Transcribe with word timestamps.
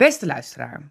Beste 0.00 0.26
luisteraar. 0.26 0.82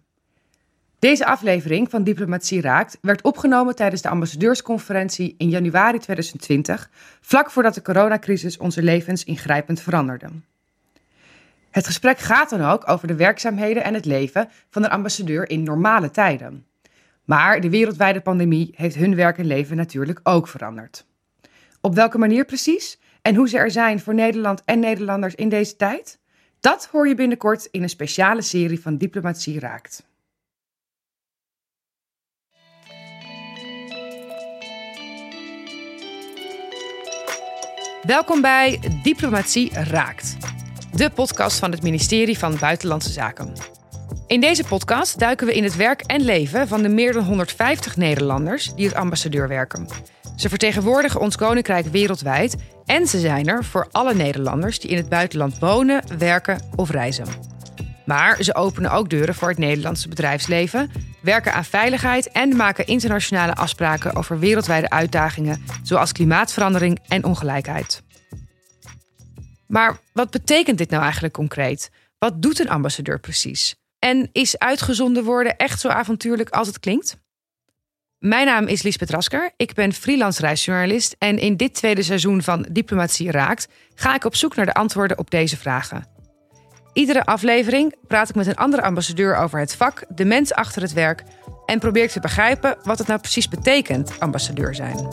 Deze 0.98 1.26
aflevering 1.26 1.90
van 1.90 2.04
Diplomatie 2.04 2.60
Raakt 2.60 2.98
werd 3.00 3.22
opgenomen 3.22 3.74
tijdens 3.74 4.02
de 4.02 4.08
ambassadeursconferentie 4.08 5.34
in 5.38 5.48
januari 5.48 5.98
2020, 5.98 6.90
vlak 7.20 7.50
voordat 7.50 7.74
de 7.74 7.82
coronacrisis 7.82 8.58
onze 8.58 8.82
levens 8.82 9.24
ingrijpend 9.24 9.80
veranderde. 9.80 10.26
Het 11.70 11.86
gesprek 11.86 12.18
gaat 12.18 12.50
dan 12.50 12.64
ook 12.64 12.88
over 12.88 13.08
de 13.08 13.14
werkzaamheden 13.14 13.84
en 13.84 13.94
het 13.94 14.04
leven 14.04 14.48
van 14.68 14.84
een 14.84 14.90
ambassadeur 14.90 15.50
in 15.50 15.62
normale 15.62 16.10
tijden. 16.10 16.66
Maar 17.24 17.60
de 17.60 17.70
wereldwijde 17.70 18.20
pandemie 18.20 18.72
heeft 18.76 18.96
hun 18.96 19.14
werk 19.14 19.38
en 19.38 19.46
leven 19.46 19.76
natuurlijk 19.76 20.20
ook 20.22 20.48
veranderd. 20.48 21.06
Op 21.80 21.94
welke 21.94 22.18
manier 22.18 22.44
precies 22.44 23.00
en 23.22 23.34
hoe 23.34 23.48
ze 23.48 23.58
er 23.58 23.70
zijn 23.70 24.00
voor 24.00 24.14
Nederland 24.14 24.62
en 24.64 24.78
Nederlanders 24.78 25.34
in 25.34 25.48
deze 25.48 25.76
tijd? 25.76 26.20
Dat 26.60 26.88
hoor 26.92 27.08
je 27.08 27.14
binnenkort 27.14 27.68
in 27.70 27.82
een 27.82 27.88
speciale 27.88 28.42
serie 28.42 28.80
van 28.80 28.96
Diplomatie 28.96 29.60
Raakt. 29.60 30.04
Welkom 38.02 38.40
bij 38.40 38.80
Diplomatie 39.02 39.72
Raakt, 39.72 40.36
de 40.92 41.10
podcast 41.10 41.58
van 41.58 41.70
het 41.70 41.82
ministerie 41.82 42.38
van 42.38 42.56
Buitenlandse 42.58 43.12
Zaken. 43.12 43.52
In 44.26 44.40
deze 44.40 44.64
podcast 44.64 45.18
duiken 45.18 45.46
we 45.46 45.54
in 45.54 45.64
het 45.64 45.76
werk 45.76 46.00
en 46.00 46.20
leven 46.20 46.68
van 46.68 46.82
de 46.82 46.88
meer 46.88 47.12
dan 47.12 47.24
150 47.24 47.96
Nederlanders 47.96 48.74
die 48.74 48.88
als 48.88 48.94
ambassadeur 48.98 49.48
werken. 49.48 49.86
Ze 50.40 50.48
vertegenwoordigen 50.48 51.20
ons 51.20 51.36
koninkrijk 51.36 51.86
wereldwijd 51.86 52.56
en 52.84 53.06
ze 53.06 53.18
zijn 53.18 53.48
er 53.48 53.64
voor 53.64 53.88
alle 53.90 54.14
Nederlanders 54.14 54.78
die 54.78 54.90
in 54.90 54.96
het 54.96 55.08
buitenland 55.08 55.58
wonen, 55.58 56.18
werken 56.18 56.60
of 56.76 56.90
reizen. 56.90 57.26
Maar 58.06 58.42
ze 58.42 58.54
openen 58.54 58.90
ook 58.90 59.10
deuren 59.10 59.34
voor 59.34 59.48
het 59.48 59.58
Nederlandse 59.58 60.08
bedrijfsleven, 60.08 60.90
werken 61.22 61.52
aan 61.52 61.64
veiligheid 61.64 62.30
en 62.30 62.56
maken 62.56 62.86
internationale 62.86 63.54
afspraken 63.54 64.14
over 64.14 64.38
wereldwijde 64.38 64.90
uitdagingen 64.90 65.64
zoals 65.82 66.12
klimaatverandering 66.12 66.98
en 67.08 67.24
ongelijkheid. 67.24 68.02
Maar 69.66 69.98
wat 70.12 70.30
betekent 70.30 70.78
dit 70.78 70.90
nou 70.90 71.02
eigenlijk 71.02 71.34
concreet? 71.34 71.90
Wat 72.18 72.42
doet 72.42 72.58
een 72.60 72.70
ambassadeur 72.70 73.18
precies? 73.20 73.74
En 73.98 74.28
is 74.32 74.58
uitgezonden 74.58 75.24
worden 75.24 75.56
echt 75.56 75.80
zo 75.80 75.88
avontuurlijk 75.88 76.50
als 76.50 76.66
het 76.66 76.80
klinkt? 76.80 77.18
Mijn 78.20 78.46
naam 78.46 78.66
is 78.66 78.82
Liesbeth 78.82 79.10
Rasker. 79.10 79.50
Ik 79.56 79.74
ben 79.74 79.92
freelance 79.92 80.40
reisjournalist. 80.40 81.16
En 81.18 81.38
in 81.38 81.56
dit 81.56 81.74
tweede 81.74 82.02
seizoen 82.02 82.42
van 82.42 82.66
Diplomatie 82.70 83.30
Raakt 83.30 83.68
ga 83.94 84.14
ik 84.14 84.24
op 84.24 84.34
zoek 84.36 84.56
naar 84.56 84.66
de 84.66 84.74
antwoorden 84.74 85.18
op 85.18 85.30
deze 85.30 85.56
vragen. 85.56 86.06
Iedere 86.92 87.24
aflevering 87.24 87.94
praat 88.06 88.28
ik 88.28 88.34
met 88.34 88.46
een 88.46 88.56
andere 88.56 88.82
ambassadeur 88.82 89.36
over 89.36 89.58
het 89.58 89.76
vak, 89.76 90.04
de 90.08 90.24
mens 90.24 90.52
achter 90.52 90.82
het 90.82 90.92
werk 90.92 91.22
en 91.66 91.78
probeer 91.78 92.02
ik 92.02 92.10
te 92.10 92.20
begrijpen 92.20 92.76
wat 92.82 92.98
het 92.98 93.06
nou 93.06 93.20
precies 93.20 93.48
betekent 93.48 94.20
ambassadeur 94.20 94.74
zijn. 94.74 95.08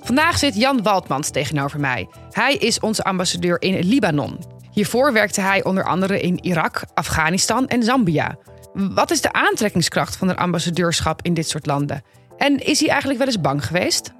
Vandaag 0.00 0.38
zit 0.38 0.54
Jan 0.54 0.82
Waldmans 0.82 1.30
tegenover 1.30 1.80
mij. 1.80 2.08
Hij 2.30 2.54
is 2.54 2.80
onze 2.80 3.04
ambassadeur 3.04 3.62
in 3.62 3.78
Libanon. 3.78 4.38
Hiervoor 4.70 5.12
werkte 5.12 5.40
hij 5.40 5.64
onder 5.64 5.84
andere 5.84 6.20
in 6.20 6.44
Irak, 6.44 6.82
Afghanistan 6.94 7.68
en 7.68 7.82
Zambia. 7.82 8.38
Wat 8.78 9.10
is 9.10 9.20
de 9.20 9.32
aantrekkingskracht 9.32 10.16
van 10.16 10.28
een 10.28 10.36
ambassadeurschap 10.36 11.22
in 11.22 11.34
dit 11.34 11.48
soort 11.48 11.66
landen? 11.66 12.02
En 12.36 12.58
is 12.58 12.80
hij 12.80 12.88
eigenlijk 12.88 13.18
wel 13.18 13.28
eens 13.28 13.40
bang 13.40 13.66
geweest? 13.66 14.12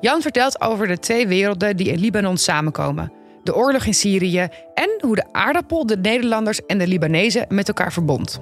Jan 0.00 0.22
vertelt 0.22 0.60
over 0.60 0.86
de 0.86 0.98
twee 0.98 1.26
werelden 1.26 1.76
die 1.76 1.88
in 1.88 1.98
Libanon 1.98 2.36
samenkomen: 2.36 3.12
de 3.42 3.54
oorlog 3.54 3.84
in 3.84 3.94
Syrië 3.94 4.48
en 4.74 4.98
hoe 5.00 5.14
de 5.14 5.32
aardappel 5.32 5.86
de 5.86 5.96
Nederlanders 5.96 6.66
en 6.66 6.78
de 6.78 6.86
Libanezen 6.86 7.46
met 7.48 7.68
elkaar 7.68 7.92
verbond. 7.92 8.40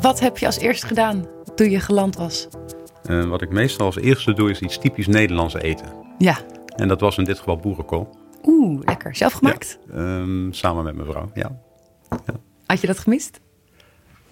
Wat 0.00 0.20
heb 0.20 0.38
je 0.38 0.46
als 0.46 0.58
eerste 0.58 0.86
gedaan 0.86 1.26
toen 1.54 1.70
je 1.70 1.80
geland 1.80 2.16
was? 2.16 2.48
Uh, 3.10 3.24
wat 3.24 3.42
ik 3.42 3.50
meestal 3.50 3.86
als 3.86 3.96
eerste 3.96 4.32
doe 4.32 4.50
is 4.50 4.60
iets 4.60 4.78
typisch 4.78 5.06
Nederlands 5.06 5.54
eten. 5.54 5.86
Ja. 6.18 6.36
En 6.76 6.88
dat 6.88 7.00
was 7.00 7.18
in 7.18 7.24
dit 7.24 7.38
geval 7.38 7.56
boerenkool. 7.56 8.16
Oeh, 8.44 8.80
lekker. 8.84 9.16
Zelf 9.16 9.32
gemaakt? 9.32 9.78
Ja, 9.92 9.94
um, 9.96 10.52
samen 10.52 10.84
met 10.84 10.94
mijn 10.94 11.08
vrouw, 11.08 11.30
ja. 11.34 11.64
Ja. 12.10 12.34
Had 12.66 12.80
je 12.80 12.86
dat 12.86 12.98
gemist? 12.98 13.40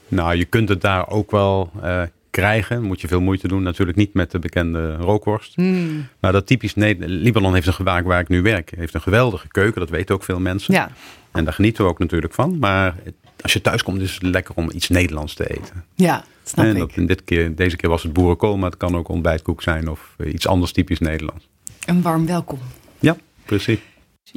Nou, 0.09 0.37
je 0.37 0.45
kunt 0.45 0.69
het 0.69 0.81
daar 0.81 1.09
ook 1.09 1.31
wel 1.31 1.71
uh, 1.83 2.03
krijgen. 2.31 2.83
Moet 2.83 3.01
je 3.01 3.09
veel 3.09 3.21
moeite 3.21 3.49
doen. 3.49 3.63
Natuurlijk 3.63 3.99
niet 3.99 4.15
met 4.15 4.31
de 4.31 4.39
bekende 4.39 4.97
rookworst. 4.97 5.57
Mm. 5.57 6.07
Maar 6.21 6.33
dat 6.33 6.47
typisch 6.47 6.75
Nederland. 6.75 7.23
Libanon 7.23 7.55
heeft 7.55 7.67
een 7.67 7.73
gewaak 7.73 8.05
waar 8.05 8.21
ik 8.21 8.29
nu 8.29 8.43
werk. 8.43 8.73
Heeft 8.77 8.95
een 8.95 9.01
geweldige 9.01 9.49
keuken. 9.49 9.81
Dat 9.81 9.91
weten 9.91 10.15
ook 10.15 10.23
veel 10.23 10.41
mensen. 10.41 10.75
Ja. 10.75 10.91
En 11.33 11.45
daar 11.45 11.53
genieten 11.53 11.85
we 11.85 11.91
ook 11.91 11.99
natuurlijk 11.99 12.35
van. 12.35 12.59
Maar 12.59 12.95
als 13.41 13.53
je 13.53 13.61
thuis 13.61 13.83
komt 13.83 14.01
is 14.01 14.15
het 14.15 14.23
lekker 14.23 14.55
om 14.55 14.71
iets 14.71 14.89
Nederlands 14.89 15.35
te 15.35 15.51
eten. 15.51 15.85
Ja, 15.95 16.25
snap 16.45 16.65
en 16.65 16.77
ik. 16.77 16.97
in 16.97 17.07
dit 17.07 17.25
keer, 17.25 17.55
deze 17.55 17.77
keer 17.77 17.91
was 17.91 18.03
het 18.03 18.13
boerenkool. 18.13 18.57
Maar 18.57 18.71
het 18.71 18.79
kan 18.79 18.97
ook 18.97 19.09
ontbijtkoek 19.09 19.63
zijn. 19.63 19.91
Of 19.91 20.17
iets 20.25 20.47
anders 20.47 20.73
typisch 20.73 20.99
Nederlands. 20.99 21.49
Een 21.87 22.03
warm 22.03 22.27
welkom. 22.27 22.59
Ja, 22.99 23.17
precies. 23.45 23.79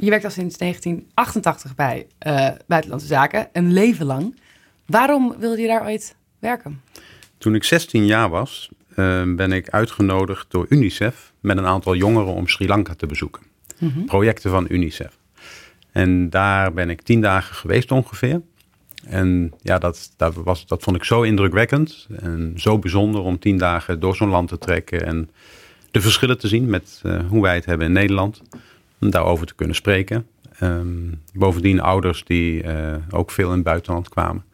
Je 0.00 0.10
werkt 0.10 0.24
al 0.24 0.30
sinds 0.30 0.56
1988 0.56 1.74
bij 1.74 2.06
uh, 2.26 2.48
Buitenlandse 2.66 3.08
Zaken, 3.08 3.48
een 3.52 3.72
leven 3.72 4.06
lang. 4.06 4.40
Waarom 4.86 5.34
wilde 5.38 5.60
je 5.60 5.66
daar 5.66 5.84
ooit 5.84 6.16
werken? 6.38 6.80
Toen 7.38 7.54
ik 7.54 7.64
16 7.64 8.06
jaar 8.06 8.28
was, 8.28 8.68
uh, 8.90 9.34
ben 9.34 9.52
ik 9.52 9.68
uitgenodigd 9.68 10.46
door 10.50 10.66
UNICEF 10.68 11.32
met 11.40 11.58
een 11.58 11.66
aantal 11.66 11.94
jongeren 11.94 12.32
om 12.32 12.48
Sri 12.48 12.66
Lanka 12.66 12.94
te 12.94 13.06
bezoeken. 13.06 13.42
Mm 13.78 13.90
-hmm. 13.90 14.04
Projecten 14.04 14.50
van 14.50 14.66
UNICEF. 14.68 15.18
En 15.92 16.30
daar 16.30 16.72
ben 16.72 16.90
ik 16.90 17.02
tien 17.02 17.20
dagen 17.20 17.54
geweest 17.54 17.90
ongeveer. 17.90 18.42
En 19.04 19.52
ja, 19.62 19.78
dat, 19.78 20.12
dat, 20.16 20.34
was, 20.34 20.66
dat 20.66 20.82
vond 20.82 20.96
ik 20.96 21.04
zo 21.04 21.22
indrukwekkend 21.22 22.06
en 22.16 22.52
zo 22.56 22.78
bijzonder 22.78 23.20
om 23.20 23.38
tien 23.38 23.58
dagen 23.58 24.00
door 24.00 24.16
zo'n 24.16 24.28
land 24.28 24.48
te 24.48 24.58
trekken 24.58 25.06
en 25.06 25.30
de 25.90 26.00
verschillen 26.00 26.38
te 26.38 26.48
zien 26.48 26.66
met 26.66 27.00
uh, 27.06 27.20
hoe 27.28 27.42
wij 27.42 27.54
het 27.54 27.64
hebben 27.64 27.86
in 27.86 27.92
Nederland. 27.92 28.42
Om 29.00 29.10
daarover 29.10 29.46
te 29.46 29.54
kunnen 29.54 29.76
spreken. 29.76 30.26
Um, 30.62 31.22
bovendien 31.34 31.80
ouders 31.80 32.24
die 32.24 32.62
uh, 32.62 32.94
ook 33.10 33.30
veel 33.30 33.48
in 33.48 33.54
het 33.54 33.64
buitenland 33.64 34.08
kwamen. 34.08 34.44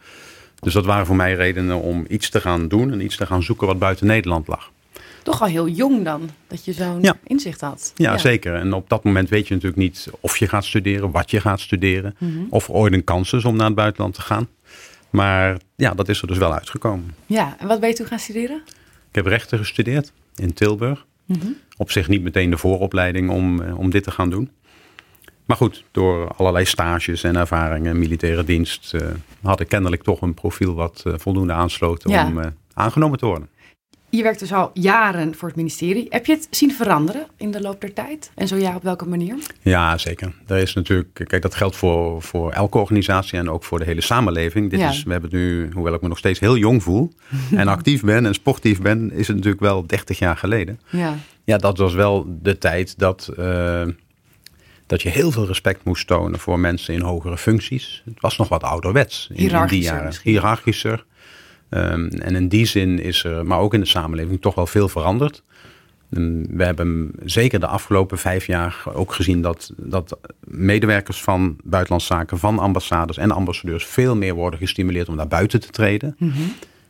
Dus 0.60 0.72
dat 0.72 0.84
waren 0.84 1.06
voor 1.06 1.16
mij 1.16 1.34
redenen 1.34 1.80
om 1.80 2.04
iets 2.08 2.30
te 2.30 2.40
gaan 2.40 2.68
doen 2.68 2.92
en 2.92 3.00
iets 3.00 3.16
te 3.16 3.26
gaan 3.26 3.42
zoeken 3.42 3.66
wat 3.66 3.78
buiten 3.78 4.06
Nederland 4.06 4.46
lag. 4.46 4.72
Toch 5.22 5.40
al 5.40 5.46
heel 5.46 5.68
jong 5.68 6.04
dan, 6.04 6.30
dat 6.46 6.64
je 6.64 6.72
zo'n 6.72 7.02
ja. 7.02 7.16
inzicht 7.24 7.60
had. 7.60 7.92
Ja, 7.96 8.12
ja, 8.12 8.18
zeker. 8.18 8.54
En 8.54 8.72
op 8.72 8.88
dat 8.88 9.04
moment 9.04 9.28
weet 9.28 9.48
je 9.48 9.54
natuurlijk 9.54 9.82
niet 9.82 10.08
of 10.20 10.36
je 10.36 10.48
gaat 10.48 10.64
studeren, 10.64 11.10
wat 11.10 11.30
je 11.30 11.40
gaat 11.40 11.60
studeren. 11.60 12.14
Mm 12.18 12.28
-hmm. 12.28 12.46
Of 12.50 12.68
er 12.68 12.74
ooit 12.74 12.92
een 12.92 13.04
kans 13.04 13.32
is 13.32 13.44
om 13.44 13.56
naar 13.56 13.66
het 13.66 13.74
buitenland 13.74 14.14
te 14.14 14.20
gaan. 14.20 14.48
Maar 15.10 15.58
ja, 15.76 15.94
dat 15.94 16.08
is 16.08 16.20
er 16.20 16.26
dus 16.26 16.38
wel 16.38 16.54
uitgekomen. 16.54 17.14
Ja, 17.26 17.56
en 17.58 17.66
wat 17.66 17.80
ben 17.80 17.88
je 17.88 17.94
toen 17.94 18.06
gaan 18.06 18.18
studeren? 18.18 18.62
Ik 19.08 19.14
heb 19.14 19.26
rechten 19.26 19.58
gestudeerd 19.58 20.12
in 20.36 20.52
Tilburg. 20.52 21.06
Mm 21.24 21.40
-hmm. 21.40 21.56
Op 21.76 21.90
zich 21.90 22.08
niet 22.08 22.22
meteen 22.22 22.50
de 22.50 22.58
vooropleiding 22.58 23.30
om, 23.30 23.60
om 23.60 23.90
dit 23.90 24.02
te 24.04 24.10
gaan 24.10 24.30
doen. 24.30 24.50
Maar 25.44 25.56
goed, 25.56 25.84
door 25.90 26.34
allerlei 26.34 26.64
stages 26.64 27.22
en 27.24 27.36
ervaringen, 27.36 27.98
militaire 27.98 28.44
dienst, 28.44 28.94
uh, 28.94 29.00
had 29.42 29.60
ik 29.60 29.68
kennelijk 29.68 30.02
toch 30.02 30.20
een 30.20 30.34
profiel 30.34 30.74
wat 30.74 31.02
uh, 31.06 31.14
voldoende 31.16 31.52
aansloot 31.52 32.04
Ja. 32.08 32.26
om 32.26 32.38
uh, 32.38 32.46
aangenomen 32.74 33.18
te 33.18 33.26
worden. 33.26 33.48
Je 34.16 34.22
werkt 34.22 34.38
dus 34.38 34.52
al 34.52 34.70
jaren 34.74 35.34
voor 35.34 35.48
het 35.48 35.56
ministerie. 35.56 36.06
Heb 36.08 36.26
je 36.26 36.32
het 36.32 36.46
zien 36.50 36.72
veranderen 36.72 37.26
in 37.36 37.50
de 37.50 37.60
loop 37.60 37.80
der 37.80 37.92
tijd? 37.92 38.30
En 38.34 38.48
zo 38.48 38.56
ja, 38.56 38.74
op 38.76 38.82
welke 38.82 39.08
manier? 39.08 39.36
Ja, 39.62 39.98
zeker. 39.98 40.32
Er 40.46 40.56
is 40.56 40.74
natuurlijk, 40.74 41.24
kijk, 41.26 41.42
dat 41.42 41.54
geldt 41.54 41.76
voor, 41.76 42.22
voor 42.22 42.50
elke 42.52 42.78
organisatie 42.78 43.38
en 43.38 43.50
ook 43.50 43.64
voor 43.64 43.78
de 43.78 43.84
hele 43.84 44.00
samenleving. 44.00 44.70
Dit 44.70 44.80
Ja. 44.80 44.88
is, 44.88 45.02
we 45.02 45.12
hebben 45.12 45.30
het 45.30 45.38
nu, 45.38 45.70
hoewel 45.72 45.94
ik 45.94 46.00
me 46.02 46.08
nog 46.08 46.18
steeds 46.18 46.40
heel 46.40 46.56
jong 46.56 46.82
voel 46.82 47.12
en 47.56 47.68
actief 47.68 48.02
ben 48.02 48.26
en 48.26 48.34
sportief 48.34 48.80
ben, 48.80 49.12
is 49.12 49.26
het 49.26 49.36
natuurlijk 49.36 49.62
wel 49.62 49.86
30 49.86 50.18
jaar 50.18 50.36
geleden. 50.36 50.80
Ja, 50.90 51.14
Ja, 51.44 51.56
dat 51.58 51.78
was 51.78 51.94
wel 51.94 52.26
de 52.42 52.58
tijd 52.58 52.98
dat, 52.98 53.30
uh, 53.38 53.82
dat 54.86 55.02
je 55.02 55.08
heel 55.08 55.30
veel 55.30 55.46
respect 55.46 55.84
moest 55.84 56.06
tonen 56.06 56.38
voor 56.38 56.58
mensen 56.58 56.94
in 56.94 57.00
hogere 57.00 57.38
functies. 57.38 58.02
Het 58.04 58.20
was 58.20 58.36
nog 58.36 58.48
wat 58.48 58.62
ouderwets 58.62 59.28
in, 59.32 59.50
in 59.50 59.66
die 59.66 59.80
jaren. 59.82 60.04
misschien. 60.04 60.30
Hiërarchischer. 60.30 61.04
Um, 61.70 62.08
en 62.08 62.34
in 62.34 62.48
die 62.48 62.66
zin 62.66 62.98
is 62.98 63.24
er, 63.24 63.46
maar 63.46 63.58
ook 63.58 63.74
in 63.74 63.80
de 63.80 63.86
samenleving, 63.86 64.40
toch 64.40 64.54
wel 64.54 64.66
veel 64.66 64.88
veranderd. 64.88 65.42
Um, 66.10 66.56
we 66.56 66.64
hebben 66.64 67.12
zeker 67.24 67.60
de 67.60 67.66
afgelopen 67.66 68.18
vijf 68.18 68.46
jaar 68.46 68.82
ook 68.92 69.12
gezien 69.12 69.42
dat, 69.42 69.72
dat 69.76 70.18
medewerkers 70.44 71.22
van 71.22 71.56
buitenlandse 71.64 72.14
zaken, 72.14 72.38
van 72.38 72.58
ambassades 72.58 73.16
en 73.16 73.30
ambassadeurs 73.30 73.86
veel 73.86 74.16
meer 74.16 74.34
worden 74.34 74.58
gestimuleerd 74.58 75.08
om 75.08 75.16
naar 75.16 75.28
buiten 75.28 75.60
te 75.60 75.70
treden. 75.70 76.14
Mhm. 76.18 76.32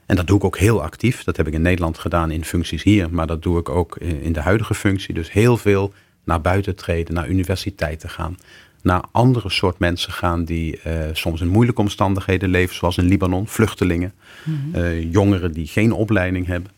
En 0.07 0.17
dat 0.17 0.27
doe 0.27 0.37
ik 0.37 0.45
ook 0.45 0.59
heel 0.59 0.83
actief. 0.83 1.25
Dat 1.25 1.37
heb 1.37 1.47
ik 1.47 1.53
in 1.53 1.63
Nederland 1.63 1.99
gedaan 1.99 2.31
in 2.31 2.45
functies 2.45 2.83
hier, 2.83 3.11
maar 3.11 3.27
dat 3.27 3.43
doe 3.43 3.59
ik 3.59 3.69
ook 3.69 3.97
in 3.97 4.33
de 4.33 4.41
huidige 4.41 4.75
functie. 4.75 5.15
Dus 5.15 5.33
heel 5.33 5.57
veel 5.57 5.93
naar 6.25 6.41
buiten 6.41 6.77
treden, 6.77 7.15
naar 7.15 7.29
universiteiten 7.29 8.11
gaan, 8.11 8.37
naar 8.85 9.03
andere 9.13 9.51
soort 9.51 9.79
mensen 9.79 10.13
gaan 10.13 10.45
die 10.45 10.81
uh, 10.87 10.93
soms 11.13 11.41
in 11.41 11.49
moeilijke 11.49 11.81
omstandigheden 11.81 12.49
leven, 12.49 12.75
zoals 12.75 12.97
in 12.99 13.05
Libanon, 13.05 13.47
vluchtelingen, 13.49 14.13
Mhm. 14.45 14.79
uh, 14.81 15.13
jongeren 15.13 15.53
die 15.53 15.67
geen 15.67 15.93
opleiding 15.93 16.47
hebben. 16.47 16.71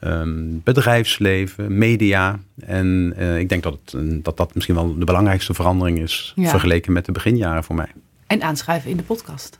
ehm, 0.00 0.58
bedrijfsleven, 0.64 1.78
media. 1.78 2.38
En 2.60 3.12
eh, 3.16 3.38
ik 3.38 3.48
denk 3.48 3.62
dat, 3.62 3.78
het, 3.84 4.24
dat 4.24 4.36
dat 4.36 4.54
misschien 4.54 4.74
wel 4.74 4.98
de 4.98 5.04
belangrijkste 5.04 5.54
verandering 5.54 5.98
is 5.98 6.32
Ja. 6.36 6.48
vergeleken 6.48 6.92
met 6.92 7.04
de 7.04 7.12
beginjaren 7.12 7.64
voor 7.64 7.74
mij. 7.74 7.88
En 8.26 8.42
aanschuiven 8.42 8.90
in 8.90 8.96
de 8.96 9.02
podcast. 9.02 9.58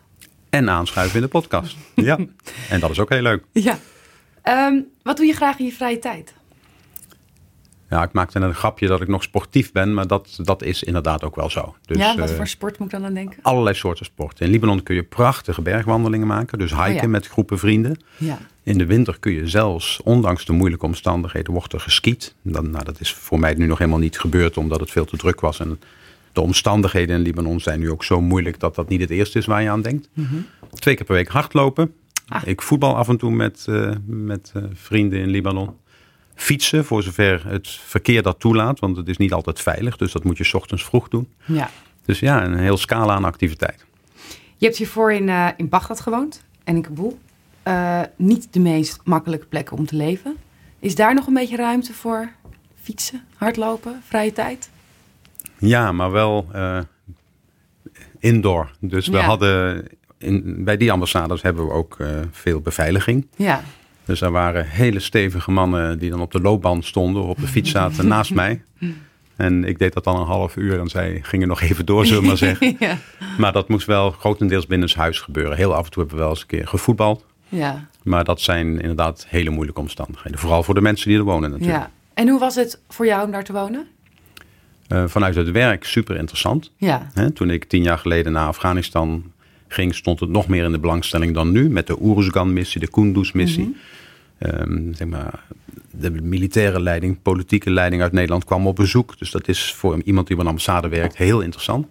En 0.50 0.70
aanschuiven 0.70 1.16
in 1.16 1.22
de 1.22 1.28
podcast. 1.28 1.76
ja, 1.94 2.18
en 2.70 2.80
dat 2.80 2.90
is 2.90 2.98
ook 2.98 3.08
heel 3.10 3.22
leuk. 3.22 3.44
Ja. 3.52 3.78
Ehm, 4.42 4.80
wat 5.02 5.16
doe 5.16 5.26
je 5.26 5.32
graag 5.32 5.58
in 5.58 5.64
je 5.64 5.72
vrije 5.72 5.98
tijd? 5.98 6.34
Ja, 7.90 8.02
ik 8.02 8.12
maakte 8.12 8.38
net 8.38 8.48
een 8.48 8.54
grapje 8.54 8.86
dat 8.86 9.00
ik 9.00 9.08
nog 9.08 9.22
sportief 9.22 9.72
ben, 9.72 9.94
maar 9.94 10.06
dat, 10.06 10.38
dat 10.42 10.62
is 10.62 10.82
inderdaad 10.82 11.24
ook 11.24 11.36
wel 11.36 11.50
zo. 11.50 11.74
Dus, 11.86 11.96
ja, 11.96 12.16
wat 12.16 12.30
eh, 12.30 12.36
voor 12.36 12.46
sport 12.46 12.78
moet 12.78 12.92
ik 12.92 12.98
dan 12.98 13.04
aan 13.04 13.14
denken? 13.14 13.38
allerlei 13.42 13.74
soorten 13.74 14.04
sporten. 14.04 14.46
In 14.46 14.52
Libanon 14.52 14.82
kun 14.82 14.94
je 14.94 15.02
prachtige 15.02 15.62
bergwandelingen 15.62 16.26
maken, 16.26 16.58
dus 16.58 16.70
hiken 16.70 16.94
Oh 16.94 17.00
ja. 17.00 17.08
met 17.08 17.26
groepen 17.26 17.58
vrienden. 17.58 18.00
Ja. 18.16 18.38
In 18.62 18.78
de 18.78 18.86
winter 18.86 19.16
kun 19.20 19.32
je 19.32 19.48
zelfs, 19.48 20.00
ondanks 20.02 20.44
de 20.44 20.52
moeilijke 20.52 20.86
omstandigheden, 20.86 21.52
wordt 21.52 21.72
er 21.72 21.80
geskiet. 21.80 22.34
Dan, 22.42 22.70
nou, 22.70 22.84
dat 22.84 23.00
is 23.00 23.12
voor 23.12 23.38
mij 23.38 23.54
nu 23.54 23.66
nog 23.66 23.78
helemaal 23.78 24.00
niet 24.00 24.18
gebeurd, 24.18 24.56
omdat 24.56 24.80
het 24.80 24.90
veel 24.90 25.04
te 25.04 25.16
druk 25.16 25.40
was. 25.40 25.60
En 25.60 25.80
de 26.32 26.40
omstandigheden 26.40 27.16
in 27.16 27.22
Libanon 27.22 27.60
zijn 27.60 27.80
nu 27.80 27.90
ook 27.90 28.04
zo 28.04 28.20
moeilijk 28.20 28.60
dat 28.60 28.74
dat 28.74 28.88
niet 28.88 29.00
het 29.00 29.10
eerste 29.10 29.38
is 29.38 29.46
waar 29.46 29.62
je 29.62 29.70
aan 29.70 29.82
denkt. 29.82 30.08
Twee 30.74 30.94
keer 30.94 31.06
per 31.06 31.14
week 31.14 31.28
hardlopen. 31.28 31.94
Ah. 32.28 32.42
Ik 32.44 32.62
voetbal 32.62 32.96
af 32.96 33.08
en 33.08 33.16
toe 33.16 33.30
met, 33.30 33.64
eh, 33.68 33.90
met 34.06 34.50
eh, 34.54 34.62
vrienden 34.72 35.18
in 35.18 35.28
Libanon. 35.28 35.74
Fietsen, 36.38 36.84
voor 36.84 37.02
zover 37.02 37.46
het 37.46 37.68
verkeer 37.68 38.22
dat 38.22 38.40
toelaat, 38.40 38.78
want 38.78 38.96
het 38.96 39.08
is 39.08 39.16
niet 39.16 39.32
altijd 39.32 39.60
veilig. 39.60 39.96
Dus 39.96 40.12
dat 40.12 40.24
moet 40.24 40.36
je 40.38 40.44
's 40.44 40.54
ochtends 40.54 40.84
vroeg 40.84 41.08
doen. 41.08 41.28
ja. 41.44 41.70
Dus 42.04 42.18
ja, 42.18 42.44
een 42.44 42.58
heel 42.58 42.76
scala 42.76 43.14
aan 43.14 43.24
activiteit. 43.24 43.84
Je 44.56 44.66
hebt 44.66 44.76
hiervoor 44.78 45.12
in, 45.12 45.28
eh 45.28 45.48
in 45.56 45.68
Bagdad 45.68 46.00
gewoond 46.00 46.44
en 46.64 46.76
in 46.76 46.82
Kabul. 46.82 47.18
Eh, 47.62 48.00
niet 48.16 48.48
de 48.52 48.60
meest 48.60 49.00
makkelijke 49.04 49.46
plekken 49.46 49.76
om 49.76 49.86
te 49.86 49.96
leven. 49.96 50.36
Is 50.78 50.94
daar 50.94 51.14
nog 51.14 51.26
een 51.26 51.34
beetje 51.34 51.56
ruimte 51.56 51.92
voor 51.92 52.28
fietsen, 52.82 53.24
hardlopen, 53.36 54.02
vrije 54.06 54.32
tijd? 54.32 54.70
Ja, 55.58 55.92
maar 55.92 56.10
wel 56.10 56.46
eh, 56.52 56.78
indoor. 58.18 58.70
Dus 58.80 59.06
we 59.08 59.16
Ja. 59.16 59.22
hadden 59.24 59.84
in, 60.18 60.64
bij 60.64 60.76
die 60.76 60.92
ambassades 60.92 61.42
hebben 61.42 61.66
we 61.66 61.72
ook 61.72 61.96
veel 62.30 62.60
beveiliging. 62.60 63.26
Ja. 63.36 63.62
Dus 64.06 64.20
er 64.20 64.30
waren 64.30 64.66
hele 64.66 65.00
stevige 65.00 65.50
mannen 65.50 65.98
die 65.98 66.10
dan 66.10 66.20
op 66.20 66.32
de 66.32 66.40
loopband 66.40 66.84
stonden 66.84 67.22
of 67.22 67.28
op 67.28 67.40
de 67.40 67.46
fiets 67.46 67.70
zaten 67.70 68.08
naast 68.16 68.34
mij. 68.34 68.62
En 69.36 69.64
ik 69.64 69.78
deed 69.78 69.92
dat 69.92 70.04
dan 70.04 70.16
een 70.16 70.26
half 70.26 70.56
uur 70.56 70.80
en 70.80 70.88
zij 70.88 71.18
gingen 71.22 71.48
nog 71.48 71.60
even 71.60 71.86
door, 71.86 72.06
zullen 72.06 72.22
we 72.22 72.26
maar 72.28 72.36
zeggen. 72.48 72.76
ja. 72.78 72.98
Maar 73.38 73.52
dat 73.52 73.68
moest 73.68 73.86
wel 73.86 74.10
grotendeels 74.10 74.66
binnenshuis 74.66 75.20
gebeuren. 75.20 75.56
Heel 75.56 75.74
af 75.74 75.84
en 75.84 75.90
toe 75.90 76.02
hebben 76.02 76.16
we 76.16 76.22
wel 76.22 76.32
eens 76.32 76.40
een 76.40 76.46
keer 76.46 76.66
gevoetbald. 76.66 77.24
Ja. 77.48 77.88
Maar 78.02 78.24
dat 78.24 78.40
zijn 78.40 78.80
inderdaad 78.80 79.26
hele 79.28 79.50
moeilijke 79.50 79.80
omstandigheden. 79.80 80.38
Vooral 80.38 80.62
voor 80.62 80.74
de 80.74 80.80
mensen 80.80 81.08
die 81.08 81.18
er 81.18 81.24
wonen 81.24 81.50
natuurlijk. 81.50 81.78
ja. 81.78 81.90
En 82.14 82.28
hoe 82.28 82.38
was 82.40 82.54
het 82.54 82.80
voor 82.88 83.06
jou 83.06 83.24
om 83.24 83.30
daar 83.30 83.44
te 83.44 83.52
wonen? 83.52 83.86
Eh, 84.88 85.04
vanuit 85.06 85.34
het 85.34 85.50
werk 85.50 85.84
super 85.84 86.16
interessant. 86.16 86.70
Ja. 86.76 87.10
Toen 87.34 87.50
ik 87.50 87.64
tien 87.64 87.82
jaar 87.82 87.98
geleden 87.98 88.32
naar 88.32 88.46
Afghanistan 88.46 89.32
ging, 89.68 89.94
stond 89.94 90.20
het 90.20 90.28
nog 90.28 90.48
meer 90.48 90.64
in 90.64 90.72
de 90.72 90.78
belangstelling 90.78 91.34
dan 91.34 91.52
nu. 91.52 91.70
Met 91.70 91.86
de 91.86 91.98
Uruzgan-missie, 92.02 92.80
de 92.80 92.90
Kunduz-missie. 92.90 93.76
Ehm, 94.38 94.92
zeg 94.92 95.08
maar, 95.08 95.44
de 95.90 96.10
militaire 96.10 96.80
leiding, 96.80 97.22
politieke 97.22 97.70
leiding 97.70 98.02
uit 98.02 98.12
Nederland 98.12 98.44
kwam 98.44 98.66
op 98.66 98.76
bezoek. 98.76 99.18
Dus 99.18 99.30
dat 99.30 99.48
is 99.48 99.72
voor 99.74 100.00
iemand 100.04 100.26
die 100.26 100.36
bij 100.36 100.44
een 100.44 100.50
ambassade 100.50 100.88
werkt 100.88 101.16
heel 101.16 101.40
interessant. 101.40 101.86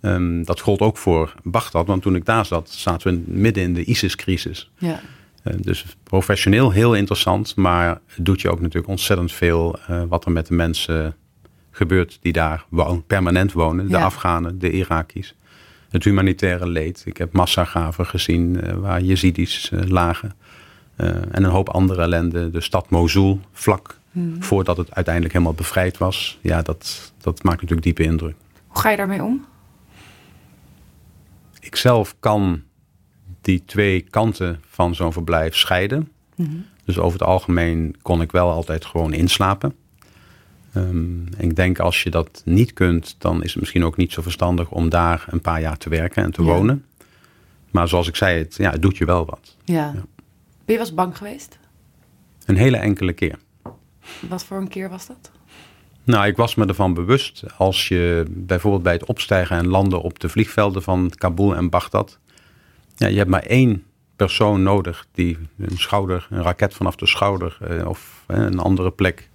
Ehm, 0.00 0.42
dat 0.42 0.60
gold 0.60 0.80
ook 0.80 0.96
voor 0.96 1.34
Baghdad, 1.42 1.86
want 1.86 2.02
toen 2.02 2.14
ik 2.14 2.24
daar 2.24 2.46
zat, 2.46 2.70
zaten 2.70 3.14
we 3.14 3.32
midden 3.32 3.62
in 3.62 3.74
de 3.74 3.84
ISIS-crisis. 3.84 4.70
Ja. 4.78 5.00
Eh, 5.42 5.54
dus 5.60 5.84
professioneel 6.02 6.70
heel 6.70 6.94
interessant, 6.94 7.56
maar 7.56 7.88
het 7.88 8.24
doet 8.24 8.40
je 8.40 8.50
ook 8.50 8.60
natuurlijk 8.60 8.88
ontzettend 8.88 9.32
veel 9.32 9.78
eh, 9.86 10.02
wat 10.08 10.24
er 10.24 10.32
met 10.32 10.46
de 10.46 10.54
mensen 10.54 11.16
gebeurt 11.70 12.18
die 12.22 12.32
daar 12.32 12.64
woon, 12.68 13.04
permanent 13.06 13.52
wonen. 13.52 13.86
De 13.86 13.96
Ja. 13.96 14.04
Afghanen, 14.04 14.58
de 14.58 14.70
Iraki's. 14.70 15.34
Het 15.94 16.04
humanitaire 16.04 16.68
leed. 16.68 17.02
Ik 17.06 17.16
heb 17.16 17.32
massagraven 17.32 18.06
gezien 18.06 18.60
eh, 18.60 18.74
waar 18.74 19.02
Jezidis 19.02 19.70
eh, 19.70 19.82
lagen. 19.82 20.34
Eh, 20.96 21.08
en 21.08 21.44
een 21.44 21.50
hoop 21.50 21.68
andere 21.68 22.02
ellende. 22.02 22.50
De 22.50 22.60
stad 22.60 22.90
Mosul, 22.90 23.40
vlak 23.52 23.98
voordat 24.38 24.76
het 24.76 24.94
uiteindelijk 24.94 25.34
helemaal 25.34 25.54
bevrijd 25.54 25.98
was. 25.98 26.38
Ja, 26.40 26.62
dat, 26.62 27.12
dat 27.20 27.42
maakt 27.42 27.60
natuurlijk 27.60 27.86
diepe 27.86 28.02
indruk. 28.02 28.34
Hoe 28.66 28.80
ga 28.80 28.90
je 28.90 28.96
daarmee 28.96 29.22
om? 29.22 29.44
Ik 31.60 31.76
zelf 31.76 32.16
kan 32.20 32.62
die 33.40 33.64
twee 33.64 34.00
kanten 34.00 34.60
van 34.68 34.94
zo'n 34.94 35.12
verblijf 35.12 35.56
scheiden. 35.56 36.08
Dus 36.84 36.98
over 36.98 37.18
het 37.18 37.28
algemeen 37.28 37.96
kon 38.02 38.20
ik 38.20 38.32
wel 38.32 38.50
altijd 38.50 38.84
gewoon 38.84 39.12
inslapen. 39.12 39.74
Ehm, 40.74 41.26
ik 41.26 41.56
denk 41.56 41.78
als 41.78 42.02
je 42.02 42.10
dat 42.10 42.42
niet 42.44 42.72
kunt, 42.72 43.16
dan 43.18 43.42
is 43.42 43.50
het 43.52 43.60
misschien 43.60 43.84
ook 43.84 43.96
niet 43.96 44.12
zo 44.12 44.22
verstandig 44.22 44.70
om 44.70 44.88
daar 44.88 45.24
een 45.28 45.40
paar 45.40 45.60
jaar 45.60 45.76
te 45.76 45.88
werken 45.88 46.22
en 46.24 46.30
te 46.32 46.42
Ja. 46.42 46.48
wonen. 46.48 46.84
Maar 47.70 47.88
zoals 47.88 48.08
ik 48.08 48.16
zei, 48.16 48.38
het, 48.38 48.54
ja, 48.56 48.70
het 48.70 48.82
doet 48.82 48.96
je 48.96 49.04
wel 49.04 49.26
wat. 49.26 49.56
Ja. 49.64 49.92
Ben 50.64 50.74
je 50.74 50.78
eens 50.78 50.94
bang 50.94 51.16
geweest? 51.16 51.58
Een 52.46 52.56
hele 52.56 52.76
enkele 52.76 53.12
keer. 53.12 53.38
Wat 54.28 54.44
voor 54.44 54.56
een 54.56 54.68
keer 54.68 54.88
was 54.88 55.06
dat? 55.06 55.30
Nou, 56.04 56.26
ik 56.26 56.36
was 56.36 56.54
me 56.54 56.66
ervan 56.66 56.94
bewust 56.94 57.44
als 57.56 57.88
je 57.88 58.24
bijvoorbeeld 58.28 58.82
bij 58.82 58.92
het 58.92 59.04
opstijgen 59.04 59.56
en 59.56 59.66
landen 59.66 60.02
op 60.02 60.18
de 60.18 60.28
vliegvelden 60.28 60.82
van 60.82 61.10
Kabul 61.14 61.56
en 61.56 61.70
Bagdad. 61.70 62.18
Ja, 62.96 63.06
je 63.06 63.16
hebt 63.16 63.30
maar 63.30 63.42
één 63.42 63.84
persoon 64.16 64.62
nodig 64.62 65.06
die 65.12 65.38
een 65.58 65.78
schouder, 65.78 66.26
een 66.30 66.42
raket 66.42 66.74
vanaf 66.74 66.96
de 66.96 67.06
schouder 67.06 67.56
eh, 67.60 67.88
of 67.88 68.24
eh, 68.26 68.36
een 68.38 68.58
andere 68.58 68.90
plek 68.90 69.28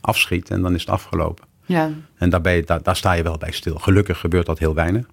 afschiet 0.00 0.50
en 0.50 0.62
dan 0.62 0.74
is 0.74 0.80
het 0.80 0.90
afgelopen. 0.90 1.44
Ja. 1.64 1.90
En 2.16 2.30
daarbij, 2.30 2.62
daar, 2.64 2.82
daar 2.82 2.96
sta 2.96 3.12
je 3.12 3.22
wel 3.22 3.38
bij 3.38 3.52
stil. 3.52 3.78
Gelukkig 3.78 4.18
gebeurt 4.18 4.46
dat 4.46 4.58
heel 4.58 4.74
weinig. 4.74 5.06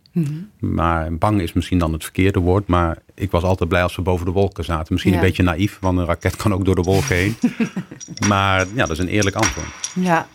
Maar 0.60 1.14
bang 1.18 1.42
is 1.42 1.54
misschien 1.54 1.78
dan 1.80 1.94
het 1.94 2.04
verkeerde 2.04 2.40
woord. 2.40 2.68
Maar 2.68 2.98
ik 3.14 3.32
was 3.32 3.44
altijd 3.44 3.70
blij 3.70 3.84
als 3.84 3.96
we 3.96 4.02
boven 4.02 4.26
de 4.26 4.32
wolken 4.32 4.64
zaten. 4.64 4.88
Misschien 4.94 5.14
Ja. 5.14 5.20
een 5.20 5.26
beetje 5.26 5.44
naïef, 5.44 5.78
want 5.82 5.98
een 5.98 6.06
raket 6.06 6.36
kan 6.36 6.54
ook 6.54 6.66
door 6.66 6.76
de 6.76 6.82
wolken 6.82 7.16
heen. 7.16 7.36
maar 8.28 8.68
ja, 8.74 8.86
dat 8.86 8.90
is 8.90 9.00
een 9.00 9.08
eerlijk 9.08 9.36
antwoord. 9.36 9.68
Ja. 9.94 10.28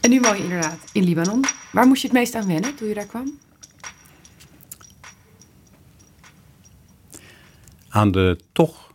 En 0.00 0.10
nu 0.10 0.20
woon 0.20 0.36
je 0.36 0.42
inderdaad 0.42 0.78
in 0.92 1.04
Libanon. 1.04 1.44
Waar 1.72 1.86
moest 1.86 2.02
je 2.02 2.08
het 2.08 2.16
meest 2.16 2.34
aan 2.34 2.46
wennen 2.46 2.74
toen 2.74 2.88
je 2.88 2.94
daar 2.94 3.06
kwam? 3.06 3.38
aan 7.88 8.10
de 8.12 8.38
toch 8.52 8.87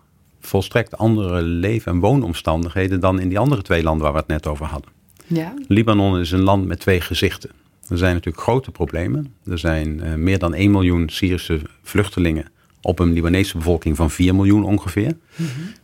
volstrekt 0.54 0.98
andere 0.98 1.42
leef- 1.42 1.86
en 1.86 2.00
woonomstandigheden 2.00 3.00
dan 3.00 3.20
in 3.20 3.30
die 3.30 3.40
andere 3.40 3.62
twee 3.62 3.84
landen 3.84 4.04
waar 4.04 4.12
we 4.12 4.18
het 4.18 4.28
net 4.28 4.48
over 4.48 4.66
hadden. 4.66 4.92
Ja. 5.28 5.54
Libanon 5.68 6.20
is 6.20 6.32
een 6.32 6.44
land 6.44 6.68
met 6.68 6.80
twee 6.80 7.02
gezichten. 7.02 7.50
Er 7.90 7.98
zijn 7.98 8.14
natuurlijk 8.14 8.44
grote 8.44 8.72
problemen. 8.72 9.34
Er 9.46 9.58
zijn 9.58 10.02
eh, 10.02 10.14
meer 10.14 10.40
dan 10.40 10.54
1 10.54 10.72
miljoen 10.72 11.10
Syrische 11.10 11.62
vluchtelingen 11.84 12.46
op 12.82 13.00
een 13.00 13.14
Libanese 13.14 13.58
bevolking 13.58 13.96
van 13.96 14.12
4 14.12 14.36
miljoen 14.36 14.64
ongeveer. 14.64 15.18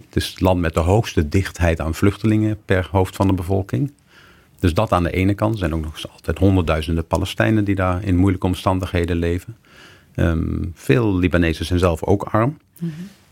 Het 0.06 0.16
is 0.16 0.28
het 0.28 0.42
land 0.42 0.60
met 0.60 0.74
de 0.74 0.80
hoogste 0.80 1.30
dichtheid 1.30 1.82
aan 1.82 1.96
vluchtelingen 1.96 2.58
per 2.66 2.88
hoofd 2.92 3.16
van 3.16 3.28
de 3.28 3.34
bevolking. 3.34 3.92
Dus 4.60 4.74
dat 4.74 4.92
aan 4.92 5.04
de 5.04 5.12
ene 5.12 5.34
kant. 5.34 5.54
Er 5.54 5.60
zijn 5.60 5.74
ook 5.74 5.84
nog 5.84 5.94
eens 5.94 6.12
altijd 6.12 6.38
honderdduizenden 6.38 7.08
Palestijnen 7.08 7.64
die 7.64 7.76
daar 7.76 8.04
in 8.04 8.18
moeilijke 8.18 8.48
omstandigheden 8.48 9.18
leven. 9.18 9.58
Ehm, 10.16 10.66
veel 10.74 11.18
Libanezen 11.18 11.66
zijn 11.66 11.80
zelf 11.80 12.04
ook 12.04 12.24
arm. 12.24 12.58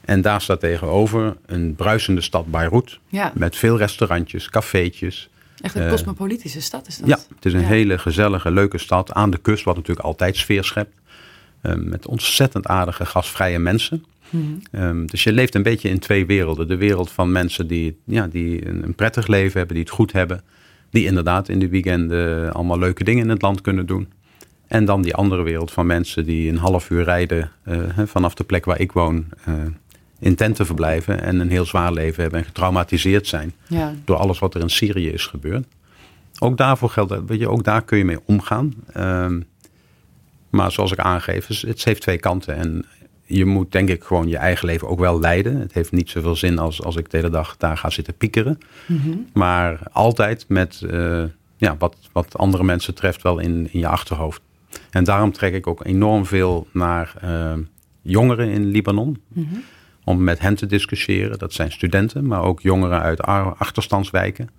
En 0.08 0.22
daar 0.22 0.42
staat 0.42 0.60
tegenover 0.60 1.38
een 1.46 1.76
bruisende 1.76 2.22
stad 2.22 2.52
Beirut. 2.52 3.00
Ja. 3.08 3.32
Met 3.36 3.56
veel 3.56 3.78
restaurantjes, 3.78 4.50
cafeetjes. 4.50 5.30
Echt 5.62 5.76
een 5.76 5.82
Eh, 5.84 5.90
cosmopolitische 5.90 6.62
stad 6.62 6.88
is 6.88 6.98
dat. 6.98 7.08
Ja, 7.08 7.18
het 7.36 7.46
is 7.46 7.54
een 7.54 7.60
Ja. 7.60 7.66
hele 7.68 7.98
gezellige, 7.98 8.52
leuke 8.52 8.78
stad 8.78 9.14
aan 9.14 9.30
de 9.30 9.38
kust, 9.38 9.64
wat 9.64 9.76
natuurlijk 9.76 10.06
altijd 10.06 10.38
sfeer 10.38 10.64
schept. 10.64 10.96
Ehm, 11.62 11.90
met 11.90 12.08
ontzettend 12.08 12.68
aardige, 12.68 13.06
gastvrije 13.06 13.60
mensen. 13.60 14.06
Mhm. 14.30 14.44
Ehm, 14.72 15.06
dus 15.06 15.24
je 15.24 15.32
leeft 15.32 15.56
een 15.56 15.64
beetje 15.64 15.90
in 15.90 16.00
twee 16.00 16.26
werelden. 16.26 16.68
De 16.68 16.76
wereld 16.78 17.12
van 17.12 17.32
mensen 17.32 17.68
die, 17.68 17.98
ja, 18.04 18.28
die 18.28 18.68
een, 18.68 18.96
prettig 18.96 19.28
leven 19.28 19.58
hebben, 19.58 19.76
die 19.76 19.86
het 19.86 19.94
goed 19.94 20.12
hebben. 20.12 20.42
Die 20.90 21.06
inderdaad 21.06 21.50
in 21.50 21.60
de 21.60 21.70
weekenden 21.70 22.54
allemaal 22.54 22.80
leuke 22.80 23.04
dingen 23.04 23.24
in 23.24 23.30
het 23.30 23.42
land 23.42 23.62
kunnen 23.62 23.86
doen. 23.86 24.12
En 24.68 24.86
dan 24.86 25.02
die 25.02 25.16
andere 25.16 25.44
wereld 25.44 25.72
van 25.72 25.86
mensen 25.86 26.26
die 26.26 26.50
een 26.50 26.58
half 26.58 26.90
uur 26.90 27.04
rijden 27.04 27.52
eh, 27.64 27.78
vanaf 28.06 28.34
de 28.34 28.44
plek 28.44 28.66
waar 28.66 28.80
ik 28.80 28.92
woon. 28.92 29.26
In 30.20 30.36
tenten 30.36 30.66
verblijven 30.66 31.22
en 31.22 31.40
een 31.40 31.50
heel 31.50 31.66
zwaar 31.66 31.94
leven 31.94 32.22
hebben 32.22 32.40
en 32.40 32.46
getraumatiseerd 32.46 33.28
zijn 33.28 33.54
Ja. 33.68 33.94
door 34.06 34.16
alles 34.16 34.40
wat 34.40 34.56
er 34.56 34.62
in 34.62 34.70
Syrië 34.70 35.10
is 35.10 35.26
gebeurd. 35.26 35.66
Ook 36.40 36.58
daarvoor 36.58 36.90
geldt 36.90 37.10
dat, 37.10 37.24
weet 37.28 37.40
je, 37.40 37.50
ook 37.50 37.64
daar 37.64 37.82
kun 37.82 37.98
je 37.98 38.06
mee 38.06 38.20
omgaan. 38.26 38.74
Ehm, 38.94 39.42
maar 40.50 40.72
zoals 40.72 40.92
ik 40.92 41.00
aangeef, 41.00 41.48
het, 41.48 41.84
heeft 41.84 42.02
twee 42.02 42.18
kanten. 42.18 42.56
En 42.56 42.86
je 43.26 43.46
moet 43.46 43.72
denk 43.72 43.90
ik 43.90 44.04
gewoon 44.04 44.28
je 44.28 44.38
eigen 44.38 44.68
leven 44.68 44.88
ook 44.88 45.00
wel 45.00 45.20
leiden. 45.20 45.60
Het 45.60 45.74
heeft 45.74 45.92
niet 45.92 46.10
zoveel 46.10 46.36
zin 46.36 46.60
als, 46.60 46.84
als 46.84 46.96
ik 46.96 47.10
de 47.10 47.18
hele 47.18 47.30
dag 47.30 47.58
daar 47.58 47.78
ga 47.78 47.90
zitten 47.90 48.18
piekeren. 48.18 48.58
Maar 49.34 49.80
altijd 49.92 50.46
met 50.48 50.82
eh, 50.90 51.24
ja, 51.58 51.76
wat, 51.78 51.96
wat 52.12 52.38
andere 52.38 52.64
mensen 52.64 52.94
treft 52.94 53.22
wel 53.22 53.40
in, 53.40 53.68
in 53.72 53.80
je 53.80 53.88
achterhoofd. 53.88 54.42
En 54.90 55.04
daarom 55.04 55.32
trek 55.32 55.54
ik 55.54 55.68
ook 55.68 55.86
enorm 55.86 56.26
veel 56.26 56.68
naar 56.74 57.14
eh, 57.22 57.54
jongeren 58.02 58.50
in 58.50 58.66
Libanon. 58.66 59.22
Om 60.08 60.24
met 60.24 60.40
hen 60.40 60.56
te 60.56 60.66
discussiëren. 60.66 61.40
Dat 61.40 61.54
zijn 61.54 61.72
studenten, 61.72 62.28
maar 62.28 62.42
ook 62.42 62.62
jongeren 62.62 63.02
uit 63.02 63.22
achterstandswijken. 63.58 64.50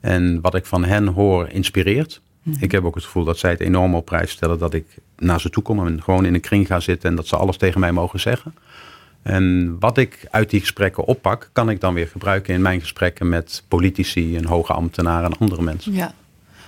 En 0.00 0.40
wat 0.40 0.54
ik 0.54 0.66
van 0.66 0.84
hen 0.84 1.06
hoor 1.06 1.48
inspireert. 1.48 2.20
Ik 2.60 2.72
heb 2.72 2.84
ook 2.84 2.94
het 2.94 3.04
gevoel 3.04 3.24
dat 3.24 3.38
zij 3.38 3.50
het 3.50 3.60
enorm 3.60 3.94
op 3.94 4.04
prijs 4.04 4.30
stellen 4.30 4.58
dat 4.58 4.74
ik 4.74 4.86
naar 5.16 5.40
ze 5.40 5.50
toe 5.50 5.62
kom 5.62 5.86
en 5.86 6.02
gewoon 6.02 6.24
in 6.24 6.34
een 6.34 6.40
kring 6.40 6.66
ga 6.66 6.80
zitten 6.80 7.10
en 7.10 7.16
dat 7.16 7.26
ze 7.26 7.36
alles 7.36 7.56
tegen 7.56 7.80
mij 7.80 7.92
mogen 7.92 8.20
zeggen. 8.20 8.54
En 9.22 9.76
wat 9.78 9.98
ik 9.98 10.26
uit 10.30 10.50
die 10.50 10.60
gesprekken 10.60 11.04
oppak, 11.04 11.50
kan 11.52 11.70
ik 11.70 11.80
dan 11.80 11.94
weer 11.94 12.06
gebruiken 12.06 12.54
in 12.54 12.62
mijn 12.62 12.80
gesprekken 12.80 13.28
met 13.28 13.64
politici 13.68 14.36
en 14.36 14.44
hoge 14.44 14.72
ambtenaren 14.72 15.30
en 15.30 15.38
andere 15.38 15.62
mensen. 15.62 15.92
Ja. 15.92 16.14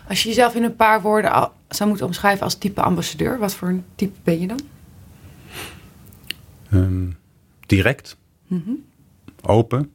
Als 0.09 0.23
je 0.23 0.29
jezelf 0.29 0.55
in 0.55 0.62
een 0.62 0.76
paar 0.76 1.02
woorden 1.02 1.50
zou 1.69 1.88
moeten 1.88 2.07
omschrijven 2.07 2.45
als 2.45 2.59
type 2.59 2.83
ambassadeur, 2.83 3.38
wat 3.38 3.55
voor 3.55 3.69
een 3.69 3.85
type 3.95 4.19
ben 4.23 4.40
je 4.40 4.47
dan? 4.47 4.61
Um, 6.73 7.17
direct, 7.71 8.17
open 9.43 9.93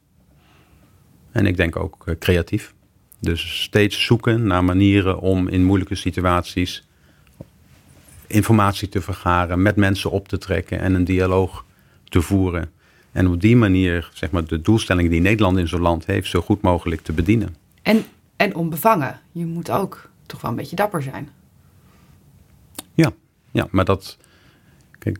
en 1.32 1.46
ik 1.46 1.56
denk 1.56 1.76
ook 1.76 2.04
uh, 2.06 2.14
creatief. 2.18 2.74
Dus 3.20 3.62
steeds 3.62 4.04
zoeken 4.04 4.46
naar 4.46 4.64
manieren 4.64 5.20
om 5.20 5.48
in 5.48 5.64
moeilijke 5.64 5.94
situaties 5.94 6.88
informatie 8.26 8.88
te 8.88 9.00
vergaren, 9.00 9.62
met 9.62 9.76
mensen 9.76 10.10
op 10.10 10.28
te 10.28 10.38
trekken 10.38 10.80
en 10.80 10.94
een 10.94 11.04
dialoog 11.04 11.64
te 12.04 12.22
voeren. 12.22 12.70
En 13.12 13.28
op 13.28 13.40
die 13.40 13.56
manier, 13.56 14.10
zeg 14.12 14.30
maar, 14.30 14.44
de 14.44 14.60
doelstelling 14.60 15.10
die 15.10 15.20
Nederland 15.20 15.58
in 15.58 15.68
zo'n 15.68 15.80
land 15.80 16.06
heeft, 16.06 16.28
zo 16.28 16.40
goed 16.40 16.60
mogelijk 16.60 17.00
te 17.00 17.12
bedienen. 17.12 17.56
En, 17.82 18.04
en 18.36 18.54
onbevangen. 18.54 19.20
Je 19.32 19.46
moet 19.46 19.70
ook 19.70 20.10
toch 20.26 20.40
wel 20.40 20.50
een 20.50 20.56
beetje 20.56 20.76
dapper 20.76 21.02
zijn. 21.02 21.28
Ja, 22.94 23.12
ja 23.50 23.68
maar 23.70 23.84
dat. 23.84 24.18
Kijk, 25.06 25.18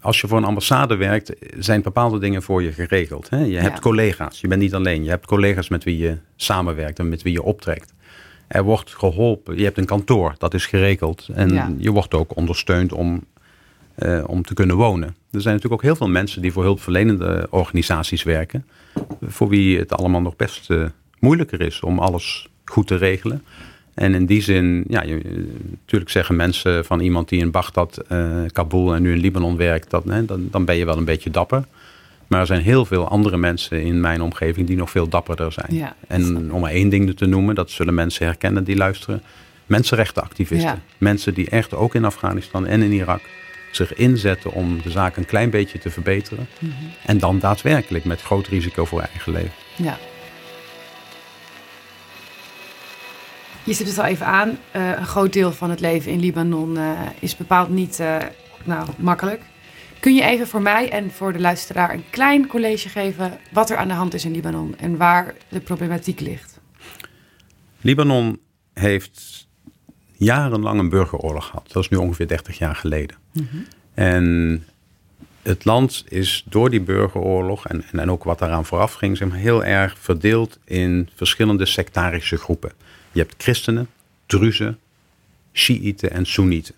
als 0.00 0.20
je 0.20 0.28
voor 0.28 0.38
een 0.38 0.44
ambassade 0.44 0.96
werkt, 0.96 1.32
zijn 1.58 1.82
bepaalde 1.82 2.18
dingen 2.18 2.42
voor 2.42 2.62
je 2.62 2.72
geregeld. 2.72 3.30
Hè? 3.30 3.44
Je 3.44 3.58
hebt 3.58 3.80
collega's, 3.80 4.40
je 4.40 4.48
bent 4.48 4.60
niet 4.60 4.74
alleen. 4.74 5.04
Je 5.04 5.10
hebt 5.10 5.26
collega's 5.26 5.68
met 5.68 5.84
wie 5.84 5.98
je 5.98 6.18
samenwerkt 6.36 6.98
en 6.98 7.08
met 7.08 7.22
wie 7.22 7.32
je 7.32 7.42
optrekt. 7.42 7.94
Er 8.48 8.62
wordt 8.62 8.94
geholpen, 8.94 9.56
je 9.56 9.64
hebt 9.64 9.78
een 9.78 9.84
kantoor, 9.84 10.34
dat 10.38 10.54
is 10.54 10.66
geregeld. 10.66 11.28
En 11.34 11.76
je 11.78 11.90
wordt 11.90 12.14
ook 12.14 12.36
ondersteund 12.36 12.92
om 12.92 13.24
uh, 13.98 14.24
om 14.26 14.42
te 14.42 14.54
kunnen 14.54 14.76
wonen. 14.76 15.08
Er 15.08 15.40
zijn 15.40 15.54
natuurlijk 15.54 15.82
ook 15.82 15.82
heel 15.82 15.96
veel 15.96 16.08
mensen 16.08 16.42
die 16.42 16.52
voor 16.52 16.62
hulpverlenende 16.62 17.46
organisaties 17.50 18.22
werken, 18.22 18.66
voor 19.22 19.48
wie 19.48 19.78
het 19.78 19.92
allemaal 19.92 20.20
nog 20.20 20.36
best 20.36 20.70
uh, 20.70 20.84
moeilijker 21.18 21.60
is 21.60 21.80
om 21.80 21.98
alles 21.98 22.48
goed 22.64 22.86
te 22.86 22.96
regelen. 22.96 23.44
En 23.94 24.14
in 24.14 24.26
die 24.26 24.42
zin, 24.42 24.84
ja, 24.88 25.02
je, 25.02 25.46
natuurlijk 25.80 26.10
zeggen 26.10 26.36
mensen 26.36 26.84
van 26.84 27.00
iemand 27.00 27.28
die 27.28 27.40
in 27.40 27.50
Baghdad, 27.50 27.98
uh, 28.12 28.42
Kabul 28.52 28.94
en 28.94 29.02
nu 29.02 29.12
in 29.12 29.20
Libanon 29.20 29.56
werkt, 29.56 29.90
dat, 29.90 30.04
hè, 30.04 30.24
dan, 30.24 30.48
dan 30.50 30.64
ben 30.64 30.76
je 30.76 30.84
wel 30.84 30.96
een 30.96 31.04
beetje 31.04 31.30
dapper. 31.30 31.64
Maar 32.26 32.40
er 32.40 32.46
zijn 32.46 32.62
heel 32.62 32.84
veel 32.84 33.08
andere 33.08 33.36
mensen 33.36 33.82
in 33.82 34.00
mijn 34.00 34.22
omgeving 34.22 34.66
die 34.66 34.76
nog 34.76 34.90
veel 34.90 35.08
dapperder 35.08 35.52
zijn. 35.52 35.74
Ja, 35.74 35.96
en 36.08 36.52
om 36.52 36.60
maar 36.60 36.70
één 36.70 36.88
ding 36.88 37.16
te 37.16 37.26
noemen, 37.26 37.54
dat 37.54 37.70
zullen 37.70 37.94
mensen 37.94 38.26
herkennen 38.26 38.64
die 38.64 38.76
luisteren. 38.76 39.22
Mensenrechtenactivisten. 39.66 40.68
Ja. 40.68 40.80
Mensen 40.98 41.34
die 41.34 41.48
echt 41.48 41.74
ook 41.74 41.94
in 41.94 42.04
Afghanistan 42.04 42.66
en 42.66 42.82
in 42.82 42.92
Irak 42.92 43.20
zich 43.70 43.94
inzetten 43.94 44.52
om 44.52 44.82
de 44.82 44.90
zaak 44.90 45.16
een 45.16 45.26
klein 45.26 45.50
beetje 45.50 45.78
te 45.78 45.90
verbeteren. 45.90 46.46
Mhm. 46.58 46.72
En 47.06 47.18
dan 47.18 47.38
daadwerkelijk 47.38 48.04
met 48.04 48.22
groot 48.22 48.46
risico 48.46 48.84
voor 48.84 49.00
eigen 49.00 49.32
leven. 49.32 49.52
Ja. 49.76 49.98
Je 53.64 53.74
stipt 53.74 53.88
het 53.88 53.98
al 53.98 54.04
even 54.04 54.26
aan. 54.26 54.48
Uh, 54.48 54.88
een 54.98 55.06
groot 55.06 55.32
deel 55.32 55.52
van 55.52 55.70
het 55.70 55.80
leven 55.80 56.12
in 56.12 56.20
Libanon 56.20 56.76
uh, 56.76 57.00
is 57.18 57.36
bepaald 57.36 57.68
niet 57.68 57.98
uh, 58.00 58.16
nou, 58.64 58.88
makkelijk. 58.98 59.42
Kun 60.00 60.14
je 60.14 60.22
even 60.22 60.46
voor 60.46 60.62
mij 60.62 60.90
en 60.90 61.10
voor 61.10 61.32
de 61.32 61.40
luisteraar 61.40 61.94
een 61.94 62.04
klein 62.10 62.46
college 62.46 62.88
geven 62.88 63.38
wat 63.52 63.70
er 63.70 63.76
aan 63.76 63.88
de 63.88 63.94
hand 63.94 64.14
is 64.14 64.24
in 64.24 64.32
Libanon 64.32 64.78
en 64.78 64.96
waar 64.96 65.34
de 65.48 65.60
problematiek 65.60 66.20
ligt? 66.20 66.60
Libanon 67.80 68.38
heeft 68.72 69.46
jarenlang 70.12 70.78
een 70.78 70.88
burgeroorlog 70.88 71.46
gehad. 71.46 71.72
Dat 71.72 71.82
is 71.82 71.88
nu 71.88 71.96
ongeveer 71.96 72.28
30 72.28 72.58
jaar 72.58 72.76
geleden. 72.76 73.16
Mhm. 73.32 73.46
En 73.94 74.66
het 75.42 75.64
land 75.64 76.04
is 76.08 76.44
door 76.48 76.70
die 76.70 76.80
burgeroorlog 76.80 77.66
en, 77.66 77.84
en, 77.92 78.10
ook 78.10 78.24
wat 78.24 78.38
daaraan 78.38 78.64
vooraf 78.64 78.92
ging, 78.92 79.16
zeg 79.16 79.28
maar, 79.28 79.38
heel 79.38 79.64
erg 79.64 79.98
verdeeld 79.98 80.58
in 80.64 81.08
verschillende 81.14 81.66
sectarische 81.66 82.36
groepen. 82.36 82.72
Je 83.12 83.20
hebt 83.20 83.34
christenen, 83.38 83.88
druzen, 84.26 84.78
Shiiten 85.52 86.10
en 86.10 86.26
Soenieten. 86.26 86.74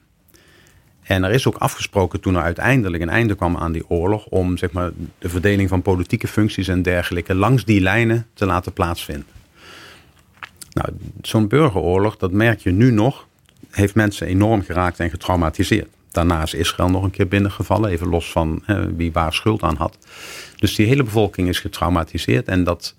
En 1.03 1.25
er 1.25 1.31
is 1.31 1.47
ook 1.47 1.57
afgesproken 1.57 2.21
toen 2.21 2.35
er 2.35 2.43
uiteindelijk 2.43 3.03
een 3.03 3.09
einde 3.09 3.35
kwam 3.35 3.57
aan 3.57 3.73
die 3.73 3.88
oorlog 3.88 4.26
om 4.26 4.57
zeg 4.57 4.73
maar, 4.73 4.91
de 5.19 5.29
verdeling 5.29 5.69
van 5.69 5.83
politieke 5.83 6.29
functies 6.29 6.69
en 6.69 6.83
dergelijke 6.83 7.35
langs 7.35 7.64
die 7.64 7.81
lijnen 7.81 8.26
te 8.35 8.47
laten 8.47 8.73
plaatsvinden. 8.73 9.26
Nou, 10.71 10.88
zo'n 11.23 11.49
burgeroorlog, 11.49 12.17
dat 12.17 12.33
merk 12.33 12.61
je 12.61 12.71
nu 12.71 12.91
nog, 12.91 13.26
heeft 13.71 13.95
mensen 13.95 14.26
enorm 14.26 14.62
geraakt 14.62 15.00
en 15.00 15.11
getraumatiseerd. 15.11 15.88
Daarna 16.11 16.43
is 16.43 16.55
Israël 16.55 16.91
nog 16.91 17.03
een 17.03 17.11
keer 17.11 17.29
binnengevallen, 17.29 17.91
even 17.91 18.09
los 18.09 18.31
van 18.31 18.62
wie 18.97 19.12
waar 19.12 19.33
schuld 19.33 19.62
aan 19.62 19.76
had. 19.76 19.99
Dus 20.57 20.75
die 20.75 20.87
hele 20.87 21.03
bevolking 21.03 21.49
is 21.49 21.61
getraumatiseerd 21.61 22.49
en 22.49 22.64
dat, 22.64 22.95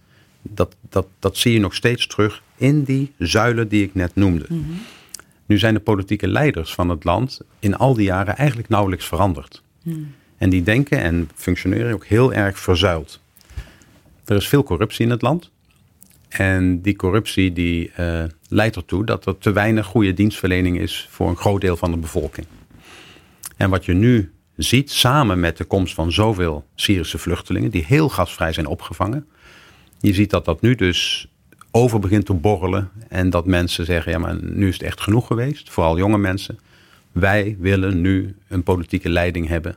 dat, 0.50 0.76
dat, 0.90 1.08
dat 1.20 1.38
zie 1.38 1.54
je 1.54 1.60
nog 1.60 1.76
steeds 1.76 2.08
terug 2.08 2.44
in 2.58 2.84
die 2.84 3.12
zuilen 3.18 3.68
die 3.68 3.84
ik 3.84 3.94
net 3.94 4.16
noemde. 4.16 4.46
Mhm. 4.50 4.62
Nu 5.46 5.58
zijn 5.58 5.74
de 5.74 5.80
politieke 5.80 6.28
leiders 6.28 6.74
van 6.74 6.90
het 6.90 7.04
land 7.04 7.42
in 7.60 7.76
al 7.76 7.94
die 7.94 8.06
jaren 8.06 8.38
eigenlijk 8.38 8.70
nauwelijks 8.70 9.06
veranderd. 9.06 9.62
Mhm. 9.84 10.00
En 10.38 10.50
die 10.50 10.64
denken 10.64 11.02
en 11.02 11.30
functioneren 11.36 11.94
ook 11.94 12.06
heel 12.06 12.34
erg 12.34 12.60
verzuild. 12.60 13.20
Er 14.26 14.36
is 14.36 14.48
veel 14.48 14.64
corruptie 14.64 15.06
in 15.06 15.12
het 15.12 15.22
land. 15.22 15.52
En 16.30 16.82
die 16.82 16.96
corruptie 16.96 17.54
die, 17.54 17.92
uh, 18.00 18.24
leidt 18.50 18.76
ertoe 18.76 19.06
dat 19.06 19.26
er 19.26 19.38
te 19.38 19.52
weinig 19.52 19.86
goede 19.86 20.14
dienstverlening 20.14 20.80
is 20.80 21.08
voor 21.10 21.30
een 21.30 21.38
groot 21.38 21.62
deel 21.62 21.78
van 21.78 21.92
de 21.92 21.98
bevolking. 21.98 22.48
En 23.58 23.70
wat 23.70 23.86
je 23.86 23.94
nu 23.94 24.32
ziet, 24.56 24.92
samen 24.92 25.40
met 25.40 25.58
de 25.58 25.64
komst 25.64 25.94
van 25.94 26.12
zoveel 26.12 26.66
Syrische 26.76 27.18
vluchtelingen, 27.18 27.72
die 27.72 27.86
heel 27.86 28.10
gasvrij 28.10 28.54
zijn 28.54 28.66
opgevangen, 28.66 29.28
je 30.00 30.14
ziet 30.14 30.30
dat 30.30 30.46
dat 30.46 30.62
nu 30.62 30.76
dus 30.76 31.28
over 31.72 32.00
begint 32.00 32.26
te 32.26 32.34
borrelen 32.34 32.90
en 33.10 33.30
dat 33.30 33.46
mensen 33.46 33.86
zeggen, 33.86 34.12
ja 34.12 34.18
maar 34.18 34.38
nu 34.44 34.68
is 34.68 34.74
het 34.74 34.84
echt 34.84 35.02
genoeg 35.02 35.28
geweest, 35.28 35.70
vooral 35.70 35.98
jonge 35.98 36.18
mensen. 36.18 36.60
Wij 37.12 37.56
willen 37.60 38.02
nu 38.02 38.36
een 38.48 38.64
politieke 38.64 39.10
leiding 39.10 39.48
hebben 39.48 39.76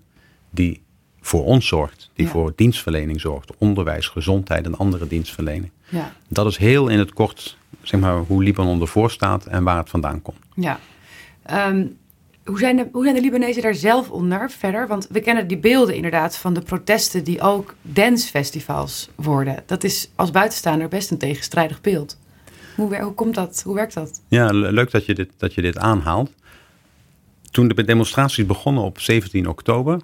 die 0.50 0.82
voor 1.20 1.44
ons 1.44 1.66
zorgt, 1.66 2.10
die 2.14 2.24
Ja. 2.26 2.30
voor 2.32 2.52
dienstverlening 2.56 3.20
zorgt, 3.20 3.52
onderwijs, 3.58 4.06
gezondheid 4.08 4.64
en 4.66 4.76
andere 4.78 5.06
dienstverlening. 5.06 5.70
Ja, 5.88 6.12
Dat 6.28 6.46
is 6.46 6.56
heel 6.56 6.88
in 6.88 6.98
het 6.98 7.12
kort 7.12 7.56
zeg 7.82 8.00
maar, 8.00 8.16
hoe 8.18 8.42
Libanon 8.42 8.80
ervoor 8.80 9.10
staat 9.10 9.46
en 9.46 9.64
waar 9.64 9.76
het 9.78 9.88
vandaan 9.90 10.22
komt. 10.22 10.38
ja. 10.54 10.80
Ehm, 11.42 11.86
hoe, 12.48 12.58
zijn 12.58 12.76
de, 12.76 12.88
hoe 12.92 13.12
de 13.12 13.20
Libanezen 13.20 13.62
daar 13.62 13.74
zelf 13.74 14.10
onder 14.10 14.50
verder? 14.50 14.86
Want 14.86 15.06
we 15.10 15.20
kennen 15.20 15.46
die 15.46 15.58
beelden 15.58 15.94
inderdaad 15.94 16.36
van 16.36 16.54
de 16.54 16.60
protesten 16.60 17.24
die 17.24 17.40
ook 17.40 17.74
dancefestivals 17.82 19.08
worden. 19.14 19.62
Dat 19.66 19.84
is 19.84 20.10
als 20.14 20.30
buitenstaander 20.30 20.88
best 20.88 21.10
een 21.10 21.18
tegenstrijdig 21.18 21.80
beeld. 21.80 22.18
Hoe, 22.76 23.00
hoe 23.00 23.14
komt 23.14 23.34
dat? 23.34 23.62
Hoe 23.64 23.74
werkt 23.74 23.94
dat? 23.94 24.22
Ja, 24.28 24.46
le- 24.52 24.70
leuk 24.70 24.90
dat 24.90 25.06
je 25.06 25.14
dit, 25.14 25.30
dat 25.36 25.54
je 25.54 25.62
dit 25.62 25.78
aanhaalt. 25.78 26.32
Toen 27.50 27.68
de 27.68 27.84
demonstraties 27.84 28.46
begonnen 28.46 28.82
op 28.82 29.00
17 29.00 29.48
oktober, 29.48 30.00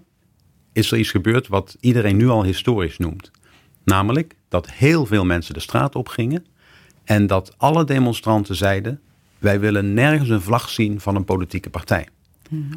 is 0.72 0.90
er 0.90 0.98
iets 0.98 1.10
gebeurd 1.10 1.48
wat 1.48 1.76
iedereen 1.80 2.16
nu 2.16 2.28
al 2.28 2.44
historisch 2.44 2.98
noemt. 2.98 3.30
Namelijk 3.84 4.34
dat 4.48 4.70
heel 4.70 5.06
veel 5.06 5.24
mensen 5.24 5.54
de 5.54 5.60
straat 5.60 5.94
op 5.94 6.08
gingen 6.08 6.46
en 7.04 7.26
dat 7.26 7.54
alle 7.56 7.84
demonstranten 7.84 8.56
zeiden: 8.56 9.00
wij 9.38 9.60
willen 9.60 9.94
nergens 9.94 10.28
een 10.28 10.40
vlag 10.40 10.68
zien 10.68 11.00
van 11.00 11.16
een 11.16 11.24
politieke 11.24 11.70
partij 11.70 12.08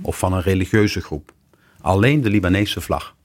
of 0.01 0.17
van 0.17 0.33
een 0.33 0.41
religieuze 0.41 1.01
groep. 1.01 1.33
Alleen 1.81 2.21
de 2.21 2.29
Libanese 2.29 2.81
vlag. 2.81 3.15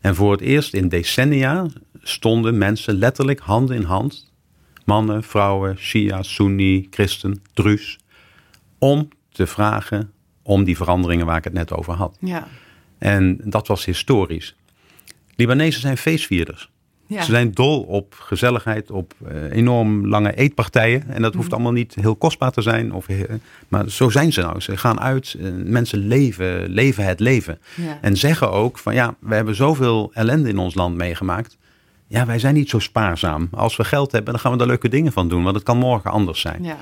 En 0.00 0.14
voor 0.14 0.32
het 0.32 0.40
eerst 0.40 0.74
in 0.74 0.88
decennia 0.88 1.66
stonden 2.02 2.58
mensen 2.58 2.94
letterlijk 2.94 3.40
hand 3.40 3.70
in 3.70 3.82
hand, 3.82 4.32
mannen, 4.84 5.22
vrouwen, 5.22 5.78
Shia, 5.78 6.22
Sunni, 6.22 6.86
christen, 6.90 7.42
Druus, 7.54 7.98
om 8.78 9.08
te 9.32 9.46
vragen 9.46 10.12
om 10.42 10.64
die 10.64 10.76
veranderingen 10.76 11.26
waar 11.26 11.36
ik 11.36 11.44
het 11.44 11.52
net 11.52 11.72
over 11.72 11.94
had. 11.94 12.16
Ja. 12.20 12.48
En 12.98 13.40
dat 13.44 13.66
was 13.66 13.84
historisch. 13.84 14.56
Libanezen 15.36 15.80
zijn 15.80 15.96
feestvierders. 15.96 16.70
Ja. 17.10 17.22
Ze 17.22 17.30
zijn 17.30 17.52
dol 17.52 17.82
op 17.82 18.14
gezelligheid, 18.18 18.90
op 18.90 19.14
eh, 19.26 19.52
enorm 19.52 20.06
lange 20.06 20.34
eetpartijen. 20.34 21.08
En 21.08 21.22
dat 21.22 21.34
hoeft 21.34 21.52
allemaal 21.52 21.72
niet 21.72 21.94
heel 22.00 22.16
kostbaar 22.16 22.50
te 22.50 22.62
zijn. 22.62 22.92
Of, 22.92 23.06
maar 23.68 23.90
zo 23.90 24.10
zijn 24.10 24.32
ze 24.32 24.40
nou. 24.40 24.60
Ze 24.60 24.76
gaan 24.76 25.00
uit, 25.00 25.36
eh, 25.40 25.46
mensen 25.64 25.98
leven, 25.98 26.68
leven 26.68 27.04
het 27.04 27.20
leven. 27.20 27.58
Ja. 27.74 27.98
En 28.00 28.16
zeggen 28.16 28.50
ook 28.50 28.78
van 28.78 28.94
ja, 28.94 29.14
we 29.18 29.34
hebben 29.34 29.54
zoveel 29.54 30.10
ellende 30.14 30.48
in 30.48 30.58
ons 30.58 30.74
land 30.74 30.96
meegemaakt. 30.96 31.56
Ja, 32.06 32.26
wij 32.26 32.38
zijn 32.38 32.54
niet 32.54 32.70
zo 32.70 32.78
spaarzaam. 32.78 33.48
Als 33.50 33.76
we 33.76 33.84
geld 33.84 34.12
hebben, 34.12 34.32
dan 34.32 34.40
gaan 34.40 34.52
we 34.52 34.58
daar 34.58 34.66
leuke 34.66 34.88
dingen 34.88 35.12
van 35.12 35.28
doen. 35.28 35.42
Want 35.42 35.54
het 35.54 35.64
kan 35.64 35.78
morgen 35.78 36.10
anders 36.10 36.40
zijn. 36.40 36.64
Ja. 36.64 36.76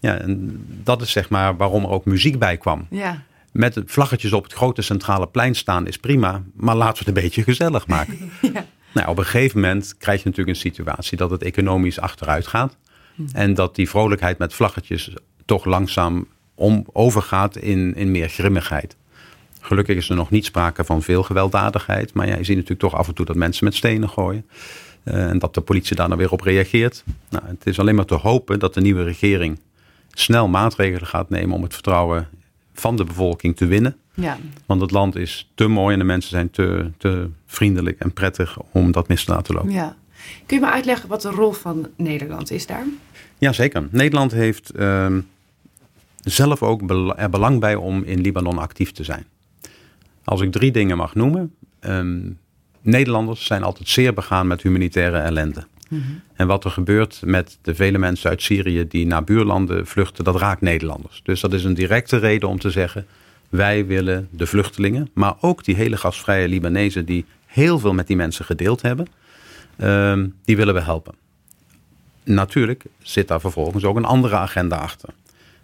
Ja, 0.00 0.18
en 0.18 0.64
dat 0.82 1.02
is 1.02 1.10
zeg 1.10 1.28
maar 1.28 1.56
waarom 1.56 1.84
er 1.84 1.90
ook 1.90 2.04
muziek 2.04 2.38
bij 2.38 2.56
kwam. 2.56 2.86
Ja. 2.90 3.22
met 3.52 3.82
vlaggetjes 3.86 4.32
op 4.32 4.42
het 4.42 4.52
grote 4.52 4.82
centrale 4.82 5.26
plein 5.26 5.54
staan 5.54 5.86
is 5.86 5.98
prima, 5.98 6.42
maar 6.54 6.76
laten 6.76 6.92
we 6.92 6.98
het 6.98 7.16
een 7.16 7.22
beetje 7.22 7.42
gezellig 7.42 7.86
maken. 7.86 8.18
ja. 8.52 8.64
Nou, 8.96 9.08
op 9.08 9.18
een 9.18 9.24
gegeven 9.24 9.60
moment 9.60 9.94
krijg 9.98 10.22
je 10.22 10.28
natuurlijk 10.28 10.56
een 10.56 10.70
situatie 10.70 11.16
dat 11.16 11.30
het 11.30 11.42
economisch 11.42 12.00
achteruit 12.00 12.46
gaat. 12.46 12.76
Hmm. 13.14 13.26
En 13.32 13.54
dat 13.54 13.74
die 13.74 13.88
vrolijkheid 13.88 14.38
met 14.38 14.54
vlaggetjes 14.54 15.14
toch 15.44 15.64
langzaam 15.64 16.26
om, 16.54 16.86
overgaat 16.92 17.56
in, 17.56 17.94
in 17.94 18.10
meer 18.10 18.28
grimmigheid. 18.28 18.96
Gelukkig 19.60 19.96
is 19.96 20.08
er 20.08 20.16
nog 20.16 20.30
niet 20.30 20.44
sprake 20.44 20.84
van 20.84 21.02
veel 21.02 21.22
gewelddadigheid. 21.22 22.14
Maar 22.14 22.26
ja, 22.26 22.36
je 22.36 22.44
ziet 22.44 22.56
natuurlijk 22.56 22.80
toch 22.80 22.94
af 22.94 23.08
en 23.08 23.14
toe 23.14 23.26
dat 23.26 23.36
mensen 23.36 23.64
met 23.64 23.74
stenen 23.74 24.08
gooien. 24.08 24.46
Uh, 25.04 25.28
en 25.28 25.38
dat 25.38 25.54
de 25.54 25.60
politie 25.60 25.96
daar 25.96 26.08
dan 26.08 26.18
weer 26.18 26.32
op 26.32 26.40
reageert. 26.40 27.04
Nou, 27.30 27.44
het 27.46 27.66
is 27.66 27.78
alleen 27.78 27.94
maar 27.94 28.04
te 28.04 28.14
hopen 28.14 28.58
dat 28.58 28.74
de 28.74 28.80
nieuwe 28.80 29.02
regering 29.02 29.60
snel 30.10 30.48
maatregelen 30.48 31.06
gaat 31.06 31.30
nemen 31.30 31.56
om 31.56 31.62
het 31.62 31.74
vertrouwen 31.74 32.28
van 32.74 32.96
de 32.96 33.04
bevolking 33.04 33.56
te 33.56 33.66
winnen. 33.66 33.96
Ja. 34.16 34.38
Want 34.66 34.80
het 34.80 34.90
land 34.90 35.16
is 35.16 35.50
te 35.54 35.66
mooi 35.66 35.92
en 35.92 35.98
de 35.98 36.04
mensen 36.04 36.30
zijn 36.30 36.50
te, 36.50 36.90
te 36.96 37.28
vriendelijk 37.46 37.98
en 37.98 38.12
prettig 38.12 38.58
om 38.72 38.92
dat 38.92 39.08
mis 39.08 39.24
te 39.24 39.32
laten 39.32 39.54
lopen. 39.54 39.70
Ja. 39.70 39.96
Kun 40.46 40.56
je 40.56 40.64
me 40.64 40.70
uitleggen 40.70 41.08
wat 41.08 41.22
de 41.22 41.30
rol 41.30 41.52
van 41.52 41.88
Nederland 41.96 42.50
is 42.50 42.66
daar? 42.66 42.84
Jazeker. 43.38 43.88
Nederland 43.90 44.32
heeft 44.32 44.72
uh, 44.76 45.16
zelf 46.20 46.62
ook 46.62 46.90
er 47.16 47.30
belang 47.30 47.60
bij 47.60 47.74
om 47.74 48.02
in 48.02 48.20
Libanon 48.20 48.58
actief 48.58 48.92
te 48.92 49.04
zijn. 49.04 49.26
Als 50.24 50.40
ik 50.40 50.52
drie 50.52 50.72
dingen 50.72 50.96
mag 50.96 51.14
noemen. 51.14 51.54
Um, 51.80 52.38
Nederlanders 52.80 53.44
zijn 53.44 53.62
altijd 53.62 53.88
zeer 53.88 54.14
begaan 54.14 54.46
met 54.46 54.62
humanitaire 54.62 55.18
ellende. 55.18 55.66
Mhm. 55.88 56.02
En 56.34 56.46
wat 56.46 56.64
er 56.64 56.70
gebeurt 56.70 57.20
met 57.24 57.58
de 57.62 57.74
vele 57.74 57.98
mensen 57.98 58.30
uit 58.30 58.42
Syrië 58.42 58.86
die 58.88 59.06
naar 59.06 59.24
buurlanden 59.24 59.86
vluchten, 59.86 60.24
dat 60.24 60.36
raakt 60.36 60.60
Nederlanders. 60.60 61.20
Dus 61.22 61.40
dat 61.40 61.52
is 61.52 61.64
een 61.64 61.74
directe 61.74 62.16
reden 62.16 62.48
om 62.48 62.58
te 62.58 62.70
zeggen: 62.70 63.06
wij 63.48 63.86
willen 63.86 64.28
de 64.30 64.46
vluchtelingen, 64.46 65.10
maar 65.14 65.34
ook 65.40 65.64
die 65.64 65.74
hele 65.74 65.96
gastvrije 65.96 66.48
Libanezen 66.48 67.04
die 67.04 67.24
heel 67.46 67.78
veel 67.78 67.94
met 67.94 68.06
die 68.06 68.16
mensen 68.16 68.44
gedeeld 68.44 68.82
hebben, 68.82 69.06
um, 69.78 70.34
die 70.44 70.56
willen 70.56 70.74
we 70.74 70.80
helpen. 70.80 71.14
Natuurlijk 72.24 72.84
zit 72.98 73.28
daar 73.28 73.40
vervolgens 73.40 73.84
ook 73.84 73.96
een 73.96 74.04
andere 74.04 74.36
agenda 74.36 74.76
achter. 74.76 75.08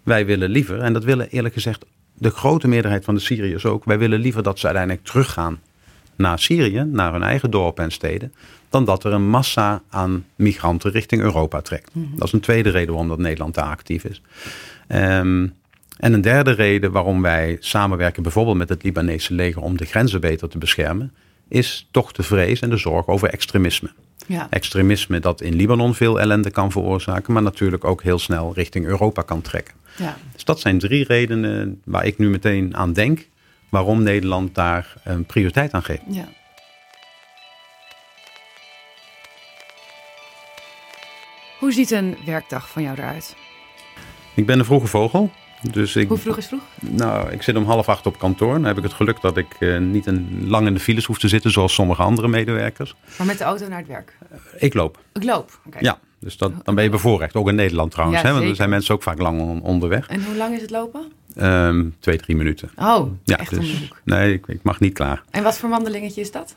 Wij 0.03 0.25
willen 0.25 0.49
liever, 0.49 0.79
en 0.79 0.93
dat 0.93 1.03
willen 1.03 1.29
eerlijk 1.29 1.53
gezegd 1.53 1.85
de 2.13 2.29
grote 2.29 2.67
meerderheid 2.67 3.05
van 3.05 3.15
de 3.15 3.21
Syriërs 3.21 3.65
ook, 3.65 3.85
wij 3.85 3.99
willen 3.99 4.19
liever 4.19 4.43
dat 4.43 4.59
ze 4.59 4.65
uiteindelijk 4.65 5.05
teruggaan 5.05 5.59
naar 6.15 6.39
Syrië, 6.39 6.83
naar 6.83 7.11
hun 7.11 7.23
eigen 7.23 7.51
dorpen 7.51 7.83
en 7.83 7.91
steden, 7.91 8.33
dan 8.69 8.85
dat 8.85 9.03
er 9.03 9.13
een 9.13 9.29
massa 9.29 9.81
aan 9.89 10.25
migranten 10.35 10.91
richting 10.91 11.21
Europa 11.21 11.61
trekt. 11.61 11.89
Mhm. 11.93 12.15
Dat 12.15 12.27
is 12.27 12.33
een 12.33 12.39
tweede 12.39 12.69
reden 12.69 12.89
waarom 12.89 13.09
dat 13.09 13.17
Nederland 13.17 13.53
daar 13.53 13.65
actief 13.65 14.03
is. 14.03 14.21
Um, 14.87 15.53
en 15.97 16.13
een 16.13 16.21
derde 16.21 16.51
reden 16.51 16.91
waarom 16.91 17.21
wij 17.21 17.57
samenwerken 17.59 18.23
bijvoorbeeld 18.23 18.57
met 18.57 18.69
het 18.69 18.83
Libanese 18.83 19.33
leger 19.33 19.61
om 19.61 19.77
de 19.77 19.85
grenzen 19.85 20.21
beter 20.21 20.49
te 20.49 20.57
beschermen, 20.57 21.13
is 21.47 21.87
toch 21.91 22.11
de 22.11 22.23
vrees 22.23 22.59
en 22.59 22.69
de 22.69 22.77
zorg 22.77 23.07
over 23.07 23.29
extremisme. 23.29 23.91
Ja. 24.27 24.47
Extremisme 24.49 25.19
dat 25.19 25.41
in 25.41 25.55
Libanon 25.55 25.95
veel 25.95 26.19
ellende 26.19 26.51
kan 26.51 26.71
veroorzaken, 26.71 27.33
maar 27.33 27.43
natuurlijk 27.43 27.83
ook 27.83 28.03
heel 28.03 28.19
snel 28.19 28.53
richting 28.53 28.85
Europa 28.85 29.21
kan 29.21 29.41
trekken. 29.41 29.73
Ja. 29.97 30.17
Dus 30.33 30.43
dat 30.43 30.59
zijn 30.59 30.79
drie 30.79 31.05
redenen 31.05 31.81
waar 31.85 32.05
ik 32.05 32.17
nu 32.17 32.29
meteen 32.29 32.75
aan 32.75 32.93
denk 32.93 33.27
waarom 33.69 34.03
Nederland 34.03 34.55
daar 34.55 34.93
een 35.03 35.25
prioriteit 35.25 35.71
aan 35.71 35.83
geeft. 35.83 36.01
Ja. 36.09 36.27
Hoe 41.59 41.71
ziet 41.71 41.91
een 41.91 42.17
werkdag 42.25 42.69
van 42.69 42.83
jou 42.83 42.97
eruit? 42.97 43.35
Ik 44.35 44.45
ben 44.45 44.59
een 44.59 44.65
vroege 44.65 44.87
vogel. 44.87 45.31
Dus 45.71 45.95
ik, 45.95 46.07
Hoe 46.07 46.17
vroeg 46.17 46.37
is 46.37 46.47
vroeg? 46.47 46.61
Nou, 46.79 47.31
ik 47.31 47.41
zit 47.41 47.55
om 47.55 47.65
half 47.65 47.89
acht 47.89 48.05
op 48.05 48.17
kantoor. 48.19 48.53
Dan 48.53 48.63
heb 48.63 48.77
ik 48.77 48.83
het 48.83 48.93
geluk 48.93 49.21
dat 49.21 49.37
ik 49.37 49.55
uh, 49.59 49.79
niet 49.79 50.05
een, 50.05 50.43
lang 50.47 50.67
in 50.67 50.73
de 50.73 50.79
files 50.79 51.05
hoef 51.05 51.19
te 51.19 51.27
zitten, 51.27 51.51
zoals 51.51 51.73
sommige 51.73 52.01
andere 52.01 52.27
medewerkers. 52.27 52.95
Maar 53.17 53.27
met 53.27 53.37
de 53.37 53.43
auto 53.43 53.67
naar 53.67 53.77
het 53.77 53.87
werk? 53.87 54.17
ik 54.57 54.73
loop. 54.73 54.99
Ik 55.13 55.23
loop, 55.23 55.59
Ja, 55.79 55.99
dus 56.19 56.37
dat, 56.37 56.51
dan 56.63 56.75
ben 56.75 56.83
je 56.83 56.89
bevoorrecht. 56.89 57.35
Ook 57.35 57.47
in 57.49 57.55
Nederland 57.55 57.91
trouwens, 57.91 58.21
hè, 58.21 58.31
want 58.31 58.43
er 58.43 58.55
zijn 58.55 58.69
mensen 58.69 58.95
ook 58.95 59.03
vaak 59.03 59.19
lang 59.19 59.61
onderweg. 59.61 60.07
En 60.07 60.23
hoe 60.25 60.35
lang 60.35 60.55
is 60.55 60.61
het 60.61 60.69
lopen? 60.69 61.11
Um, 61.37 61.95
twee, 61.99 62.17
drie 62.17 62.35
minuten. 62.35 62.69
Oh, 62.75 63.11
ja, 63.23 63.37
echt 63.37 63.49
dus, 63.49 63.89
Nee, 64.03 64.33
ik, 64.33 64.47
ik 64.47 64.63
mag 64.63 64.79
niet 64.79 64.93
klaar. 64.93 65.23
En 65.29 65.43
wat 65.43 65.57
voor 65.57 65.69
wandelingetje 65.69 66.21
is 66.21 66.31
dat? 66.31 66.55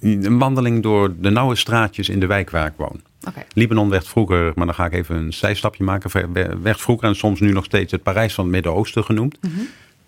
Een 0.00 0.38
wandeling 0.38 0.82
door 0.82 1.14
de 1.18 1.30
nauwe 1.30 1.56
straatjes 1.56 2.08
in 2.08 2.20
de 2.20 2.26
wijk 2.26 2.50
waar 2.50 2.66
ik 2.66 2.72
woon. 2.76 3.00
Okay. 3.28 3.44
Libanon 3.52 3.88
werd 3.88 4.08
vroeger, 4.08 4.52
maar 4.54 4.66
dan 4.66 4.74
ga 4.74 4.86
ik 4.86 4.92
even 4.92 5.16
een 5.16 5.32
zijstapje 5.32 5.84
maken, 5.84 6.32
werd 6.62 6.80
vroeger 6.80 7.08
en 7.08 7.16
soms 7.16 7.40
nu 7.40 7.52
nog 7.52 7.64
steeds 7.64 7.92
het 7.92 8.02
Parijs 8.02 8.34
van 8.34 8.44
het 8.44 8.52
Midden-Oosten 8.52 9.04
genoemd. 9.04 9.38
Mhm. 9.40 9.60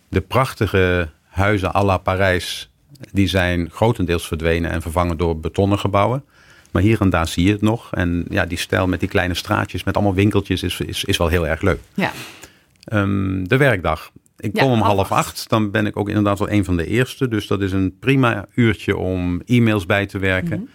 De 0.09 0.21
prachtige 0.21 1.09
huizen 1.29 1.75
à 1.75 1.85
la 1.85 1.99
Parijs, 1.99 2.71
die 3.13 3.27
zijn 3.27 3.71
grotendeels 3.71 4.27
verdwenen 4.27 4.71
en 4.71 4.83
vervangen 4.83 5.17
door 5.17 5.41
betonnen 5.41 5.79
gebouwen. 5.79 6.25
Maar 6.71 6.83
hier 6.83 7.01
en 7.01 7.11
daar 7.11 7.29
zie 7.29 7.47
je 7.47 7.53
het 7.53 7.63
nog. 7.63 7.93
En 7.93 8.25
ja, 8.29 8.47
die 8.47 8.59
stijl 8.59 8.87
met 8.87 9.01
die 9.01 9.09
kleine 9.09 9.35
straatjes, 9.35 9.85
met 9.85 9.95
allemaal 9.95 10.15
winkeltjes, 10.15 10.63
is, 10.63 10.81
is, 10.81 11.05
is 11.05 11.17
wel 11.17 11.29
heel 11.29 11.47
erg 11.47 11.61
leuk. 11.61 11.81
Ja. 11.95 12.13
Um, 12.93 13.49
de 13.49 13.57
werkdag. 13.57 14.11
Ik 14.37 14.53
kom 14.53 14.71
om 14.71 14.81
half 14.81 15.13
acht. 15.13 15.49
Dan 15.49 15.71
ben 15.71 15.87
ik 15.87 15.97
ook 15.97 16.09
inderdaad 16.09 16.39
wel 16.39 16.51
een 16.51 16.65
van 16.65 16.77
de 16.77 16.87
eerste. 16.87 17.29
Dus 17.29 17.47
dat 17.47 17.61
is 17.61 17.73
een 17.73 17.97
prima 17.99 18.47
uurtje 18.55 18.97
om 18.97 19.43
e-mails 19.47 19.87
bij 19.87 20.07
te 20.07 20.19
werken. 20.19 20.59
Mhm. 20.61 20.71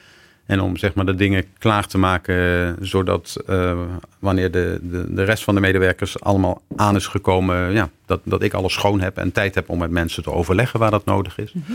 En 0.52 0.62
om 0.62 0.78
zeg 0.78 0.94
maar 0.94 1.06
de 1.06 1.16
dingen 1.16 1.46
klaar 1.58 1.88
te 1.88 1.98
maken, 1.98 2.76
zodat 2.82 3.38
uh, 3.50 3.80
wanneer 4.20 4.52
de, 4.52 4.80
de, 4.82 5.14
de 5.14 5.24
rest 5.24 5.44
van 5.44 5.56
de 5.56 5.62
medewerkers 5.62 6.20
allemaal 6.20 6.62
aan 6.76 6.96
is 6.96 7.08
gekomen, 7.08 7.72
ja, 7.72 7.90
dat, 8.06 8.22
dat 8.24 8.44
ik 8.44 8.54
alles 8.54 8.74
schoon 8.74 9.02
heb 9.02 9.18
en 9.18 9.32
tijd 9.32 9.56
heb 9.56 9.70
om 9.70 9.80
met 9.80 9.92
mensen 9.92 10.24
te 10.24 10.32
overleggen 10.32 10.80
waar 10.80 10.92
dat 10.92 11.06
nodig 11.06 11.38
is. 11.38 11.54
Mhm. 11.54 11.72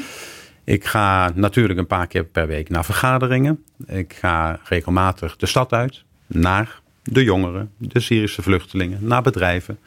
Ik 0.65 0.85
ga 0.85 1.33
natuurlijk 1.35 1.79
een 1.79 1.87
paar 1.87 2.07
keer 2.07 2.25
per 2.25 2.47
week 2.47 2.69
naar 2.69 2.85
vergaderingen. 2.85 3.65
Ik 3.87 4.17
ga 4.21 4.61
regelmatig 4.65 5.37
de 5.37 5.47
stad 5.47 5.73
uit, 5.73 6.05
naar 6.27 6.81
de 7.03 7.25
jongeren, 7.25 7.71
de 7.79 8.01
Syrische 8.01 8.43
vluchtelingen, 8.43 8.99
naar 9.01 9.23
bedrijven. 9.23 9.79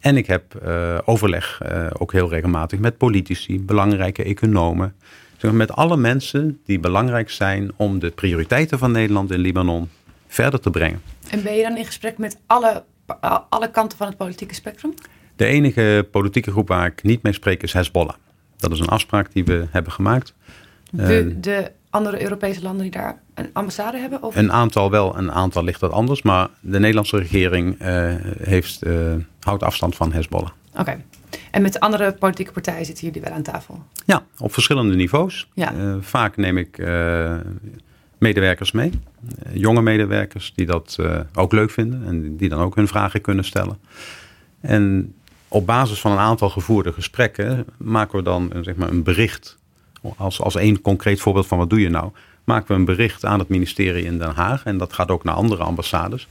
En 0.00 0.16
ik 0.16 0.26
heb 0.26 0.60
uh, 0.66 0.98
overleg 1.04 1.60
uh, 1.62 1.86
ook 1.98 2.12
heel 2.12 2.28
regelmatig 2.28 2.78
met 2.78 2.96
politici, 2.96 3.60
belangrijke 3.60 4.22
economen. 4.22 4.94
Met 5.52 5.72
alle 5.72 5.96
mensen 5.96 6.60
die 6.64 6.80
belangrijk 6.80 7.30
zijn 7.30 7.72
om 7.76 7.98
de 7.98 8.10
prioriteiten 8.10 8.78
van 8.78 8.92
Nederland 8.92 9.30
in 9.30 9.38
Libanon 9.38 9.90
verder 10.26 10.60
te 10.60 10.70
brengen. 10.70 11.02
En 11.30 11.42
ben 11.42 11.54
je 11.54 11.62
dan 11.62 11.76
in 11.76 11.84
gesprek 11.84 12.18
met 12.18 12.38
alle, 12.46 12.84
alle 13.48 13.70
kanten 13.70 13.98
van 13.98 14.06
het 14.06 14.16
politieke 14.16 14.54
spectrum? 14.54 14.94
De 15.36 15.44
enige 15.44 16.08
politieke 16.10 16.50
groep 16.50 16.68
waar 16.68 16.86
ik 16.86 17.02
niet 17.02 17.22
mee 17.22 17.32
spreek 17.32 17.62
is 17.62 17.72
Hezbollah. 17.72 18.14
Dat 18.56 18.72
is 18.72 18.78
een 18.78 18.88
afspraak 18.88 19.32
die 19.32 19.44
we 19.44 19.66
hebben 19.70 19.92
gemaakt. 19.92 20.34
De, 20.90 21.40
de 21.40 21.70
andere 21.90 22.22
Europese 22.22 22.62
landen 22.62 22.82
die 22.82 22.90
daar 22.90 23.20
een 23.34 23.50
ambassade 23.52 23.98
hebben? 23.98 24.22
Of? 24.22 24.36
Een 24.36 24.52
aantal 24.52 24.90
wel, 24.90 25.18
een 25.18 25.32
aantal 25.32 25.64
ligt 25.64 25.80
dat 25.80 25.92
anders. 25.92 26.22
Maar 26.22 26.48
de 26.60 26.78
Nederlandse 26.78 27.18
regering 27.18 27.82
uh, 27.82 28.14
heeft, 28.38 28.86
uh, 28.86 29.14
houdt 29.40 29.62
afstand 29.62 29.96
van 29.96 30.12
Hezbollah. 30.12 30.50
Oké. 30.76 31.00
En 31.50 31.62
met 31.62 31.72
de 31.72 31.80
andere 31.80 32.12
politieke 32.12 32.52
partijen 32.52 32.86
zitten 32.86 33.06
jullie 33.06 33.22
wel 33.22 33.32
aan 33.32 33.42
tafel? 33.42 33.82
Ja, 34.04 34.22
op 34.38 34.52
verschillende 34.52 34.94
niveaus. 34.94 35.48
Ja. 35.54 35.72
Uh, 35.74 35.96
vaak 36.00 36.36
neem 36.36 36.58
ik 36.58 36.78
medewerkers 38.18 38.72
mee. 38.72 38.90
jonge 39.52 39.82
medewerkers 39.82 40.52
die 40.54 40.66
dat 40.66 40.98
ook 41.34 41.52
leuk 41.52 41.70
vinden. 41.70 42.06
En 42.06 42.36
die 42.36 42.48
dan 42.48 42.60
ook 42.60 42.74
hun 42.74 42.88
vragen 42.88 43.20
kunnen 43.20 43.44
stellen. 43.44 43.78
En 44.60 45.14
op 45.48 45.66
basis 45.66 46.00
van 46.00 46.12
een 46.12 46.18
aantal 46.18 46.50
gevoerde 46.50 46.92
gesprekken 46.92 47.64
maken 47.76 48.18
we 48.18 48.24
dan 48.24 48.52
zeg 48.60 48.74
maar, 48.74 48.88
een 48.88 49.02
bericht 49.02 49.58
als, 50.16 50.40
als 50.40 50.54
één 50.54 50.80
concreet 50.80 51.20
voorbeeld 51.20 51.46
van 51.46 51.58
wat 51.58 51.70
doe 51.70 51.80
je 51.80 51.88
nou, 51.88 52.10
maken 52.44 52.66
we 52.68 52.74
een 52.74 52.84
bericht 52.84 53.24
aan 53.24 53.38
het 53.38 53.48
ministerie 53.48 54.04
in 54.04 54.18
Den 54.18 54.34
Haag. 54.34 54.64
En 54.64 54.78
dat 54.78 54.92
gaat 54.92 55.10
ook 55.10 55.24
naar 55.24 55.34
andere 55.34 55.62
ambassades. 55.62 56.28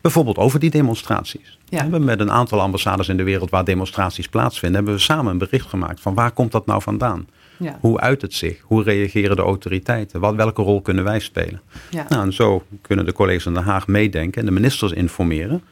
Bijvoorbeeld 0.00 0.36
over 0.36 0.60
die 0.60 0.70
demonstraties. 0.70 1.58
We 1.68 1.76
hebben 1.76 2.04
met 2.04 2.20
een 2.20 2.30
aantal 2.30 2.60
ambassades 2.60 3.08
in 3.08 3.16
de 3.16 3.22
wereld 3.22 3.50
waar 3.50 3.64
demonstraties 3.64 4.28
plaatsvinden, 4.28 4.76
hebben 4.76 4.94
we 4.94 5.04
samen 5.04 5.32
een 5.32 5.38
bericht 5.38 5.68
gemaakt 5.68 6.00
van 6.00 6.14
waar 6.14 6.30
komt 6.30 6.52
dat 6.52 6.66
nou 6.66 6.82
vandaan? 6.82 7.26
Ja. 7.56 7.78
Hoe 7.80 8.00
uit 8.00 8.22
het 8.22 8.34
zich? 8.34 8.60
Hoe 8.62 8.82
reageren 8.82 9.36
de 9.36 9.42
autoriteiten? 9.42 10.20
Wat, 10.20 10.34
welke 10.34 10.62
rol 10.62 10.80
kunnen 10.80 11.04
wij 11.04 11.20
spelen? 11.20 11.60
Ja. 11.90 12.06
Nou, 12.08 12.24
en 12.24 12.32
zo 12.32 12.62
kunnen 12.80 13.04
de 13.04 13.12
collega's 13.12 13.46
in 13.46 13.54
Den 13.54 13.62
Haag 13.62 13.86
meedenken 13.86 14.40
en 14.40 14.46
de 14.46 14.52
ministers 14.52 14.92
informeren 14.92 15.62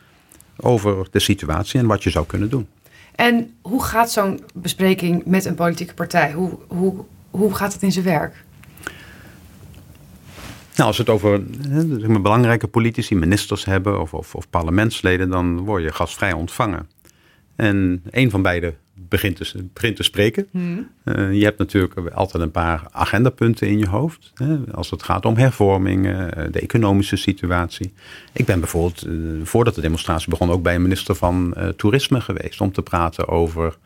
over 0.56 1.06
de 1.10 1.20
situatie 1.20 1.80
en 1.80 1.86
wat 1.86 2.02
je 2.02 2.10
zou 2.10 2.26
kunnen 2.26 2.50
doen. 2.50 2.66
En 3.14 3.54
hoe 3.62 3.82
gaat 3.82 4.10
zo'n 4.10 4.40
bespreking 4.54 5.24
met 5.24 5.44
een 5.44 5.54
politieke 5.54 5.94
partij? 5.94 6.32
Hoe, 6.32 6.58
hoe 6.68 7.04
hoe 7.30 7.54
gaat 7.54 7.72
het 7.72 7.82
in 7.82 7.92
zijn 7.92 8.04
werk? 8.04 8.44
Nou, 10.80 10.92
als 10.92 11.00
we 11.00 11.10
het 11.10 11.22
over 11.22 11.42
hè, 11.68 12.20
belangrijke 12.20 12.66
politici, 12.66 13.14
ministers 13.14 13.64
hebben 13.64 14.00
of, 14.00 14.14
of, 14.14 14.34
of, 14.34 14.50
parlementsleden, 14.50 15.30
dan 15.30 15.58
word 15.58 15.82
je 15.82 15.92
gastvrij 15.92 16.32
ontvangen. 16.32 16.88
En 17.56 18.02
een 18.10 18.30
van 18.30 18.42
beide 18.42 18.74
begint 18.94 19.36
te, 19.36 19.68
begint 19.72 19.96
te 19.96 20.02
spreken. 20.02 20.48
Uh, 20.52 21.32
je 21.32 21.44
hebt 21.44 21.58
natuurlijk 21.58 22.08
altijd 22.08 22.42
een 22.42 22.50
paar 22.50 22.82
agendapunten 22.90 23.68
in 23.68 23.78
je 23.78 23.88
hoofd. 23.88 24.32
Hè, 24.34 24.58
als 24.72 24.90
het 24.90 25.02
gaat 25.02 25.24
om 25.24 25.36
hervormingen, 25.36 26.52
de 26.52 26.60
economische 26.60 27.16
situatie. 27.16 27.92
Ik 28.32 28.44
ben 28.44 28.60
bijvoorbeeld, 28.60 29.06
voordat 29.42 29.74
de 29.74 29.80
demonstratie 29.80 30.30
begon, 30.30 30.50
ook 30.50 30.62
bij 30.62 30.74
een 30.74 30.82
minister 30.82 31.14
van 31.14 31.54
Toerisme 31.76 32.20
geweest 32.20 32.60
om 32.60 32.72
te 32.72 32.82
praten 32.82 33.28
over 33.28 33.78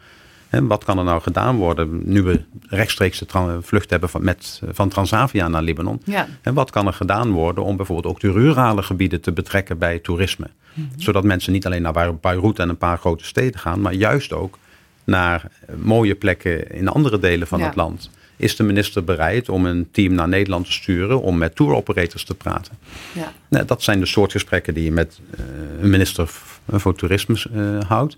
en 0.55 0.67
wat 0.67 0.85
kan 0.85 0.99
er 0.99 1.05
nou 1.05 1.23
gedaan 1.23 1.57
worden 1.57 2.01
nu 2.05 2.23
we 2.23 2.41
rechtstreeks 2.69 3.19
de 3.19 3.59
vlucht 3.61 3.91
hebben 3.91 4.09
van, 4.09 4.25
met, 4.25 4.63
van 4.69 4.89
Transavia 4.89 5.49
naar 5.49 5.63
Libanon? 5.63 6.01
Ja. 6.05 6.27
En 6.43 6.55
wat 6.55 6.71
kan 6.71 6.87
er 6.87 6.93
gedaan 6.93 7.31
worden 7.31 7.65
om 7.65 7.77
bijvoorbeeld 7.77 8.15
ook 8.15 8.21
de 8.21 8.33
rurale 8.33 8.83
gebieden 8.83 9.21
te 9.21 9.33
betrekken 9.33 9.79
bij 9.79 9.99
toerisme? 9.99 10.47
Mhm. 10.73 10.87
Zodat 10.97 11.25
mensen 11.25 11.53
niet 11.53 11.67
alleen 11.67 11.83
naar 11.83 12.15
Beirut 12.21 12.59
en 12.59 12.69
een 12.69 12.77
paar 12.77 12.99
grote 12.99 13.25
steden 13.25 13.61
gaan, 13.61 13.81
maar 13.81 13.93
juist 13.93 14.33
ook 14.33 14.59
naar 15.05 15.51
mooie 15.77 16.15
plekken 16.15 16.71
in 16.71 16.89
andere 16.89 17.19
delen 17.19 17.47
van 17.47 17.61
het 17.61 17.77
land. 17.77 18.11
Is 18.37 18.57
de 18.57 18.63
minister 18.63 19.05
bereid 19.05 19.49
om 19.49 19.67
een 19.67 19.89
team 19.91 20.15
naar 20.15 20.29
Nederland 20.29 20.67
te 20.67 20.73
sturen 20.73 21.23
om 21.23 21.39
met 21.39 21.57
tour 21.57 21.75
operators 21.75 22.25
te 22.25 22.35
praten? 22.35 22.79
Ja. 23.13 23.33
Nou, 23.49 23.65
dat 23.65 23.83
zijn 23.83 24.01
de 24.01 24.07
soort 24.07 24.33
gesprekken 24.33 24.75
die 24.75 24.85
je 24.85 24.93
met 24.93 25.21
uh, 25.31 25.45
een 25.81 25.91
minister 25.91 26.31
voor 26.69 26.95
toerisme 26.95 27.37
uh, 27.55 27.81
houdt 27.89 28.17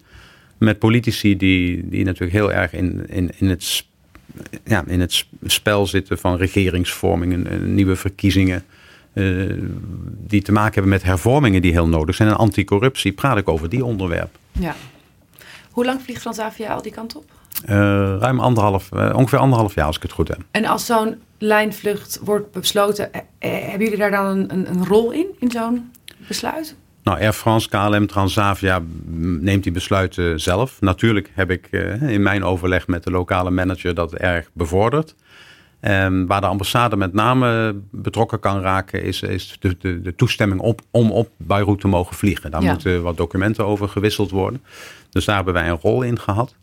met 0.59 0.79
politici 0.79 1.37
die, 1.37 1.88
die 1.88 2.05
natuurlijk 2.05 2.33
heel 2.33 2.53
erg 2.53 2.73
in, 2.73 3.09
in, 3.09 3.31
in, 3.38 3.49
het, 3.49 3.87
ja, 4.64 4.85
in 4.87 5.01
het 5.01 5.27
spel 5.45 5.87
zitten 5.87 6.19
van 6.19 6.37
regeringsvorming, 6.37 7.61
nieuwe 7.61 7.97
verkiezingen. 7.97 8.64
Uh, 9.12 9.53
die 10.27 10.42
te 10.42 10.53
maken 10.53 10.73
hebben 10.73 10.92
met 10.92 11.03
hervormingen 11.03 11.62
die 11.62 11.73
heel 11.73 11.88
nodig 11.88 12.14
zijn. 12.14 12.29
En 12.29 12.37
anticorruptie, 12.37 13.12
praat 13.12 13.37
ik 13.37 13.49
over 13.49 13.69
die 13.69 13.85
onderwerp. 13.85 14.38
Ja. 14.53 14.75
Hoe 15.71 15.85
lang 15.85 16.03
vliegt 16.03 16.21
Transavia 16.21 16.75
al 16.75 16.83
die 16.83 16.92
kant 16.92 17.16
op? 17.16 17.25
Uh, 17.62 17.71
ruim 18.19 18.40
anderhalf, 18.40 18.90
uh, 18.92 19.12
ongeveer 19.14 19.38
anderhalf 19.38 19.75
jaar 19.75 19.87
als 19.87 19.97
ik 19.97 20.03
het 20.03 20.12
goed 20.12 20.29
heb. 20.29 20.38
En 20.51 20.64
als 20.64 20.87
zo'n 20.87 21.14
lijnvlucht 21.38 22.21
wordt 22.23 22.53
besloten, 22.53 23.11
hebben 23.38 23.85
jullie 23.85 23.97
daar 23.97 24.11
dan 24.11 24.27
een, 24.27 24.71
een 24.71 24.87
rol 24.87 25.11
in, 25.11 25.27
in 25.38 25.51
zo'n 25.51 25.90
besluit? 26.29 26.77
Nou, 27.07 27.21
Air 27.21 27.33
France, 27.33 27.69
KLM, 27.69 28.07
Transavia 28.07 28.83
neemt 29.40 29.62
die 29.62 29.73
besluiten 29.73 30.40
zelf. 30.40 30.81
Natuurlijk 30.81 31.31
heb 31.35 31.51
ik 31.51 31.69
uh, 31.71 32.03
in 32.03 32.23
mijn 32.23 32.45
overleg 32.45 32.87
met 32.87 33.05
de 33.05 33.11
lokale 33.11 33.51
manager 33.51 33.95
dat 33.95 34.14
erg 34.14 34.51
bevorderd. 34.53 35.14
Um, 35.81 36.27
waar 36.27 36.40
de 36.40 36.47
ambassade 36.47 36.97
met 36.97 37.12
name 37.12 37.77
betrokken 37.90 38.40
kan 38.40 38.61
raken, 38.61 39.03
is, 39.03 39.23
is 39.23 39.57
de, 39.61 39.77
de, 39.79 40.03
de, 40.03 40.14
toestemming 40.14 40.61
op, 40.61 40.81
om 40.90 41.11
op 41.11 41.31
Beirut 41.37 41.81
te 41.81 41.88
mogen 41.88 42.16
vliegen. 42.16 42.51
Daar 42.51 42.62
moeten 42.62 43.03
wat 43.03 43.16
documenten 43.16 43.66
over 43.66 43.88
gewisseld 43.88 44.31
worden. 44.31 44.62
Dus 45.11 45.25
daar 45.25 45.37
hebben 45.37 45.55
wij 45.55 45.69
een 45.69 45.79
rol 45.83 46.03
in 46.03 46.19
gehad. 46.19 46.55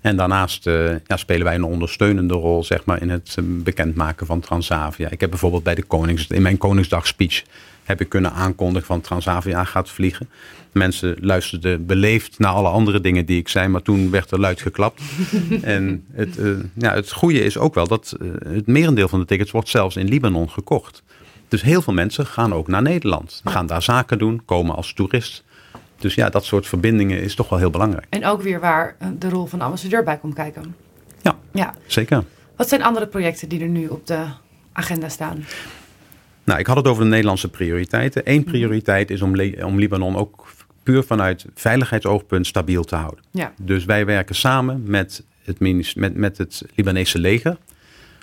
En 0.00 0.16
daarnaast 0.16 0.66
uh, 0.66 0.90
ja, 1.06 1.16
spelen 1.16 1.44
wij 1.44 1.54
een 1.54 1.64
ondersteunende 1.64 2.34
rol 2.34 2.64
zeg 2.64 2.84
maar, 2.84 3.02
in 3.02 3.10
het 3.10 3.36
bekendmaken 3.42 4.26
van 4.26 4.40
Transavia. 4.40 5.08
Ik 5.10 5.20
heb 5.20 5.30
bijvoorbeeld 5.30 5.62
bij 5.62 5.74
de 5.74 5.82
Konings, 5.82 6.26
in 6.26 6.42
mijn 6.42 6.58
Koningsdag 6.58 7.06
speech 7.06 7.42
heb 7.88 8.00
ik 8.00 8.08
kunnen 8.08 8.32
aankondigen 8.32 8.86
van 8.86 9.00
Transavia 9.00 9.64
gaat 9.64 9.90
vliegen. 9.90 10.28
Mensen 10.72 11.16
luisterden 11.20 11.86
beleefd 11.86 12.38
naar 12.38 12.52
alle 12.52 12.68
andere 12.68 13.00
dingen 13.00 13.26
die 13.26 13.38
ik 13.38 13.48
zei, 13.48 13.68
maar 13.68 13.82
toen 13.82 14.10
werd 14.10 14.30
er 14.30 14.40
luid 14.40 14.60
geklapt. 14.60 15.02
en 15.62 16.04
het, 16.12 16.38
uh, 16.38 16.58
ja, 16.74 16.94
het 16.94 17.12
goede 17.12 17.40
is 17.40 17.58
ook 17.58 17.74
wel 17.74 17.86
dat 17.86 18.16
uh, 18.20 18.30
het 18.54 18.66
merendeel 18.66 19.08
van 19.08 19.18
de 19.18 19.24
tickets 19.24 19.50
wordt 19.50 19.68
zelfs 19.68 19.96
in 19.96 20.08
Libanon 20.08 20.50
gekocht. 20.50 21.02
Dus 21.48 21.62
heel 21.62 21.82
veel 21.82 21.92
mensen 21.92 22.26
gaan 22.26 22.54
ook 22.54 22.68
naar 22.68 22.82
Nederland, 22.82 23.40
gaan 23.44 23.66
daar 23.66 23.82
zaken 23.82 24.18
doen, 24.18 24.42
komen 24.44 24.76
als 24.76 24.92
toerist. 24.92 25.44
Dus 25.98 26.14
ja, 26.14 26.28
dat 26.28 26.44
soort 26.44 26.66
verbindingen 26.66 27.20
is 27.20 27.34
toch 27.34 27.48
wel 27.48 27.58
heel 27.58 27.70
belangrijk. 27.70 28.06
En 28.08 28.26
ook 28.26 28.42
weer 28.42 28.60
waar 28.60 28.96
eh, 28.98 29.08
de 29.18 29.28
rol 29.28 29.46
van 29.46 29.58
de 29.58 29.64
ambassadeur 29.64 30.02
bij 30.04 30.18
komt 30.18 30.34
kijken. 30.34 30.74
Ja, 31.22 31.36
ja. 31.52 31.74
zeker. 31.86 32.24
Wat 32.56 32.68
zijn 32.68 32.82
andere 32.82 33.06
projecten 33.06 33.48
die 33.48 33.60
er 33.60 33.68
nu 33.68 33.88
op 33.88 34.06
de 34.06 34.24
agenda 34.72 35.08
staan? 35.08 35.44
Nou, 36.48 36.60
ik 36.60 36.66
had 36.66 36.76
het 36.76 36.86
over 36.86 37.02
de 37.02 37.08
Nederlandse 37.08 37.48
prioriteiten. 37.48 38.22
Eén 38.24 38.40
mhm. 38.40 38.50
prioriteit 38.50 39.10
is 39.10 39.22
om, 39.22 39.34
om 39.62 39.78
Libanon 39.78 40.16
ook 40.16 40.46
puur 40.82 41.02
vanuit 41.02 41.46
veiligheidsoogpunt 41.54 42.46
stabiel 42.46 42.84
te 42.84 42.96
houden. 42.96 43.24
Ja. 43.30 43.52
Dus 43.60 43.84
wij 43.84 44.06
werken 44.06 44.34
samen 44.34 44.82
met 44.86 45.24
het, 45.44 45.60
met, 45.94 46.14
met 46.14 46.38
het 46.38 46.62
Libanese 46.74 47.18
leger. 47.18 47.56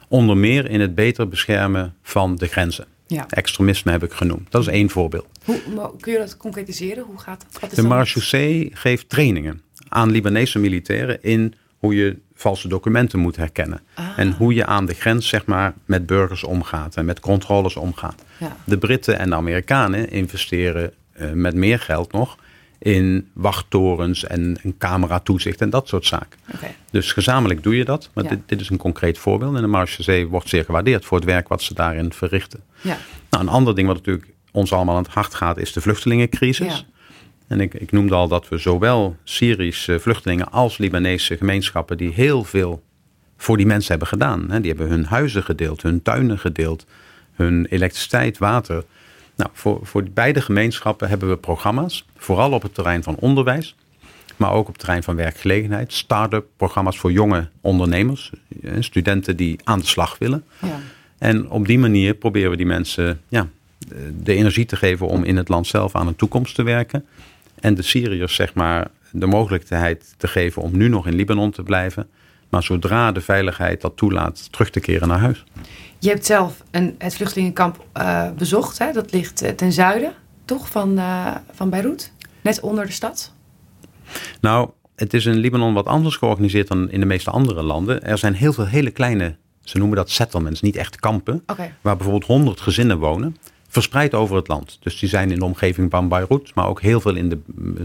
Onder 0.08 0.38
meer 0.38 0.70
in 0.70 0.82
het 0.82 0.96
beter 0.96 1.28
beschermen 1.28 1.96
van 2.02 2.36
de 2.36 2.48
grenzen. 2.48 2.86
Ja. 3.08 3.26
Extremisme 3.30 3.92
heb 3.92 4.04
ik 4.04 4.12
genoemd. 4.12 4.52
Dat 4.52 4.62
is 4.62 4.68
één 4.68 4.90
voorbeeld. 4.90 5.28
Hoe, 5.44 5.92
kun 6.00 6.14
je 6.14 6.20
dat 6.20 6.38
concretiseren? 6.38 7.04
Hoe 7.04 7.20
gaat 7.20 7.46
dat? 7.60 7.76
de 7.76 7.84
marechaussee 7.84 8.70
geeft 8.74 9.10
trainingen 9.10 9.62
aan 9.88 10.12
Libanese 10.12 10.60
militairen 10.60 11.24
in 11.24 11.54
hoe 11.86 11.96
je 11.96 12.18
valse 12.36 12.68
documenten 12.68 13.20
moet 13.20 13.36
herkennen. 13.36 13.82
Ah. 13.94 14.06
En 14.16 14.32
hoe 14.32 14.54
je 14.54 14.66
aan 14.66 14.86
de 14.86 14.94
grens 14.94 15.28
zeg 15.28 15.46
maar, 15.46 15.74
met 15.86 16.06
burgers 16.06 16.44
omgaat 16.44 16.96
en 16.96 17.06
met 17.06 17.20
controles 17.20 17.76
omgaat. 17.76 18.24
Ja. 18.38 18.56
De 18.64 18.78
Britten 18.78 19.20
en 19.20 19.30
de 19.30 19.36
Amerikanen 19.36 20.10
investeren 20.10 20.94
uh, 21.20 21.32
met 21.32 21.56
meer 21.56 21.80
geld 21.80 22.12
nog 22.12 22.38
in 22.80 23.30
wachttorens 23.34 24.26
en 24.26 24.58
een 24.64 24.78
cameratoezicht 24.78 25.62
en 25.62 25.70
dat 25.70 25.88
soort 25.88 26.06
zaken. 26.06 26.40
Okay. 26.56 26.76
Dus 26.92 27.12
gezamenlijk 27.12 27.64
doe 27.64 27.78
je 27.78 27.86
dat. 27.86 28.10
Maar 28.14 28.24
Ja. 28.24 28.30
dit, 28.30 28.40
dit 28.46 28.62
is 28.62 28.70
een 28.70 28.78
concreet 28.78 29.18
voorbeeld. 29.18 29.56
En 29.56 29.62
de 29.62 29.68
Marechaussee 29.68 30.28
wordt 30.28 30.50
zeer 30.50 30.64
gewaardeerd 30.66 31.06
voor 31.06 31.18
het 31.18 31.26
werk 31.26 31.48
wat 31.48 31.62
ze 31.62 31.74
daarin 31.74 32.14
verrichten. 32.14 32.60
Ja. 32.82 32.98
Nou, 33.30 33.44
een 33.44 33.50
ander 33.50 33.76
ding 33.76 33.88
wat 33.88 33.96
natuurlijk 33.96 34.28
ons 34.52 34.74
allemaal 34.74 34.96
aan 34.96 35.04
het 35.04 35.12
hart 35.14 35.34
gaat, 35.34 35.58
is 35.58 35.74
de 35.74 35.82
vluchtelingencrisis. 35.82 36.86
En 37.48 37.62
ik, 37.62 37.74
ik 37.74 37.92
noemde 37.92 38.16
al 38.16 38.28
dat 38.28 38.50
we 38.50 38.58
zowel 38.58 39.16
Syrische 39.24 40.00
vluchtelingen 40.00 40.52
als 40.52 40.78
Libanese 40.78 41.38
gemeenschappen 41.38 41.98
die 41.98 42.14
heel 42.14 42.44
veel 42.44 42.84
voor 43.38 43.58
die 43.58 43.66
mensen 43.66 43.90
hebben 43.90 44.08
gedaan. 44.08 44.52
Hè. 44.52 44.60
Die 44.62 44.70
hebben 44.70 44.90
hun 44.90 45.06
huizen 45.06 45.44
gedeeld, 45.44 45.82
hun 45.82 46.02
tuinen 46.02 46.40
gedeeld, 46.40 46.86
hun 47.34 47.66
elektriciteit, 47.66 48.38
water. 48.38 48.84
Nou, 49.36 49.50
voor, 49.54 49.80
voor 49.84 50.04
beide 50.14 50.42
gemeenschappen 50.42 51.10
hebben 51.10 51.30
we 51.30 51.38
programma's, 51.38 52.06
vooral 52.18 52.52
op 52.52 52.62
het 52.62 52.74
terrein 52.74 53.04
van 53.04 53.16
onderwijs, 53.16 53.76
maar 54.36 54.52
ook 54.52 54.68
op 54.68 54.74
het 54.74 54.80
terrein 54.80 55.04
van 55.04 55.16
werkgelegenheid. 55.16 55.94
Start-up 55.94 56.46
programma's 56.58 56.98
voor 56.98 57.12
jonge 57.12 57.50
ondernemers, 57.62 58.32
studenten 58.80 59.38
die 59.38 59.60
aan 59.64 59.80
de 59.80 59.86
slag 59.86 60.18
willen. 60.18 60.44
Ja. 60.62 60.80
En 61.18 61.50
op 61.50 61.68
die 61.68 61.80
manier 61.80 62.14
proberen 62.14 62.50
we 62.50 62.58
die 62.58 62.66
mensen 62.66 63.22
ja, 63.28 63.48
de 64.24 64.34
energie 64.34 64.66
te 64.66 64.76
geven 64.76 65.08
om 65.08 65.24
in 65.24 65.38
het 65.38 65.50
land 65.50 65.68
zelf 65.68 65.96
aan 65.96 66.08
een 66.08 66.16
toekomst 66.16 66.56
te 66.56 66.64
werken. 66.64 67.06
En 67.60 67.76
de 67.76 67.82
Syriërs 67.82 68.36
zeg 68.36 68.54
maar 68.54 68.88
de 69.12 69.26
mogelijkheid 69.26 70.14
te 70.18 70.28
geven 70.28 70.62
om 70.62 70.78
nu 70.78 70.88
nog 70.88 71.08
in 71.08 71.16
Libanon 71.16 71.52
te 71.52 71.64
blijven. 71.64 72.08
Maar 72.50 72.64
zodra 72.64 73.12
de 73.12 73.22
veiligheid 73.22 73.82
dat 73.82 73.98
toelaat, 73.98 74.52
terug 74.52 74.70
te 74.70 74.80
keren 74.80 75.08
naar 75.08 75.20
huis. 75.20 75.44
Je 76.00 76.10
hebt 76.10 76.26
zelf 76.26 76.64
een, 76.72 76.96
het 76.98 77.16
vluchtelingenkamp 77.16 77.86
uh, 77.98 78.32
bezocht. 78.38 78.78
Hè? 78.78 78.92
Dat 78.92 79.12
ligt 79.12 79.44
uh, 79.44 79.50
ten 79.50 79.72
zuiden, 79.72 80.14
toch, 80.46 80.70
van, 80.70 80.98
uh, 80.98 81.36
van 81.52 81.70
Beirut? 81.70 82.12
Net 82.42 82.60
onder 82.60 82.86
de 82.86 82.92
stad? 82.92 83.34
Nou, 84.42 84.70
het 84.96 85.14
is 85.14 85.26
in 85.26 85.36
Libanon 85.36 85.74
wat 85.74 85.86
anders 85.86 86.16
georganiseerd 86.16 86.68
dan 86.68 86.92
in 86.92 87.00
de 87.00 87.06
meeste 87.06 87.30
andere 87.30 87.64
landen. 87.64 88.04
Er 88.04 88.18
zijn 88.18 88.34
heel 88.34 88.54
veel 88.54 88.68
hele 88.68 88.92
kleine, 88.92 89.36
ze 89.62 89.78
noemen 89.78 89.98
dat 89.98 90.10
settlements, 90.10 90.62
niet 90.62 90.76
echt 90.76 90.96
kampen. 90.96 91.44
Okay. 91.48 91.74
Waar 91.82 91.96
bijvoorbeeld 91.96 92.32
100 92.32 92.62
gezinnen 92.62 92.98
wonen. 92.98 93.38
Verspreid 93.76 94.14
over 94.14 94.36
het 94.36 94.48
land. 94.48 94.78
Dus 94.82 95.00
die 95.00 95.10
zijn 95.10 95.32
in 95.32 95.40
de 95.40 95.46
omgeving 95.46 95.92
van 95.92 96.08
Beirut, 96.08 96.52
maar 96.54 96.68
ook 96.68 96.82
heel 96.82 97.02
veel 97.02 97.16
in 97.16 97.30
de 97.30 97.38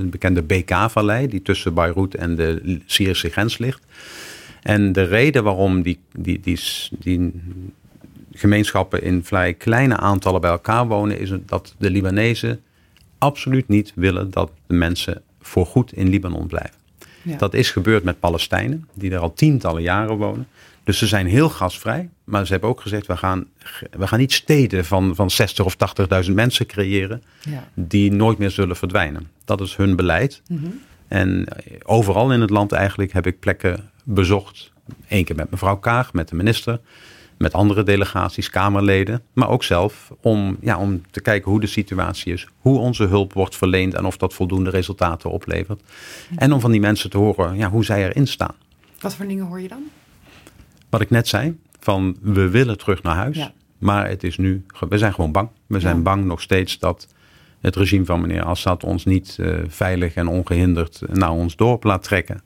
bekende 0.07 0.43
BK-vallei, 0.43 1.29
die 1.29 1.43
tussen 1.43 1.75
Beirut 1.75 2.15
en 2.15 2.37
de 2.37 2.81
Syrische 2.87 3.29
grens 3.29 3.59
ligt. 3.59 3.83
En 4.63 4.93
de 4.93 5.03
reden 5.03 5.45
waarom 5.45 5.83
die, 5.83 5.99
die, 6.13 6.41
die, 6.41 6.61
die 6.99 7.33
gemeenschappen 8.33 9.03
in 9.03 9.25
vrij 9.25 9.55
kleine 9.55 9.97
aantallen 9.97 10.41
bij 10.41 10.51
elkaar 10.51 10.87
wonen, 10.87 11.19
is 11.19 11.33
dat 11.47 11.75
de 11.79 11.91
Libanezen 11.91 12.61
absoluut 13.19 13.69
niet 13.69 13.93
willen 13.95 14.31
dat 14.31 14.51
de 14.67 14.75
mensen 14.75 15.23
voorgoed 15.41 15.93
in 15.93 16.09
Libanon 16.09 16.47
blijven. 16.47 16.79
Ja. 17.23 17.37
Dat 17.37 17.55
is 17.55 17.71
gebeurd 17.71 18.05
met 18.05 18.21
Palestijnen, 18.21 18.89
die 18.95 19.11
er 19.11 19.19
al 19.19 19.35
tientallen 19.35 19.83
jaren 19.83 20.17
wonen. 20.17 20.47
Dus 20.91 20.99
ze 20.99 21.07
zijn 21.07 21.27
heel 21.27 21.49
gasvrij, 21.49 22.11
maar 22.25 22.47
ze 22.47 22.53
hebben 22.53 22.71
ook 22.71 22.81
gezegd: 22.81 23.07
we 23.07 23.17
gaan, 23.17 23.47
we 23.91 24.07
gaan 24.07 24.19
niet 24.19 24.33
steden 24.33 24.85
van, 24.85 25.15
van 25.15 25.31
60 25.31 25.65
of 25.65 25.77
80.000 26.27 26.33
mensen 26.33 26.67
creëren 26.67 27.23
ja. 27.41 27.69
die 27.75 28.13
nooit 28.13 28.39
meer 28.39 28.51
zullen 28.51 28.77
verdwijnen. 28.77 29.29
Dat 29.45 29.61
is 29.61 29.77
hun 29.77 29.97
beleid. 29.97 30.43
Mm 30.49 30.59
-hmm. 30.59 30.81
En 31.09 31.47
overal 31.83 32.33
in 32.33 32.41
het 32.41 32.51
land 32.51 32.73
eigenlijk 32.73 33.13
heb 33.13 33.27
ik 33.27 33.41
plekken 33.41 33.91
bezocht. 34.05 34.73
Eén 35.09 35.25
keer 35.25 35.37
met 35.37 35.51
mevrouw 35.51 35.77
Kaag, 35.77 36.13
met 36.13 36.29
de 36.29 36.37
minister, 36.37 36.81
met 37.39 37.53
andere 37.53 37.83
delegaties, 37.83 38.51
Kamerleden, 38.51 39.23
maar 39.33 39.49
ook 39.49 39.65
zelf 39.65 40.13
om, 40.21 40.57
ja, 40.61 40.79
om 40.79 41.03
te 41.11 41.21
kijken 41.21 41.51
hoe 41.51 41.61
de 41.61 41.67
situatie 41.67 42.33
is, 42.33 42.47
hoe 42.59 42.79
onze 42.79 43.05
hulp 43.05 43.33
wordt 43.33 43.57
verleend 43.57 43.95
en 43.95 44.05
of 44.05 44.17
dat 44.17 44.35
voldoende 44.35 44.71
resultaten 44.71 45.31
oplevert. 45.31 45.83
En 46.37 46.53
om 46.53 46.61
van 46.61 46.71
die 46.71 46.81
mensen 46.81 47.11
te 47.11 47.19
horen 47.19 47.57
ja, 47.57 47.71
hoe 47.71 47.85
zij 47.85 48.09
erin 48.09 48.27
staan. 48.27 48.55
Wat 49.01 49.15
voor 49.15 49.27
dingen 49.27 49.47
hoor 49.47 49.61
je 49.61 49.69
dan? 49.69 49.83
Wat 50.91 51.01
ik 51.01 51.11
net 51.11 51.29
zei, 51.29 51.59
van 51.81 52.17
we 52.21 52.49
willen 52.49 52.79
terug 52.79 53.03
naar 53.03 53.17
huis, 53.17 53.37
ja. 53.37 53.53
maar 53.79 54.09
het 54.09 54.25
is 54.25 54.39
nu, 54.39 54.65
we 54.89 54.99
zijn 54.99 55.15
gewoon 55.15 55.33
bang. 55.33 55.49
We 55.67 55.81
zijn 55.81 55.97
Ja. 55.97 56.03
bang 56.03 56.25
nog 56.25 56.41
steeds 56.41 56.79
dat 56.79 57.07
het 57.61 57.77
regime 57.77 58.05
van 58.05 58.21
meneer 58.21 58.43
Assad 58.43 58.85
ons 58.85 59.05
niet 59.05 59.37
uh, 59.41 59.59
veilig 59.69 60.15
en 60.15 60.27
ongehinderd 60.29 61.03
naar 61.13 61.31
ons 61.31 61.57
dorp 61.57 61.85
laat 61.85 62.03
trekken. 62.03 62.43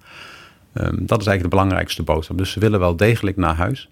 dat 0.73 1.21
is 1.21 1.27
eigenlijk 1.27 1.43
de 1.43 1.49
belangrijkste 1.49 2.03
boodschap. 2.03 2.39
Dus 2.39 2.51
ze 2.51 2.61
willen 2.61 2.81
wel 2.81 2.97
degelijk 2.97 3.37
naar 3.37 3.55
huis. 3.55 3.89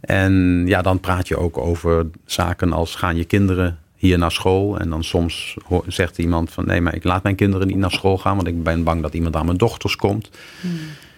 En 0.00 0.62
ja, 0.66 0.82
dan 0.82 1.00
praat 1.00 1.28
je 1.28 1.36
ook 1.36 1.58
over 1.58 2.06
zaken 2.24 2.72
als 2.72 2.94
gaan 2.94 3.16
je 3.16 3.24
kinderen 3.24 3.78
hier 3.96 4.18
naar 4.18 4.32
school. 4.32 4.78
En 4.78 4.90
dan 4.90 5.04
soms 5.04 5.56
zegt 5.86 6.18
iemand 6.18 6.50
van 6.50 6.66
nee, 6.66 6.80
maar 6.80 6.94
ik 6.94 7.04
laat 7.04 7.22
mijn 7.22 7.34
kinderen 7.34 7.66
niet 7.66 7.76
naar 7.76 7.90
school 7.90 8.18
gaan, 8.18 8.36
want 8.36 8.48
ik 8.48 8.62
ben 8.62 8.84
bang 8.84 9.02
dat 9.02 9.14
iemand 9.14 9.36
aan 9.36 9.46
mijn 9.46 9.58
dochters 9.58 9.96
komt. 9.96 10.30
Hmm. 10.60 10.70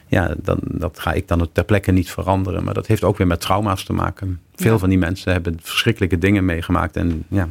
Ja, 0.06 0.34
dan, 0.42 0.58
dat 0.62 0.98
ga 0.98 1.12
ik 1.12 1.28
dan 1.28 1.48
ter 1.52 1.64
plekke 1.64 1.92
niet 1.92 2.10
veranderen. 2.10 2.64
Maar 2.64 2.74
dat 2.74 2.86
heeft 2.86 3.04
ook 3.04 3.18
weer 3.18 3.26
met 3.26 3.40
trauma's 3.40 3.84
te 3.84 3.92
maken. 3.92 4.40
Veel 4.54 4.78
van 4.78 4.88
die 4.88 4.98
mensen 4.98 5.32
hebben 5.32 5.58
verschrikkelijke 5.62 6.18
dingen 6.18 6.44
meegemaakt. 6.44 6.96
En 6.96 7.24
ja, 7.28 7.48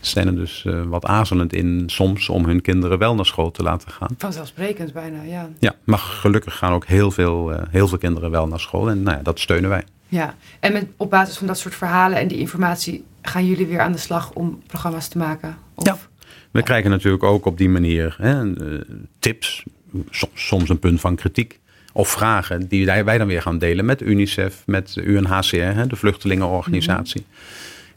zijn 0.00 0.26
er 0.26 0.36
dus 0.36 0.64
uh, 0.66 0.82
wat 0.82 1.04
aarzelend 1.04 1.52
in 1.52 1.82
soms 1.86 2.28
om 2.28 2.44
hun 2.44 2.60
kinderen 2.60 2.98
wel 2.98 3.14
naar 3.14 3.26
school 3.26 3.50
te 3.50 3.62
laten 3.62 3.90
gaan. 3.90 4.08
Vanzelfsprekend 4.18 4.92
bijna, 4.92 5.22
ja. 5.22 5.48
Ja, 5.58 5.74
maar 5.84 5.98
gelukkig 5.98 6.56
gaan 6.56 6.72
ook 6.72 6.86
heel 6.86 7.10
veel, 7.10 7.52
uh, 7.52 7.58
heel 7.70 7.88
veel 7.88 7.98
kinderen 7.98 8.30
wel 8.30 8.48
naar 8.48 8.60
school. 8.60 8.90
En 8.90 9.02
nou 9.02 9.16
ja, 9.16 9.22
dat 9.22 9.40
steunen 9.40 9.70
wij. 9.70 9.84
Ja, 10.08 10.34
en 10.60 10.72
met, 10.72 10.86
op 10.96 11.10
basis 11.10 11.36
van 11.36 11.46
dat 11.46 11.58
soort 11.58 11.74
verhalen 11.74 12.18
en 12.18 12.28
die 12.28 12.38
informatie 12.38 13.04
gaan 13.22 13.46
jullie 13.46 13.66
weer 13.66 13.80
aan 13.80 13.92
de 13.92 13.98
slag 13.98 14.32
om 14.32 14.62
programma's 14.66 15.08
te 15.08 15.18
maken? 15.18 15.56
Of? 15.74 15.86
Ja, 15.86 15.98
we 16.50 16.62
krijgen 16.62 16.90
natuurlijk 16.90 17.22
ook 17.22 17.46
op 17.46 17.58
die 17.58 17.68
manier 17.68 18.16
hè, 18.18 18.54
eh, 18.54 18.80
tips, 19.18 19.64
soms 20.34 20.68
een 20.68 20.78
punt 20.78 21.00
van 21.00 21.16
kritiek 21.16 21.58
of 21.92 22.08
vragen 22.08 22.68
die 22.68 22.84
wij 22.86 23.18
dan 23.18 23.26
weer 23.26 23.42
gaan 23.42 23.58
delen 23.58 23.84
met 23.84 24.00
UNICEF, 24.00 24.62
met 24.66 24.96
UNHCR, 24.96 25.88
de 25.88 25.96
vluchtelingenorganisatie. 25.96 27.24
Mm 27.28 27.36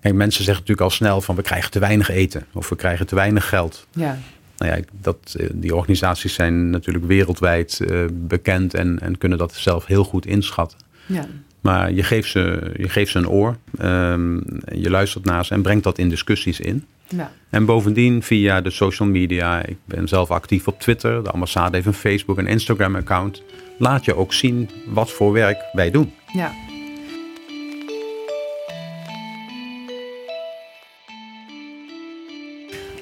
Kijk, 0.01 0.13
mensen 0.13 0.43
zeggen 0.43 0.63
natuurlijk 0.63 0.89
al 0.91 0.95
snel 0.95 1.21
van 1.21 1.35
we 1.35 1.41
krijgen 1.41 1.71
te 1.71 1.79
weinig 1.79 2.09
eten 2.09 2.45
of 2.53 2.69
we 2.69 2.75
krijgen 2.75 3.07
te 3.07 3.15
weinig 3.15 3.49
geld. 3.49 3.87
Ja. 3.91 4.17
Nou 4.57 4.75
ja, 4.75 4.83
dat, 5.01 5.35
eh, 5.39 5.47
die 5.53 5.75
organisaties 5.75 6.33
zijn 6.33 6.69
natuurlijk 6.69 7.05
wereldwijd 7.05 7.79
uh, 7.81 8.05
bekend 8.11 8.73
en, 8.73 8.99
en 8.99 9.17
kunnen 9.17 9.37
dat 9.37 9.53
zelf 9.53 9.85
heel 9.85 10.03
goed 10.03 10.25
inschatten. 10.25 10.79
Ja. 11.05 11.25
Maar 11.61 11.91
je 11.91 12.03
geeft 12.03 12.29
ze, 12.29 12.71
je 12.77 12.89
geeft 12.89 13.11
ze 13.11 13.17
een 13.17 13.29
oor, 13.29 13.57
um, 13.81 14.43
je 14.75 14.89
luistert 14.89 15.25
naar 15.25 15.45
ze 15.45 15.53
en 15.53 15.61
brengt 15.61 15.83
dat 15.83 15.97
in 15.97 16.09
discussies 16.09 16.59
in. 16.59 16.85
Ja. 17.15 17.31
En 17.49 17.65
bovendien 17.65 18.23
via 18.23 18.61
de 18.61 18.69
social 18.69 19.07
media, 19.07 19.65
ik 19.65 19.77
ben 19.85 20.07
zelf 20.07 20.31
actief 20.31 20.67
op 20.67 20.79
Twitter, 20.79 21.23
de 21.23 21.31
ambassade 21.31 21.75
heeft 21.75 21.87
een 21.87 21.93
Facebook 21.93 22.37
en 22.37 22.47
Instagram 22.47 22.95
account. 22.95 23.43
Laat 23.77 24.05
je 24.05 24.15
ook 24.15 24.33
zien 24.33 24.69
wat 24.85 25.11
voor 25.11 25.31
werk 25.31 25.57
wij 25.71 25.91
doen. 25.91 26.13
Ja. 26.33 26.51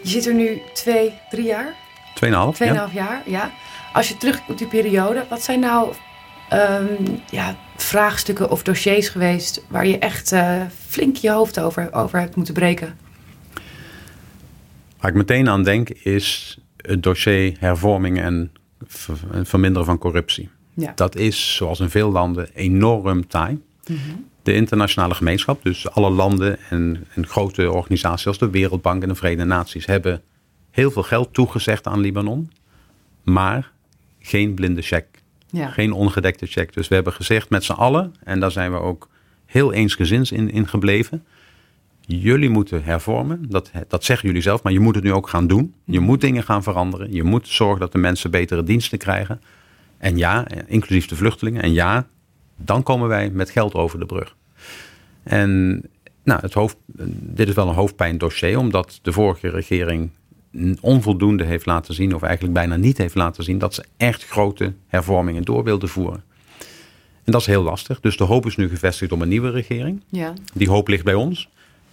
Je 0.01 0.09
zit 0.09 0.25
er 0.25 0.33
nu 0.33 0.61
twee, 0.73 1.13
drie 1.29 1.45
jaar? 1.45 1.75
Tweeënhalf, 2.15 2.55
Tweeënhalf 2.55 2.93
ja. 2.93 3.03
jaar, 3.03 3.21
ja. 3.25 3.51
Als 3.93 4.07
je 4.07 4.17
terug 4.17 4.41
op 4.47 4.57
die 4.57 4.67
periode, 4.67 5.25
wat 5.29 5.43
zijn 5.43 5.59
nou 5.59 5.93
um, 6.53 7.21
ja, 7.29 7.55
vraagstukken 7.75 8.51
of 8.51 8.63
dossiers 8.63 9.09
geweest 9.09 9.61
waar 9.67 9.87
je 9.87 9.97
echt 9.97 10.31
uh, 10.31 10.61
flink 10.87 11.15
je 11.15 11.31
hoofd 11.31 11.59
over, 11.59 11.93
over 11.93 12.19
hebt 12.19 12.35
moeten 12.35 12.53
breken? 12.53 12.97
Waar 14.99 15.11
ik 15.11 15.17
meteen 15.17 15.49
aan 15.49 15.63
denk 15.63 15.89
is 15.89 16.57
het 16.77 17.03
dossier 17.03 17.55
hervorming 17.59 18.19
en 18.19 18.51
verminderen 19.43 19.85
van 19.85 19.97
corruptie. 19.97 20.49
Ja. 20.73 20.91
Dat 20.95 21.15
is, 21.15 21.55
zoals 21.55 21.79
in 21.79 21.89
veel 21.89 22.11
landen, 22.11 22.49
enorm 22.53 23.27
taai. 23.27 23.61
Mm 23.87 24.27
De 24.43 24.53
internationale 24.53 25.13
gemeenschap, 25.13 25.63
dus 25.63 25.89
alle 25.89 26.09
landen 26.09 26.59
en, 26.69 27.05
en, 27.13 27.27
grote 27.27 27.71
organisaties 27.71 28.27
als 28.27 28.37
de 28.37 28.49
Wereldbank 28.49 29.01
en 29.03 29.09
de 29.09 29.15
Verenigde 29.15 29.45
Naties, 29.45 29.85
hebben 29.85 30.21
heel 30.71 30.91
veel 30.91 31.03
geld 31.03 31.33
toegezegd 31.33 31.87
aan 31.87 31.99
Libanon, 31.99 32.51
maar 33.23 33.71
geen 34.19 34.53
blinde 34.53 34.81
check. 34.81 35.05
Ja. 35.49 35.69
Geen 35.69 35.91
ongedekte 35.91 36.45
check. 36.45 36.73
Dus 36.73 36.87
we 36.87 36.95
hebben 36.95 37.13
gezegd 37.13 37.49
met 37.49 37.63
z'n 37.63 37.71
allen, 37.71 38.15
en 38.23 38.39
daar 38.39 38.51
zijn 38.51 38.71
we 38.71 38.79
ook 38.79 39.09
heel 39.45 39.73
eensgezins 39.73 40.31
in, 40.31 40.51
in 40.51 40.67
gebleven. 40.67 41.25
Jullie 42.11 42.49
moeten 42.49 42.83
hervormen. 42.83 43.45
Dat, 43.49 43.71
dat 43.87 44.03
zeggen 44.03 44.27
jullie 44.27 44.41
zelf, 44.41 44.63
maar 44.63 44.71
je 44.71 44.79
moet 44.79 44.95
het 44.95 45.03
nu 45.03 45.13
ook 45.13 45.29
gaan 45.29 45.47
doen. 45.47 45.73
Je 45.85 45.99
moet 45.99 46.21
dingen 46.21 46.43
gaan 46.43 46.63
veranderen. 46.63 47.13
Je 47.13 47.23
moet 47.23 47.47
zorgen 47.47 47.79
dat 47.79 47.91
de 47.91 47.97
mensen 47.97 48.31
betere 48.31 48.63
diensten 48.63 48.97
krijgen. 48.97 49.41
En 49.97 50.17
ja, 50.17 50.47
inclusief 50.67 51.07
de 51.07 51.15
vluchtelingen. 51.15 51.61
En 51.61 51.73
ja, 51.73 52.07
dan 52.55 52.83
komen 52.83 53.07
wij 53.07 53.29
met 53.29 53.49
geld 53.49 53.73
over 53.73 53.99
de 53.99 54.05
brug. 54.05 54.35
En 55.23 55.81
nou, 56.23 56.41
het 56.41 56.53
hoofd, 56.53 56.77
dit 57.19 57.47
is 57.47 57.53
wel 57.53 57.67
een 57.67 57.75
hoofdpijndossier, 57.75 58.57
omdat 58.57 58.99
de 59.01 59.11
vorige 59.11 59.49
regering 59.49 60.09
onvoldoende 60.81 61.43
heeft 61.43 61.65
laten 61.65 61.93
zien, 61.93 62.15
of 62.15 62.21
eigenlijk 62.21 62.53
bijna 62.53 62.75
niet 62.75 62.97
heeft 62.97 63.15
laten 63.15 63.43
zien, 63.43 63.57
dat 63.57 63.73
ze 63.73 63.83
echt 63.97 64.25
grote 64.25 64.73
hervormingen 64.87 65.43
door 65.43 65.63
wilden 65.63 65.89
voeren. 65.89 66.23
En 67.23 67.31
dat 67.31 67.41
is 67.41 67.47
heel 67.47 67.63
lastig. 67.63 67.99
Dus 67.99 68.17
de 68.17 68.23
hoop 68.23 68.45
is 68.45 68.55
nu 68.55 68.69
gevestigd 68.69 69.11
op 69.11 69.21
een 69.21 69.27
nieuwe 69.27 69.49
regering. 69.49 70.03
Ja. 70.07 70.33
Die 70.53 70.69
hoop 70.69 70.87
ligt 70.87 71.03
bij 71.03 71.13
ons. 71.13 71.49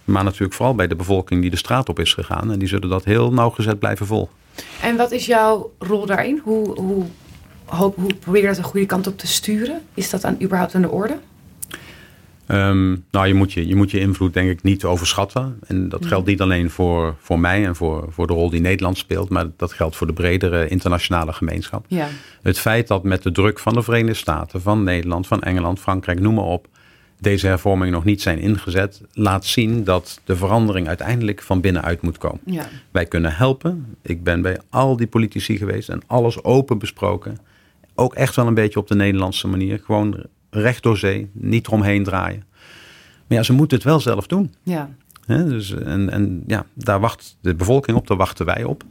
Maar 0.07 0.23
natuurlijk 0.23 0.53
vooral 0.53 0.75
bij 0.75 0.87
de 0.87 0.95
bevolking 0.95 1.41
die 1.41 1.49
de 1.49 1.57
straat 1.57 1.89
op 1.89 1.99
is 1.99 2.13
gegaan. 2.13 2.51
En 2.51 2.59
die 2.59 2.67
zullen 2.67 2.89
dat 2.89 3.03
heel 3.03 3.33
nauwgezet 3.33 3.79
blijven 3.79 4.05
volgen. 4.05 4.33
En 4.81 4.97
wat 4.97 5.11
is 5.11 5.25
jouw 5.25 5.71
rol 5.79 6.05
daarin? 6.05 6.41
Hoe, 6.43 6.79
hoe, 6.79 7.05
hoe, 7.65 7.93
hoe 7.95 8.13
probeer 8.19 8.41
je 8.41 8.47
dat 8.47 8.57
een 8.57 8.63
goede 8.63 8.85
kant 8.85 9.07
op 9.07 9.17
te 9.17 9.27
sturen? 9.27 9.81
Is 9.93 10.09
dat 10.09 10.23
aan, 10.23 10.37
überhaupt 10.41 10.75
aan 10.75 10.81
de 10.81 10.89
orde? 10.89 11.17
Ehm, 12.47 12.95
nou, 13.11 13.27
je 13.27 13.33
moet 13.33 13.53
je, 13.53 13.67
je 13.67 13.75
moet 13.75 13.91
je 13.91 13.99
invloed 13.99 14.33
denk 14.33 14.49
ik 14.49 14.63
niet 14.63 14.83
overschatten. 14.83 15.59
En 15.67 15.89
dat 15.89 16.05
geldt 16.05 16.27
niet 16.27 16.41
alleen 16.41 16.69
voor, 16.69 17.15
voor 17.19 17.39
mij 17.39 17.65
en 17.65 17.75
voor, 17.75 18.05
voor 18.09 18.27
de 18.27 18.33
rol 18.33 18.49
die 18.49 18.61
Nederland 18.61 18.97
speelt, 18.97 19.29
maar 19.29 19.45
dat 19.57 19.73
geldt 19.73 19.95
voor 19.95 20.07
de 20.07 20.13
bredere 20.13 20.67
internationale 20.67 21.33
gemeenschap. 21.33 21.85
Ja. 21.87 22.07
Het 22.41 22.59
feit 22.59 22.87
dat 22.87 23.03
met 23.03 23.23
de 23.23 23.31
druk 23.31 23.59
van 23.59 23.73
de 23.73 23.81
Verenigde 23.81 24.13
Staten, 24.13 24.61
van 24.61 24.83
Nederland, 24.83 25.27
van 25.27 25.41
Engeland, 25.41 25.79
Frankrijk, 25.79 26.19
noem 26.19 26.33
maar 26.33 26.43
op, 26.43 26.67
deze 27.19 27.47
hervormingen 27.47 27.93
nog 27.93 28.03
niet 28.03 28.21
zijn 28.21 28.39
ingezet, 28.39 29.01
laat 29.13 29.45
zien 29.45 29.83
dat 29.83 30.21
de 30.23 30.35
verandering 30.35 30.87
uiteindelijk 30.87 31.41
van 31.41 31.61
binnenuit 31.61 32.01
moet 32.01 32.17
komen. 32.17 32.39
Ja. 32.45 32.69
Wij 32.91 33.05
kunnen 33.05 33.35
helpen. 33.35 33.95
Ik 34.01 34.23
ben 34.23 34.41
bij 34.41 34.59
al 34.69 34.97
die 34.97 35.07
politici 35.07 35.57
geweest 35.57 35.89
en 35.89 36.01
alles 36.07 36.43
open 36.43 36.77
besproken. 36.77 37.37
Ook 37.95 38.13
echt 38.15 38.35
wel 38.35 38.47
een 38.47 38.53
beetje 38.53 38.79
op 38.79 38.87
de 38.87 38.95
Nederlandse 38.95 39.47
manier. 39.47 39.81
Gewoon 39.85 40.23
recht 40.49 40.83
door 40.83 40.97
zee, 40.97 41.29
niet 41.33 41.67
eromheen 41.67 42.03
draaien. 42.03 42.43
Maar 43.27 43.37
ja, 43.37 43.43
ze 43.43 43.53
moeten 43.53 43.77
het 43.77 43.85
wel 43.85 43.99
zelf 43.99 44.27
doen. 44.27 44.53
Ja. 44.63 44.89
dus, 45.25 45.73
en, 45.73 46.09
en 46.09 46.43
ja, 46.47 46.65
daar 46.73 46.99
wacht 46.99 47.37
de 47.41 47.55
bevolking 47.55 47.97
op, 47.97 48.07
daar 48.07 48.17
wachten 48.17 48.45
wij 48.45 48.63
op. 48.63 48.83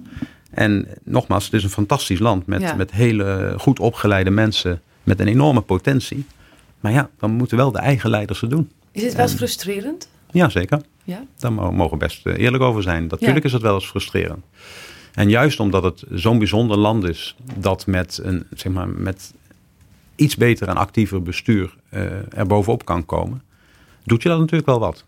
En 0.50 0.86
nogmaals, 1.04 1.44
het 1.44 1.52
is 1.52 1.64
een 1.64 1.70
fantastisch 1.70 2.18
land 2.18 2.46
met, 2.46 2.76
met 2.76 2.90
hele 2.90 3.54
goed 3.58 3.78
opgeleide 3.78 4.30
mensen 4.30 4.80
met 5.02 5.20
een 5.20 5.28
enorme 5.28 5.60
potentie. 5.60 6.24
Maar 6.86 6.94
ja, 6.94 7.10
dan 7.18 7.30
moeten 7.30 7.56
wel 7.56 7.72
de 7.72 7.78
eigen 7.78 8.10
leiders 8.10 8.40
het 8.40 8.50
doen. 8.50 8.70
Is 8.92 9.02
het 9.02 9.14
wel 9.14 9.22
eens 9.22 9.34
frustrerend? 9.34 10.08
Ja, 10.30 10.48
zeker. 10.48 10.80
Ja? 11.04 11.24
Daar 11.38 11.52
mogen 11.52 11.90
we 11.90 11.96
best 11.96 12.26
eh, 12.26 12.38
eerlijk 12.38 12.62
over 12.62 12.82
zijn. 12.82 13.06
Natuurlijk 13.06 13.44
is 13.44 13.52
het 13.52 13.62
wel 13.62 13.74
eens 13.74 13.86
frustrerend. 13.86 14.44
En 15.14 15.28
juist 15.28 15.60
omdat 15.60 15.82
het 15.82 16.04
zo'n 16.10 16.38
bijzonder 16.38 16.76
land 16.76 17.04
is, 17.04 17.36
dat 17.56 17.86
met, 17.86 18.20
een, 18.22 18.46
zeg 18.54 18.72
maar, 18.72 18.88
met 18.88 19.34
iets 20.16 20.36
beter 20.36 20.68
en 20.68 20.76
actiever 20.76 21.22
bestuur 21.22 21.76
uh, 21.90 22.02
er 22.32 22.46
bovenop 22.46 22.84
kan 22.84 23.04
komen, 23.04 23.42
doet 24.04 24.22
je 24.22 24.28
dat 24.28 24.38
natuurlijk 24.38 24.66
wel 24.66 24.80
wat. 24.80 25.04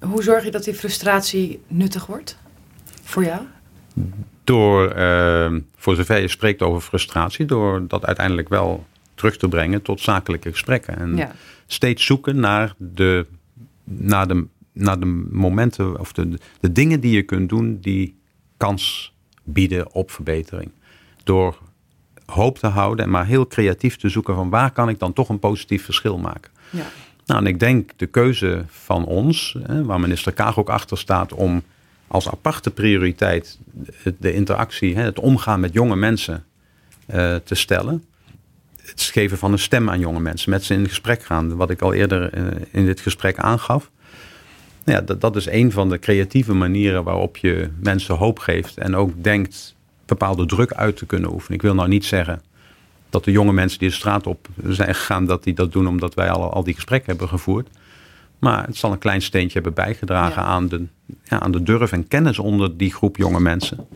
Hoe 0.00 0.22
zorg 0.22 0.44
je 0.44 0.50
dat 0.50 0.64
die 0.64 0.74
frustratie 0.74 1.60
nuttig 1.66 2.06
wordt 2.06 2.38
voor 3.02 3.24
jou? 3.24 3.40
Door, 4.44 4.96
uh, 4.96 5.56
voor 5.76 5.96
zover 5.96 6.20
je 6.20 6.28
spreekt 6.28 6.62
over 6.62 6.80
frustratie, 6.80 7.44
door 7.44 7.86
dat 7.86 8.04
uiteindelijk 8.04 8.48
wel 8.48 8.86
terug 9.20 9.36
te 9.36 9.48
brengen 9.48 9.82
tot 9.82 10.00
zakelijke 10.00 10.50
gesprekken. 10.50 10.98
En 10.98 11.30
steeds 11.66 12.04
zoeken 12.04 12.40
naar 12.40 12.74
de, 12.76 13.26
naar, 13.84 14.28
de, 14.28 14.46
naar 14.72 15.00
de 15.00 15.26
momenten 15.30 16.00
of 16.00 16.12
de, 16.12 16.38
de 16.60 16.72
dingen 16.72 17.00
die 17.00 17.12
je 17.12 17.22
kunt 17.22 17.48
doen 17.48 17.78
die 17.80 18.18
kans 18.56 19.14
bieden 19.44 19.92
op 19.92 20.10
verbetering. 20.10 20.70
Door 21.24 21.58
hoop 22.26 22.58
te 22.58 22.66
houden, 22.66 23.10
maar 23.10 23.26
heel 23.26 23.46
creatief 23.46 23.96
te 23.96 24.08
zoeken 24.08 24.34
van 24.34 24.50
waar 24.50 24.70
kan 24.70 24.88
ik 24.88 24.98
dan 24.98 25.12
toch 25.12 25.28
een 25.28 25.38
positief 25.38 25.84
verschil 25.84 26.18
maken. 26.18 26.50
Ja. 26.70 26.86
Nou, 27.26 27.40
en 27.40 27.46
ik 27.46 27.60
denk 27.60 27.90
de 27.96 28.06
keuze 28.06 28.64
van 28.66 29.04
ons, 29.04 29.56
waar 29.84 30.00
minister 30.00 30.32
Kaag 30.32 30.58
ook 30.58 30.70
achter 30.70 30.98
staat, 30.98 31.32
om 31.32 31.62
als 32.06 32.28
aparte 32.28 32.70
prioriteit 32.70 33.58
de 34.18 34.32
interactie, 34.32 34.96
het 34.96 35.18
omgaan 35.18 35.60
met 35.60 35.72
jonge 35.72 35.96
mensen 35.96 36.44
eh, 37.06 37.34
te 37.36 37.54
stellen. 37.54 38.04
Het 38.84 39.00
geven 39.00 39.38
van 39.38 39.52
een 39.52 39.58
stem 39.58 39.90
aan 39.90 39.98
jonge 39.98 40.20
mensen, 40.20 40.50
met 40.50 40.64
ze 40.64 40.74
in 40.74 40.88
gesprek 40.88 41.22
gaan, 41.22 41.56
wat 41.56 41.70
ik 41.70 41.82
al 41.82 41.92
eerder 41.92 42.32
eh, 42.32 42.44
in 42.70 42.84
dit 42.84 43.00
gesprek 43.00 43.38
aangaf. 43.38 43.90
Ja, 44.84 45.00
dat, 45.00 45.20
dat 45.20 45.36
is 45.36 45.46
een 45.46 45.72
van 45.72 45.88
de 45.88 45.98
creatieve 45.98 46.54
manieren 46.54 47.04
waarop 47.04 47.36
je 47.36 47.70
mensen 47.80 48.14
hoop 48.14 48.38
geeft 48.38 48.78
en 48.78 48.96
ook 48.96 49.24
denkt 49.24 49.74
bepaalde 50.06 50.46
druk 50.46 50.72
uit 50.72 50.96
te 50.96 51.06
kunnen 51.06 51.32
oefenen. 51.32 51.56
Ik 51.56 51.62
wil 51.62 51.74
nou 51.74 51.88
niet 51.88 52.04
zeggen 52.04 52.42
dat 53.10 53.24
de 53.24 53.30
jonge 53.30 53.52
mensen 53.52 53.78
die 53.78 53.88
de 53.88 53.94
straat 53.94 54.26
op 54.26 54.48
zijn 54.66 54.94
gegaan, 54.94 55.26
dat 55.26 55.44
die 55.44 55.54
dat 55.54 55.72
doen 55.72 55.88
omdat 55.88 56.14
wij 56.14 56.30
al, 56.30 56.52
al 56.52 56.64
die 56.64 56.74
gesprekken 56.74 57.10
hebben 57.10 57.28
gevoerd. 57.28 57.68
Maar 58.38 58.66
het 58.66 58.76
zal 58.76 58.92
een 58.92 58.98
klein 58.98 59.22
steentje 59.22 59.52
hebben 59.52 59.74
bijgedragen 59.74 60.42
aan, 60.42 60.68
de, 60.68 60.86
ja, 61.22 61.40
aan 61.40 61.52
de 61.52 61.62
durf 61.62 61.92
en 61.92 62.08
kennis 62.08 62.38
onder 62.38 62.76
die 62.76 62.92
groep 62.92 63.16
jonge 63.16 63.40
mensen. 63.40 63.86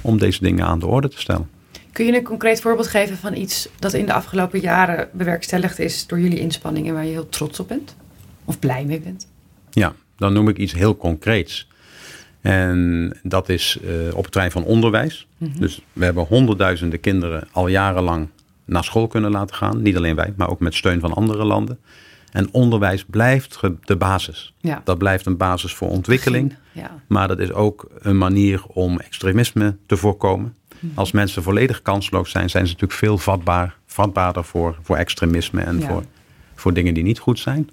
Om 0.00 0.18
deze 0.18 0.42
dingen 0.42 0.66
aan 0.66 0.78
de 0.78 0.86
orde 0.86 1.08
te 1.08 1.20
stellen. 1.20 1.50
Kun 1.92 2.06
je 2.06 2.16
een 2.16 2.22
concreet 2.22 2.60
voorbeeld 2.60 2.88
geven 2.88 3.16
van 3.16 3.34
iets 3.34 3.68
dat 3.78 3.92
in 3.92 4.06
de 4.06 4.12
afgelopen 4.12 4.60
jaren 4.60 5.08
bewerkstelligd 5.12 5.78
is 5.78 6.06
door 6.06 6.20
jullie 6.20 6.38
inspanningen 6.38 6.94
waar 6.94 7.04
je 7.04 7.10
heel 7.10 7.28
trots 7.28 7.60
op 7.60 7.68
bent? 7.68 7.96
Of 8.44 8.58
blij 8.58 8.84
mee 8.84 9.00
bent? 9.00 9.28
Ja, 9.70 9.94
dan 10.16 10.32
noem 10.32 10.48
ik 10.48 10.56
iets 10.56 10.72
heel 10.72 10.96
concreets. 10.96 11.68
En 12.40 13.18
dat 13.22 13.48
is 13.48 13.78
uh, 13.84 14.14
op 14.14 14.22
het 14.22 14.32
terrein 14.32 14.52
van 14.52 14.64
onderwijs. 14.64 15.26
Mhm. 15.38 15.60
Dus 15.60 15.82
we 15.92 16.04
hebben 16.04 16.24
honderdduizenden 16.24 17.00
kinderen 17.00 17.48
al 17.52 17.66
jarenlang 17.66 18.28
naar 18.64 18.84
school 18.84 19.06
kunnen 19.06 19.30
laten 19.30 19.56
gaan. 19.56 19.82
Niet 19.82 19.96
alleen 19.96 20.16
wij, 20.16 20.32
maar 20.36 20.50
ook 20.50 20.60
met 20.60 20.74
steun 20.74 21.00
van 21.00 21.12
andere 21.12 21.44
landen. 21.44 21.78
En 22.32 22.48
onderwijs 22.52 23.04
blijft 23.04 23.60
de 23.84 23.96
basis. 23.96 24.54
Ja. 24.60 24.80
Dat 24.84 24.98
blijft 24.98 25.26
een 25.26 25.36
basis 25.36 25.74
voor 25.74 25.88
ontwikkeling. 25.88 26.54
Ja. 26.72 26.90
Maar 27.06 27.28
dat 27.28 27.38
is 27.38 27.52
ook 27.52 27.86
een 27.98 28.18
manier 28.18 28.64
om 28.66 28.98
extremisme 28.98 29.76
te 29.86 29.96
voorkomen. 29.96 30.54
Als 30.94 31.12
mensen 31.12 31.42
volledig 31.42 31.82
kansloos 31.82 32.30
zijn, 32.30 32.50
zijn 32.50 32.66
ze 32.66 32.72
natuurlijk 32.72 32.98
veel 32.98 33.18
vatbaar, 33.18 33.76
vatbaarder 33.86 34.44
voor, 34.44 34.78
voor 34.82 34.96
extremisme 34.96 35.60
en 35.60 35.82
voor, 35.82 36.04
voor 36.54 36.72
dingen 36.72 36.94
die 36.94 37.02
niet 37.02 37.18
goed 37.18 37.38
zijn. 37.38 37.70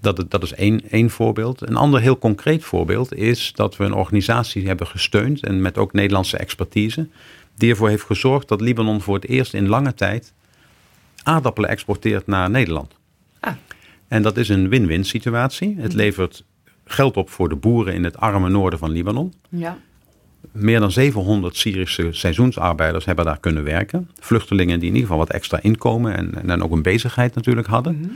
Dat, 0.00 0.24
dat 0.28 0.42
is 0.42 0.52
één, 0.52 0.90
één 0.90 1.10
voorbeeld. 1.10 1.68
Een 1.68 1.76
ander 1.76 2.00
heel 2.00 2.18
concreet 2.18 2.64
voorbeeld 2.64 3.14
is 3.14 3.52
dat 3.54 3.76
we 3.76 3.84
een 3.84 3.94
organisatie 3.94 4.66
hebben 4.66 4.86
gesteund 4.86 5.44
en 5.44 5.62
met 5.62 5.78
ook 5.78 5.92
Nederlandse 5.92 6.36
expertise, 6.36 7.08
die 7.54 7.70
ervoor 7.70 7.88
heeft 7.88 8.04
gezorgd 8.04 8.48
dat 8.48 8.60
Libanon 8.60 9.00
voor 9.00 9.14
het 9.14 9.26
eerst 9.26 9.54
in 9.54 9.68
lange 9.68 9.94
tijd 9.94 10.32
aardappelen 11.22 11.70
exporteert 11.70 12.26
naar 12.26 12.50
Nederland. 12.50 12.94
Ah. 13.40 13.52
En 14.08 14.22
dat 14.22 14.36
is 14.36 14.48
een 14.48 14.68
win-win 14.68 15.04
situatie. 15.04 15.74
Het 15.76 15.88
mhm. 15.88 15.96
levert 15.96 16.44
geld 16.84 17.16
op 17.16 17.30
voor 17.30 17.48
de 17.48 17.56
boeren 17.56 17.94
in 17.94 18.04
het 18.04 18.16
arme 18.16 18.48
noorden 18.48 18.78
van 18.78 18.90
Libanon. 18.90 19.34
Ja. 19.48 19.78
Meer 20.52 20.80
dan 20.80 20.90
700 20.90 21.56
Syrische 21.56 22.08
seizoensarbeiders 22.10 23.04
hebben 23.04 23.24
daar 23.24 23.38
kunnen 23.40 23.64
werken. 23.64 24.10
Vluchtelingen 24.20 24.80
die 24.80 24.88
in 24.88 24.94
ieder 24.94 25.08
geval 25.08 25.24
wat 25.24 25.34
extra 25.34 25.58
inkomen 25.62 26.16
en, 26.16 26.34
en 26.34 26.46
dan 26.46 26.62
ook 26.62 26.72
een 26.72 26.82
bezigheid 26.82 27.34
natuurlijk 27.34 27.66
hadden. 27.66 27.98
Mhm. 28.00 28.10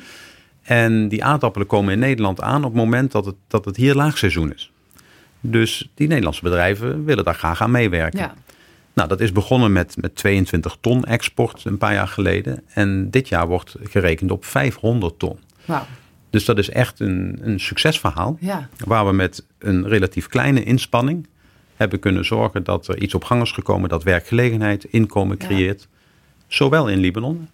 En 0.63 1.09
die 1.09 1.25
aardappelen 1.25 1.67
komen 1.67 1.93
in 1.93 1.99
Nederland 1.99 2.41
aan 2.41 2.65
op 2.65 2.73
het 2.73 2.83
moment 2.83 3.13
dat 3.13 3.25
het, 3.25 3.35
dat 3.49 3.65
het 3.65 3.77
hier 3.77 3.95
laagseizoen 3.95 4.53
is. 4.55 4.73
Dus 5.41 5.91
die 5.95 6.09
Nederlandse 6.09 6.43
bedrijven 6.43 7.05
willen 7.05 7.25
daar 7.25 7.35
graag 7.35 7.63
aan 7.63 7.71
meewerken. 7.71 8.19
Ja. 8.19 8.35
Nou, 8.93 9.09
dat 9.09 9.21
is 9.21 9.33
begonnen 9.33 9.73
met, 9.73 9.97
met 10.01 10.17
22 10.17 10.77
ton 10.81 11.05
export 11.05 11.65
een 11.65 11.79
paar 11.79 11.93
jaar 11.93 12.09
geleden. 12.09 12.63
En 12.69 13.11
dit 13.11 13.29
jaar 13.29 13.47
wordt 13.47 13.77
gerekend 13.83 14.31
op 14.31 14.45
500 14.45 15.19
ton. 15.19 15.39
Wow. 15.65 15.83
Dus 16.31 16.45
dat 16.45 16.59
is 16.59 16.71
echt 16.71 17.01
een, 17.01 17.39
een 17.43 17.61
succesverhaal. 17.61 18.37
Ja. 18.41 18.69
Waar 18.85 19.07
we 19.07 19.13
met 19.13 19.47
een 19.59 19.89
relatief 19.89 20.27
kleine 20.27 20.63
inspanning 20.63 21.27
hebben 21.83 22.01
kunnen 22.01 22.25
zorgen 22.25 22.65
dat 22.65 22.89
er 22.89 22.99
iets 23.03 23.15
op 23.15 23.25
gang 23.25 23.43
is 23.43 23.53
gekomen 23.53 23.89
dat 23.89 24.03
werkgelegenheid, 24.03 24.85
inkomen 24.85 25.37
creëert. 25.37 25.89
Zowel 26.47 26.89
in 26.89 26.99
Libanon 26.99 27.49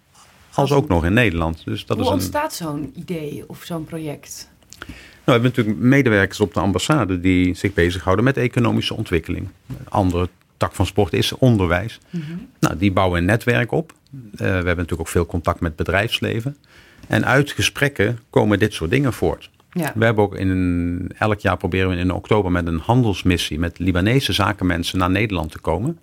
als 0.53 0.71
ook 0.71 0.87
nog 0.87 1.05
in 1.05 1.13
Nederland. 1.13 1.61
Dus 1.65 1.85
dat 1.85 1.97
Hoe 1.97 2.05
is 2.05 2.11
een... 2.11 2.17
ontstaat 2.17 2.53
zo'n 2.53 2.93
idee 2.95 3.43
of 3.47 3.63
zo'n 3.63 3.83
project? 3.83 4.49
Nou, 4.79 4.91
we 5.25 5.31
hebben 5.31 5.49
natuurlijk 5.49 5.77
medewerkers 5.77 6.39
op 6.39 6.53
de 6.53 6.59
ambassade 6.59 7.19
die 7.19 7.53
zich 7.53 7.73
bezighouden 7.73 8.25
met 8.25 8.37
economische 8.37 8.93
ontwikkeling. 8.93 9.47
Andere 9.89 10.29
tak 10.57 10.75
van 10.75 10.85
sport 10.85 11.13
is 11.13 11.33
onderwijs. 11.33 11.99
Mhm. 12.09 12.23
Nou, 12.59 12.77
die 12.77 12.91
bouwen 12.91 13.19
een 13.19 13.25
netwerk 13.25 13.71
op. 13.71 13.93
Uh, 14.11 14.19
we 14.37 14.45
hebben 14.45 14.65
natuurlijk 14.65 15.01
ook 15.01 15.07
veel 15.07 15.25
contact 15.25 15.59
met 15.59 15.75
bedrijfsleven. 15.75 16.57
En 17.07 17.25
uit 17.25 17.51
gesprekken 17.51 18.19
komen 18.29 18.59
dit 18.59 18.73
soort 18.73 18.89
dingen 18.89 19.13
voort. 19.13 19.49
Ja. 19.71 19.91
We 19.95 20.05
hebben 20.05 20.23
ook 20.23 20.35
in 20.35 20.49
een, 20.49 21.11
elk 21.17 21.39
jaar 21.39 21.57
proberen 21.57 21.89
we 21.89 21.95
in 21.95 22.13
oktober 22.13 22.51
met 22.51 22.67
een 22.67 22.79
handelsmissie 22.79 23.59
met 23.59 23.79
Libanese 23.79 24.33
zakenmensen 24.33 24.97
naar 24.97 25.09
Nederland 25.09 25.51
te 25.51 25.59
komen. 25.59 25.99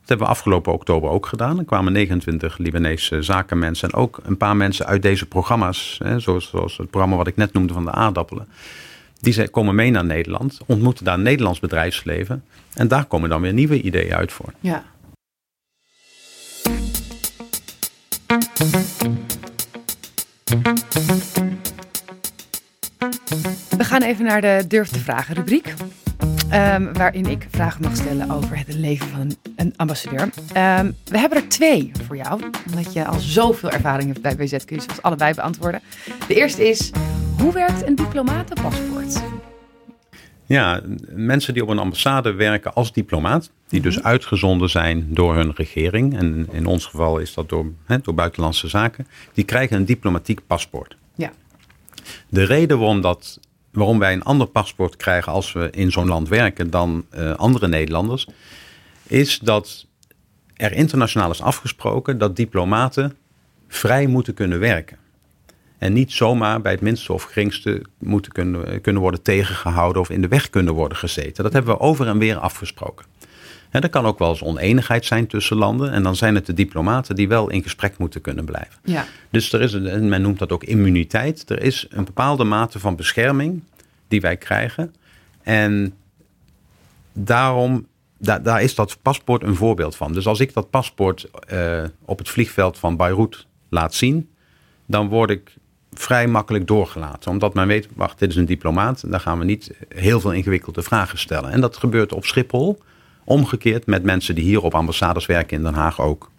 Dat 0.00 0.08
hebben 0.08 0.26
we 0.26 0.32
afgelopen 0.32 0.72
oktober 0.72 1.10
ook 1.10 1.26
gedaan. 1.26 1.58
Er 1.58 1.64
kwamen 1.64 1.92
29 1.92 2.58
Libanese 2.58 3.22
zakenmensen 3.22 3.90
en 3.90 3.98
ook 3.98 4.20
een 4.22 4.36
paar 4.36 4.56
mensen 4.56 4.86
uit 4.86 5.02
deze 5.02 5.26
programma's, 5.26 6.00
hè, 6.02 6.20
zoals, 6.20 6.48
zoals 6.48 6.76
het 6.76 6.90
programma 6.90 7.16
wat 7.16 7.26
ik 7.26 7.36
net 7.36 7.52
noemde 7.52 7.72
van 7.72 7.84
de 7.84 7.90
aardappelen. 7.90 8.48
Die 9.20 9.48
komen 9.48 9.74
mee 9.74 9.90
naar 9.90 10.04
Nederland, 10.04 10.60
ontmoeten 10.66 11.04
daar 11.04 11.18
Nederlands 11.18 11.60
bedrijfsleven 11.60 12.44
en 12.74 12.88
daar 12.88 13.04
komen 13.04 13.28
dan 13.28 13.40
weer 13.40 13.52
nieuwe 13.52 13.82
ideeën 13.82 14.14
uit 14.14 14.32
voor. 14.32 14.52
Ja. 14.60 14.84
We 23.76 23.84
gaan 23.84 24.02
even 24.02 24.24
naar 24.24 24.40
de 24.40 24.64
Durf 24.68 24.88
te 24.88 24.98
Vragen 24.98 25.34
rubriek. 25.34 25.74
Um, 26.52 26.92
waarin 26.92 27.26
ik 27.26 27.46
vragen 27.50 27.82
mag 27.82 27.96
stellen 27.96 28.30
over 28.30 28.58
het 28.58 28.74
leven 28.74 29.08
van 29.08 29.36
een 29.56 29.74
ambassadeur. 29.76 30.20
Um, 30.20 30.94
we 31.04 31.18
hebben 31.18 31.38
er 31.38 31.48
twee 31.48 31.92
voor 32.06 32.16
jou, 32.16 32.42
omdat 32.66 32.92
je 32.92 33.06
al 33.06 33.18
zoveel 33.18 33.70
ervaring 33.70 34.08
hebt 34.08 34.22
bij 34.22 34.36
BZ. 34.36 34.64
Kun 34.64 34.76
je 34.76 34.82
ze 34.82 35.02
allebei 35.02 35.34
beantwoorden. 35.34 35.80
De 36.28 36.34
eerste 36.34 36.68
is, 36.68 36.90
hoe 37.38 37.52
werkt 37.52 37.86
een 37.86 37.94
diplomatenpaspoort? 37.94 39.22
Ja, 40.46 40.80
mensen 41.10 41.54
die 41.54 41.62
op 41.62 41.68
een 41.68 41.78
ambassade 41.78 42.32
werken 42.32 42.74
als 42.74 42.92
diplomaat, 42.92 43.50
die 43.68 43.80
dus 43.80 43.96
mhm. 43.96 44.06
uitgezonden 44.06 44.70
zijn 44.70 45.06
door 45.08 45.34
hun 45.34 45.52
regering, 45.54 46.18
en 46.18 46.48
in 46.50 46.66
ons 46.66 46.86
geval 46.86 47.18
is 47.18 47.34
dat 47.34 47.48
door, 47.48 47.66
door 48.02 48.14
buitenlandse 48.14 48.68
zaken, 48.68 49.06
die 49.32 49.44
krijgen 49.44 49.76
een 49.76 49.84
diplomatiek 49.84 50.40
paspoort. 50.46 50.96
De 52.32 52.44
reden 52.44 52.78
waarom 52.78 53.00
dat 53.00 53.40
waarom 53.72 53.98
wij 53.98 54.12
een 54.12 54.22
ander 54.22 54.46
paspoort 54.46 54.96
krijgen 54.96 55.32
als 55.32 55.52
we 55.52 55.70
in 55.70 55.90
zo'n 55.90 56.08
land 56.08 56.28
werken 56.28 56.70
dan 56.70 57.04
uh, 57.14 57.34
andere 57.34 57.68
Nederlanders, 57.68 58.26
is 59.06 59.38
dat 59.38 59.86
er 60.54 60.72
internationaal 60.72 61.30
is 61.30 61.42
afgesproken 61.42 62.18
dat 62.18 62.36
diplomaten 62.36 63.16
vrij 63.68 64.06
moeten 64.06 64.34
kunnen 64.34 64.58
werken. 64.58 64.96
En 65.78 65.92
niet 65.92 66.12
zomaar 66.12 66.60
bij 66.60 66.72
het 66.72 66.80
minste 66.80 67.12
of 67.12 67.22
geringste 67.22 67.82
moeten 67.98 68.32
kunnen, 68.32 68.80
kunnen 68.80 69.02
worden 69.02 69.22
tegengehouden 69.22 70.02
of 70.02 70.10
in 70.10 70.20
de 70.20 70.28
weg 70.28 70.50
kunnen 70.50 70.74
worden 70.74 70.98
gezeten. 70.98 71.44
Dat 71.44 71.52
hebben 71.52 71.74
we 71.74 71.80
over 71.80 72.06
en 72.06 72.18
weer 72.18 72.36
afgesproken. 72.38 73.06
Er 73.80 73.88
kan 73.88 74.06
ook 74.06 74.18
wel 74.18 74.28
eens 74.28 74.42
oneenigheid 74.42 75.04
zijn 75.04 75.26
tussen 75.26 75.56
landen. 75.56 75.92
En 75.92 76.02
dan 76.02 76.16
zijn 76.16 76.34
het 76.34 76.46
de 76.46 76.54
diplomaten 76.54 77.14
die 77.14 77.28
wel 77.28 77.50
in 77.50 77.62
gesprek 77.62 77.98
moeten 77.98 78.20
kunnen 78.20 78.44
blijven. 78.44 78.78
Ja. 78.84 79.04
Dus 79.30 79.52
er 79.52 79.60
is, 79.60 79.72
een, 79.72 80.08
men 80.08 80.22
noemt 80.22 80.38
dat 80.38 80.52
ook 80.52 80.64
immuniteit. 80.64 81.50
Er 81.50 81.62
is 81.62 81.86
een 81.90 82.04
bepaalde 82.04 82.44
mate 82.44 82.78
van 82.78 82.96
bescherming 82.96 83.62
die 84.08 84.20
wij 84.20 84.36
krijgen. 84.36 84.94
En 85.42 85.94
daarom, 87.12 87.86
daar 88.18 88.62
is 88.62 88.74
dat 88.74 88.98
paspoort 89.02 89.42
een 89.42 89.56
voorbeeld 89.56 89.96
van. 89.96 90.12
Dus 90.12 90.26
als 90.26 90.40
ik 90.40 90.52
dat 90.52 90.70
paspoort 90.70 91.30
uh, 91.52 91.82
op 92.04 92.18
het 92.18 92.28
vliegveld 92.28 92.78
van 92.78 92.96
Beirut 92.96 93.46
laat 93.68 93.94
zien, 93.94 94.28
dan 94.86 95.08
word 95.08 95.30
ik 95.30 95.54
vrij 95.92 96.26
makkelijk 96.26 96.66
doorgelaten. 96.66 97.30
Omdat 97.30 97.54
men 97.54 97.66
weet, 97.66 97.88
wacht, 97.94 98.18
dit 98.18 98.30
is 98.30 98.36
een 98.36 98.44
diplomaat. 98.44 99.10
Daar 99.10 99.20
gaan 99.20 99.38
we 99.38 99.44
niet 99.44 99.70
heel 99.88 100.20
veel 100.20 100.32
ingewikkelde 100.32 100.82
vragen 100.82 101.18
stellen. 101.18 101.50
En 101.50 101.60
dat 101.60 101.76
gebeurt 101.76 102.12
op 102.12 102.24
Schiphol. 102.24 102.78
Omgekeerd 103.24 103.86
met 103.86 104.02
mensen 104.02 104.34
die 104.34 104.44
hier 104.44 104.62
op 104.62 104.74
ambassades 104.74 105.26
werken 105.26 105.56
in 105.56 105.62
Den 105.62 105.74
Haag 105.74 106.00
ook. 106.00 106.30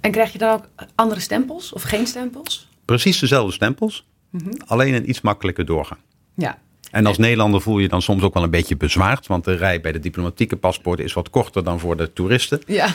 En 0.00 0.10
krijg 0.10 0.32
je 0.32 0.38
dan 0.38 0.52
ook 0.52 0.68
andere 0.94 1.20
stempels 1.20 1.72
of 1.72 1.82
geen 1.82 2.06
stempels? 2.06 2.68
Precies 2.84 3.18
dezelfde 3.18 3.52
stempels, 3.52 4.06
mhm. 4.30 4.50
alleen 4.66 4.94
een 4.94 5.08
iets 5.08 5.20
makkelijker 5.20 5.64
doorgaan. 5.64 5.98
Ja. 6.34 6.58
En 6.90 7.06
als 7.06 7.18
Nederlander 7.18 7.60
voel 7.60 7.78
je 7.78 7.88
dan 7.88 8.02
soms 8.02 8.22
ook 8.22 8.34
wel 8.34 8.42
een 8.42 8.50
beetje 8.50 8.76
bezwaard, 8.76 9.26
want 9.26 9.44
de 9.44 9.54
rij 9.54 9.80
bij 9.80 9.92
de 9.92 9.98
diplomatieke 9.98 10.56
paspoorten 10.56 11.04
is 11.04 11.12
wat 11.12 11.30
korter 11.30 11.64
dan 11.64 11.80
voor 11.80 11.96
de 11.96 12.12
toeristen. 12.12 12.60
Ja. 12.66 12.88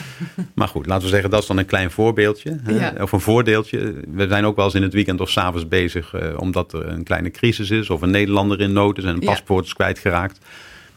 Maar 0.54 0.68
goed, 0.68 0.86
laten 0.86 1.04
we 1.04 1.10
zeggen, 1.10 1.30
dat 1.30 1.40
is 1.40 1.46
dan 1.46 1.58
een 1.58 1.66
klein 1.66 1.90
voorbeeldje, 1.90 2.60
hè? 2.62 3.02
of 3.02 3.12
een 3.12 3.20
voordeeltje. 3.20 3.94
We 4.08 4.28
zijn 4.28 4.44
ook 4.44 4.56
wel 4.56 4.64
eens 4.64 4.74
in 4.74 4.82
het 4.82 4.92
weekend 4.92 5.20
of 5.20 5.30
s'avonds 5.30 5.68
bezig, 5.68 6.14
eh, 6.14 6.38
omdat 6.38 6.72
er 6.72 6.88
een 6.88 7.04
kleine 7.04 7.30
crisis 7.30 7.70
is, 7.70 7.90
of 7.90 8.02
een 8.02 8.10
Nederlander 8.10 8.60
in 8.60 8.72
nood 8.72 8.98
is 8.98 9.04
en 9.04 9.14
een 9.14 9.20
paspoort 9.20 9.64
is 9.64 9.74
kwijtgeraakt. 9.74 10.38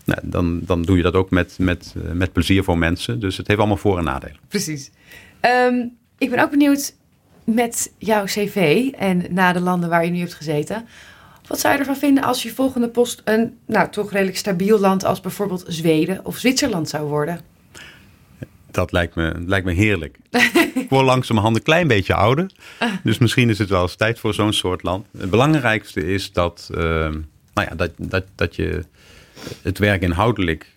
Nou, 0.05 0.19
dan, 0.23 0.59
dan 0.63 0.81
doe 0.81 0.97
je 0.97 1.03
dat 1.03 1.13
ook 1.13 1.29
met, 1.29 1.55
met, 1.59 1.95
eh, 2.03 2.11
met 2.11 2.33
plezier 2.33 2.63
voor 2.63 2.77
mensen. 2.77 3.19
Dus 3.19 3.37
het 3.37 3.47
heeft 3.47 3.59
allemaal 3.59 3.77
voor- 3.77 3.97
en 3.97 4.03
nadelen. 4.03 4.37
Precies. 4.47 4.91
Ehm, 5.39 5.87
ik 6.17 6.29
ben 6.29 6.39
ook 6.39 6.49
benieuwd 6.49 6.95
met 7.43 7.93
jouw 7.97 8.23
cv 8.23 8.89
en 8.97 9.23
na 9.29 9.53
de 9.53 9.59
landen 9.59 9.89
waar 9.89 10.05
je 10.05 10.11
nu 10.11 10.19
hebt 10.19 10.33
gezeten. 10.33 10.87
Wat 11.47 11.59
zou 11.59 11.73
je 11.73 11.79
ervan 11.79 11.97
vinden 11.97 12.23
als 12.23 12.43
je 12.43 12.53
volgende 12.53 12.89
post 12.89 13.21
een 13.23 13.57
nou, 13.65 13.89
toch 13.89 14.11
redelijk 14.11 14.37
stabiel 14.37 14.79
land 14.79 15.03
als 15.03 15.21
bijvoorbeeld 15.21 15.63
Zweden 15.67 16.25
of 16.25 16.37
Zwitserland 16.37 16.89
zou 16.89 17.07
worden? 17.07 17.39
Dat 18.71 18.91
lijkt 18.91 19.15
me, 19.15 19.33
lijkt 19.45 19.65
me 19.65 19.73
heerlijk. 19.73 20.17
ik 20.75 20.89
word 20.89 21.05
langzamerhand 21.05 21.55
een 21.55 21.63
klein 21.63 21.87
beetje 21.87 22.13
ouder. 22.13 22.51
Dus 23.03 23.17
misschien 23.17 23.49
is 23.49 23.57
het 23.57 23.69
wel 23.69 23.81
eens 23.81 23.95
tijd 23.95 24.19
voor 24.19 24.33
zo'n 24.33 24.53
soort 24.53 24.83
land. 24.83 25.07
Het 25.17 25.29
belangrijkste 25.29 26.13
is 26.13 26.31
dat, 26.31 26.69
uh, 26.71 26.79
nou 26.79 27.67
ja, 27.69 27.75
dat, 27.75 27.91
dat, 27.97 28.25
dat 28.35 28.55
je 28.55 28.83
het 29.61 29.77
werk 29.77 30.01
inhoudelijk 30.01 30.73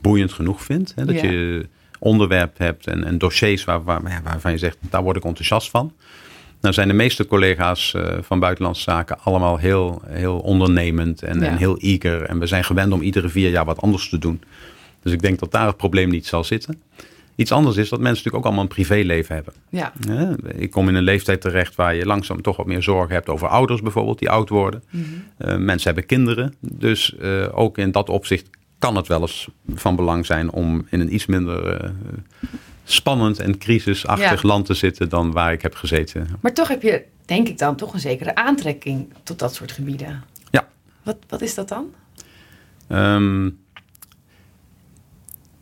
boeiend 0.00 0.32
genoeg 0.32 0.62
vindt. 0.62 0.92
Hè? 0.96 1.04
Dat 1.04 1.20
je 1.20 1.66
onderwerp 1.98 2.58
hebt 2.58 2.86
en, 2.86 3.04
en 3.04 3.18
dossiers 3.18 3.64
waar, 3.64 3.82
waar, 3.82 4.20
waarvan 4.24 4.52
je 4.52 4.58
zegt, 4.58 4.78
daar 4.80 5.02
word 5.02 5.16
ik 5.16 5.24
enthousiast 5.24 5.70
van. 5.70 5.92
Nou 6.60 6.74
zijn 6.74 6.88
de 6.88 6.94
meeste 6.94 7.26
collega's 7.26 7.92
uh, 7.96 8.18
van 8.20 8.38
Buitenlandse 8.38 8.82
Zaken 8.82 9.18
allemaal 9.22 9.56
heel, 9.56 10.02
heel 10.06 10.38
ondernemend 10.38 11.22
en, 11.22 11.42
en, 11.42 11.56
heel 11.56 11.78
eager. 11.78 12.22
En 12.22 12.38
we 12.38 12.46
zijn 12.46 12.64
gewend 12.64 12.92
om 12.92 13.02
iedere 13.02 13.28
vier 13.28 13.50
jaar 13.50 13.64
wat 13.64 13.80
anders 13.80 14.08
te 14.08 14.18
doen. 14.18 14.42
Dus 15.02 15.12
ik 15.12 15.22
denk 15.22 15.38
dat 15.38 15.52
daar 15.52 15.66
het 15.66 15.76
probleem 15.76 16.08
niet 16.08 16.26
zal 16.26 16.44
zitten. 16.44 16.82
Iets 17.40 17.52
anders 17.52 17.76
is 17.76 17.88
dat 17.88 18.00
mensen 18.00 18.08
natuurlijk 18.08 18.36
ook 18.36 18.44
allemaal 18.44 18.62
een 18.62 18.84
privéleven 18.84 19.34
hebben. 19.34 19.54
Ja. 19.68 19.92
ik 20.54 20.70
kom 20.70 20.88
in 20.88 20.94
een 20.94 21.02
leeftijd 21.02 21.40
terecht 21.40 21.74
waar 21.74 21.94
je 21.94 22.06
langzaam 22.06 22.42
toch 22.42 22.56
wat 22.56 22.66
meer 22.66 22.82
zorgen 22.82 23.14
hebt 23.14 23.28
over 23.28 23.48
ouders 23.48 23.82
bijvoorbeeld 23.82 24.18
die 24.18 24.30
oud 24.30 24.48
worden. 24.48 24.82
Mhm. 24.90 25.04
Eh, 25.36 25.56
mensen 25.56 25.86
hebben 25.86 26.06
kinderen. 26.06 26.54
Dus 26.60 27.16
eh, 27.16 27.46
ook 27.52 27.78
in 27.78 27.90
dat 27.90 28.08
opzicht 28.08 28.50
kan 28.78 28.96
het 28.96 29.06
wel 29.06 29.20
eens 29.20 29.48
van 29.74 29.96
belang 29.96 30.26
zijn 30.26 30.50
om 30.50 30.86
in 30.90 31.00
een 31.00 31.14
iets 31.14 31.26
minder 31.26 31.66
eh, 31.66 31.90
spannend 32.84 33.38
en 33.38 33.58
crisisachtig 33.58 34.42
Ja. 34.42 34.48
land 34.48 34.66
te 34.66 34.74
zitten 34.74 35.08
dan 35.08 35.32
waar 35.32 35.52
ik 35.52 35.62
heb 35.62 35.74
gezeten. 35.74 36.28
Maar 36.40 36.54
toch 36.54 36.68
heb 36.68 36.82
je, 36.82 37.04
denk 37.24 37.48
ik 37.48 37.58
dan, 37.58 37.76
toch 37.76 37.92
een 37.92 38.00
zekere 38.00 38.34
aantrekking 38.34 39.12
tot 39.22 39.38
dat 39.38 39.54
soort 39.54 39.72
gebieden. 39.72 40.22
Ja. 40.50 40.68
Wat, 41.02 41.16
wat 41.28 41.40
is 41.42 41.54
dat 41.54 41.68
dan? 41.68 41.94
Ehm, 42.88 43.50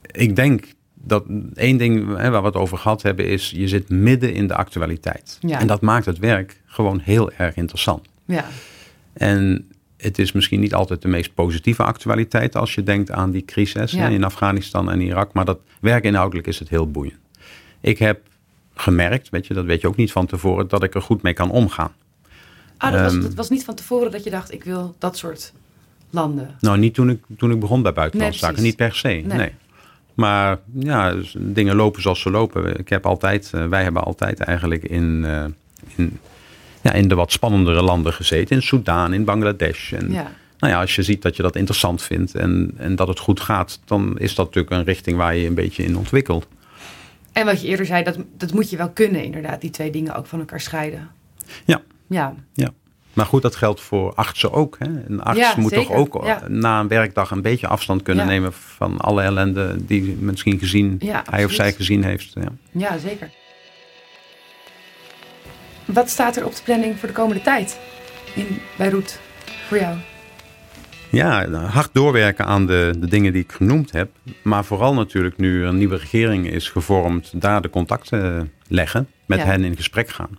ik 0.03 0.37
denk 0.37 0.77
dat 1.09 1.25
één 1.55 1.77
ding 1.77 2.17
hè, 2.17 2.31
waar 2.31 2.41
we 2.41 2.47
het 2.47 2.57
over 2.57 2.79
gehad 2.79 3.03
hebben 3.03 3.27
is, 3.27 3.51
je 3.51 3.69
zit 3.69 3.89
midden 3.89 4.33
in 4.35 4.47
de 4.47 4.55
actualiteit. 4.55 5.39
Ja. 5.41 5.61
En 5.61 5.67
dat 5.67 5.81
maakt 5.81 6.07
het 6.07 6.19
werk 6.19 6.61
gewoon 6.67 6.99
heel 6.99 7.33
erg 7.33 7.55
interessant. 7.57 8.07
Ja. 8.25 8.45
En 9.13 9.69
het 9.97 10.19
is 10.19 10.33
misschien 10.33 10.61
niet 10.61 10.75
altijd 10.75 11.03
de 11.03 11.09
meest 11.09 11.35
positieve 11.35 11.83
actualiteit 11.85 12.57
als 12.57 12.75
je 12.75 12.83
denkt 12.83 13.11
aan 13.11 13.31
die 13.31 13.45
crisis 13.45 13.93
Ja. 13.93 13.99
hè, 13.99 14.11
in 14.11 14.25
Afghanistan 14.25 14.91
en 14.91 15.01
Irak. 15.01 15.33
Maar 15.33 15.45
dat 15.45 15.59
werkinhoudelijk 15.81 16.47
is 16.47 16.59
het 16.59 16.69
heel 16.69 16.91
boeiend. 16.91 17.17
Ik 17.81 17.99
heb 17.99 18.21
gemerkt, 18.75 19.29
weet 19.29 19.47
je, 19.47 19.55
dat 19.55 19.65
weet 19.65 19.81
je 19.81 19.87
ook 19.89 19.97
niet 19.97 20.13
van 20.13 20.27
tevoren, 20.27 20.69
dat 20.69 20.83
ik 20.83 20.95
er 20.95 21.03
goed 21.03 21.23
mee 21.23 21.33
kan 21.33 21.51
omgaan. 21.51 21.93
Ah, 22.77 22.93
dat, 22.93 23.01
was, 23.01 23.13
Ehm. 23.13 23.23
dat 23.23 23.35
was 23.35 23.49
niet 23.51 23.65
van 23.65 23.75
tevoren 23.75 24.11
dat 24.11 24.25
je 24.25 24.31
dacht, 24.31 24.53
ik 24.53 24.65
wil 24.65 24.95
dat 24.99 25.17
soort 25.17 25.53
landen. 26.11 26.57
Nou, 26.61 26.79
niet 26.79 26.95
toen 26.95 27.11
ik, 27.11 27.23
toen 27.37 27.51
ik 27.51 27.61
begon 27.61 27.83
bij 27.83 27.93
buitenlandse 27.93 28.41
Nee, 28.41 28.51
zaken, 28.51 28.65
niet 28.67 28.77
per 28.77 28.95
se. 28.95 29.09
Nee. 29.09 29.23
Nee. 29.25 29.51
Maar 30.19 30.59
ja, 30.79 31.13
dus 31.13 31.35
dingen 31.39 31.77
lopen 31.77 32.03
zoals 32.03 32.21
ze 32.21 32.31
lopen. 32.31 32.79
Ik 32.79 32.89
heb 32.89 33.07
altijd, 33.07 33.51
eh, 33.55 33.67
wij 33.67 33.83
hebben 33.83 34.05
altijd 34.05 34.41
eigenlijk 34.41 34.83
in, 34.83 35.25
eh, 35.25 35.45
in, 35.97 36.19
ja, 36.83 36.93
in 36.93 37.09
de 37.09 37.15
wat 37.15 37.33
spannendere 37.33 37.83
landen 37.83 38.13
gezeten. 38.13 38.57
In 38.57 38.63
Soudaan, 38.63 39.13
in 39.13 39.25
Bangladesh. 39.25 39.93
En 39.93 40.13
Ja. 40.13 40.33
nou 40.59 40.73
ja, 40.73 40.81
als 40.81 40.95
je 40.95 41.03
ziet 41.03 41.23
dat 41.23 41.37
je 41.37 41.43
dat 41.43 41.57
interessant 41.57 42.03
vindt 42.03 42.35
en, 42.35 42.75
en 42.77 42.97
dat 42.97 43.09
het 43.09 43.19
goed 43.19 43.41
gaat, 43.41 43.81
dan 43.85 44.19
is 44.19 44.35
dat 44.35 44.47
natuurlijk 44.47 44.75
een 44.75 44.85
richting 44.85 45.17
waar 45.17 45.35
je 45.35 45.41
je 45.41 45.49
een 45.49 45.55
beetje 45.55 45.85
in 45.85 45.97
ontwikkelt. 45.97 46.47
En 47.33 47.45
wat 47.45 47.61
je 47.61 47.69
eerder 47.69 47.87
zei, 47.87 48.03
dat, 48.03 48.19
dat 48.37 48.53
moet 48.53 48.71
je 48.71 48.77
wel 48.77 48.91
kunnen 48.91 49.25
inderdaad, 49.25 49.61
die 49.61 49.71
twee 49.71 49.91
dingen 49.91 50.15
ook 50.15 50.27
van 50.27 50.39
elkaar 50.39 50.61
scheiden. 50.61 51.09
Ja. 51.65 51.81
Ja, 52.07 52.35
Ja. 52.53 52.71
Maar 53.19 53.27
goed, 53.27 53.43
dat 53.43 53.57
geldt 53.57 53.81
voor 53.81 54.15
artsen 54.15 54.53
ook. 54.53 54.77
Hè? 54.79 54.87
Een 55.09 55.23
arts 55.23 55.39
Ja, 55.41 55.55
moet 55.57 55.73
toch 55.73 55.93
ook 55.93 56.21
Ja. 56.25 56.43
na 56.49 56.81
een 56.81 56.89
werkdag 56.89 57.31
een 57.31 57.43
beetje 57.43 57.67
afstand 57.67 58.03
kunnen 58.03 58.25
Ja. 58.25 58.31
nemen 58.31 58.53
van 58.53 58.99
alle 58.99 59.23
ellende 59.23 59.77
die 59.87 60.17
misschien 60.21 60.59
gezien, 60.59 61.01
hij 61.31 61.45
of 61.45 61.53
zij 61.53 61.73
gezien 61.73 62.05
heeft. 62.05 62.33
Ja. 62.35 62.49
ja, 62.71 62.99
zeker. 62.99 63.31
Wat 65.85 66.09
staat 66.11 66.37
er 66.37 66.45
op 66.45 66.55
de 66.55 66.61
planning 66.65 66.99
voor 66.99 67.09
de 67.09 67.15
komende 67.15 67.43
tijd 67.43 67.79
in 68.35 68.47
Beirut 68.77 69.21
voor 69.69 69.79
jou? 69.79 69.97
Ja, 71.11 71.49
hard 71.51 71.91
doorwerken 71.93 72.45
aan 72.45 72.67
de, 72.67 72.95
de 72.99 73.07
dingen 73.09 73.33
die 73.33 73.43
ik 73.43 73.53
genoemd 73.53 73.93
heb. 73.93 74.11
Maar 74.43 74.65
vooral 74.65 74.95
natuurlijk 74.95 75.37
nu 75.37 75.65
een 75.65 75.77
nieuwe 75.79 75.97
regering 75.97 76.51
is 76.51 76.69
gevormd, 76.69 77.33
daar 77.41 77.63
de 77.63 77.71
contacten 77.71 78.53
leggen, 78.69 79.09
met 79.27 79.43
hen 79.43 79.65
in 79.65 79.77
gesprek 79.77 80.09
gaan. 80.09 80.39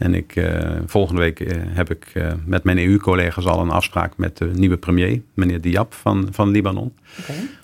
En 0.00 0.14
ik, 0.14 0.36
eh, 0.36 0.70
volgende 0.86 1.20
week 1.20 1.40
eh, 1.40 1.56
heb 1.64 1.90
ik 1.90 2.10
eh, 2.14 2.32
met 2.44 2.64
mijn 2.64 2.78
EU-collega's 2.78 3.46
al 3.46 3.60
een 3.60 3.70
afspraak 3.70 4.16
met 4.16 4.36
de 4.36 4.50
nieuwe 4.54 4.76
premier, 4.76 5.22
meneer 5.34 5.60
Diab 5.60 5.94
van, 5.94 6.28
van 6.30 6.50
Libanon. 6.50 6.94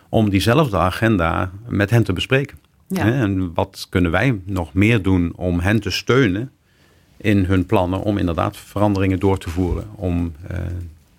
Om 0.08 0.30
diezelfde 0.30 0.76
agenda 0.76 1.50
met 1.68 1.90
hen 1.90 2.04
te 2.04 2.12
bespreken. 2.12 2.58
Ja. 2.88 3.04
Hè, 3.04 3.12
En 3.22 3.54
wat 3.54 3.86
kunnen 3.90 4.10
wij 4.10 4.40
nog 4.44 4.74
meer 4.74 5.02
doen 5.02 5.32
om 5.36 5.60
hen 5.60 5.80
te 5.80 5.90
steunen 5.90 6.50
in 7.16 7.44
hun 7.44 7.66
plannen 7.66 8.00
om 8.00 8.18
inderdaad 8.18 8.56
veranderingen 8.56 9.18
door 9.18 9.38
te 9.38 9.50
voeren. 9.50 9.84
Om 9.94 10.32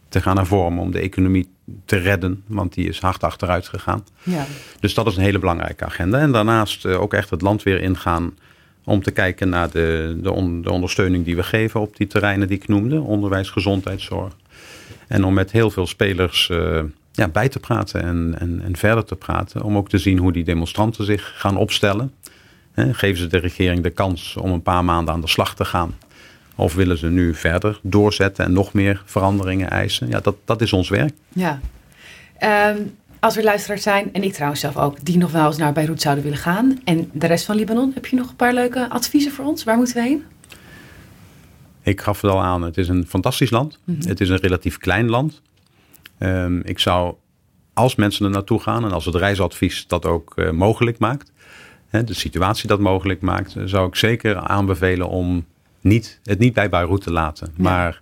te 0.09 0.21
gaan 0.21 0.37
hervormen, 0.37 0.83
om 0.83 0.91
de 0.91 0.99
economie 0.99 1.49
te 1.85 1.97
redden, 1.97 2.43
want 2.47 2.73
die 2.73 2.87
is 2.87 2.99
hard 2.99 3.23
achteruit 3.23 3.67
gegaan. 3.67 4.03
Ja. 4.23 4.45
Dus 4.79 4.93
dat 4.93 5.07
is 5.07 5.15
een 5.15 5.23
hele 5.23 5.39
belangrijke 5.39 5.85
agenda. 5.85 6.19
En 6.19 6.31
daarnaast 6.31 6.85
ook 6.85 7.13
echt 7.13 7.29
het 7.29 7.41
land 7.41 7.63
weer 7.63 7.81
ingaan 7.81 8.33
om 8.87 9.03
te 9.03 9.11
kijken 9.11 9.49
naar 9.49 9.71
de, 9.71 10.17
de, 10.21 10.59
de 10.61 10.71
ondersteuning 10.71 11.25
die 11.25 11.35
we 11.35 11.43
geven 11.43 11.79
op 11.79 11.97
die 11.97 12.07
terreinen 12.07 12.47
die 12.47 12.57
ik 12.57 12.67
noemde. 12.67 13.01
Onderwijs, 13.01 13.49
gezondheidszorg. 13.49 14.33
En 15.07 15.23
om 15.23 15.33
met 15.33 15.51
heel 15.51 15.69
veel 15.69 15.87
spelers 15.87 16.49
eh, 16.49 16.79
ja, 17.11 17.27
bij 17.27 17.49
te 17.49 17.59
praten 17.59 18.03
en, 18.03 18.35
en, 18.39 18.61
en 18.63 18.75
verder 18.75 19.05
te 19.05 19.15
praten. 19.15 19.61
Om 19.63 19.77
ook 19.77 19.89
te 19.89 19.97
zien 19.97 20.17
hoe 20.17 20.31
die 20.31 20.43
demonstranten 20.43 21.05
zich 21.05 21.33
gaan 21.35 21.57
opstellen. 21.57 22.13
Hè, 22.71 22.93
geven 22.93 23.17
ze 23.17 23.27
de 23.27 23.37
regering 23.37 23.83
de 23.83 23.89
kans 23.89 24.35
om 24.35 24.51
een 24.51 24.61
paar 24.61 24.83
maanden 24.83 25.13
aan 25.13 25.21
de 25.21 25.27
slag 25.27 25.55
te 25.55 25.65
gaan? 25.65 25.95
Of 26.55 26.73
willen 26.73 26.97
ze 26.97 27.07
nu 27.07 27.33
verder 27.33 27.79
doorzetten 27.81 28.45
en 28.45 28.53
nog 28.53 28.73
meer 28.73 29.01
veranderingen 29.05 29.69
eisen? 29.69 30.07
Ja, 30.07 30.19
dat, 30.19 30.35
dat 30.45 30.61
is 30.61 30.73
ons 30.73 30.89
werk. 30.89 31.13
Ja. 31.33 31.59
Ehm, 32.37 32.77
als 33.19 33.37
er 33.37 33.43
luisteraars 33.43 33.83
zijn, 33.83 34.13
en 34.13 34.23
ik 34.23 34.33
trouwens 34.33 34.61
zelf 34.61 34.77
ook, 34.77 35.05
die 35.05 35.17
nog 35.17 35.31
wel 35.31 35.45
eens 35.45 35.57
naar 35.57 35.73
Beirut 35.73 36.01
zouden 36.01 36.23
willen 36.23 36.39
gaan. 36.39 36.79
En 36.83 37.09
de 37.13 37.27
rest 37.27 37.45
van 37.45 37.55
Libanon, 37.55 37.91
heb 37.93 38.05
je 38.05 38.15
nog 38.15 38.29
een 38.29 38.35
paar 38.35 38.53
leuke 38.53 38.89
adviezen 38.89 39.31
voor 39.31 39.45
ons? 39.45 39.63
Waar 39.63 39.77
moeten 39.77 39.95
we 39.95 40.01
heen? 40.01 40.23
Ik 41.81 42.01
gaf 42.01 42.21
het 42.21 42.31
al 42.31 42.41
aan, 42.41 42.61
het 42.61 42.77
is 42.77 42.87
een 42.87 43.05
fantastisch 43.07 43.49
land. 43.49 43.79
Het 43.99 44.21
is 44.21 44.29
een 44.29 44.37
relatief 44.37 44.77
klein 44.77 45.09
land. 45.09 45.41
Ehm, 46.17 46.59
ik 46.59 46.79
zou, 46.79 47.15
als 47.73 47.95
mensen 47.95 48.25
er 48.25 48.31
naartoe 48.31 48.59
gaan 48.59 48.83
en 48.83 48.91
als 48.91 49.05
het 49.05 49.15
reisadvies 49.15 49.87
dat 49.87 50.05
ook 50.05 50.33
eh, 50.35 50.51
mogelijk 50.51 50.97
maakt, 50.99 51.31
hè, 51.87 52.03
de 52.03 52.13
situatie 52.13 52.67
dat 52.67 52.79
mogelijk 52.79 53.21
maakt, 53.21 53.55
eh, 53.55 53.63
zou 53.65 53.87
ik 53.87 53.95
zeker 53.95 54.35
aanbevelen 54.35 55.09
om 55.09 55.45
niet, 55.81 56.19
het 56.23 56.39
niet 56.39 56.53
bij 56.53 56.69
Beirut 56.69 57.01
te 57.01 57.11
laten. 57.11 57.53
Maar 57.57 58.01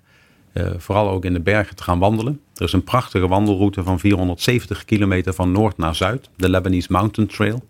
eh, 0.56 0.72
vooral 0.78 1.10
ook 1.10 1.26
in 1.26 1.34
de 1.34 1.40
bergen 1.40 1.76
te 1.76 1.84
gaan 1.84 2.00
wandelen. 2.00 2.40
Er 2.54 2.66
is 2.66 2.74
een 2.74 2.84
prachtige 2.84 3.28
wandelroute 3.28 3.84
van 3.84 4.00
470 4.00 4.86
kilometer 4.86 5.34
van 5.34 5.52
noord 5.52 5.78
naar 5.78 5.96
zuid, 5.96 6.30
de 6.36 6.50
Lebanese 6.50 6.92
Mountain 6.92 7.30
Trail. 7.30 7.66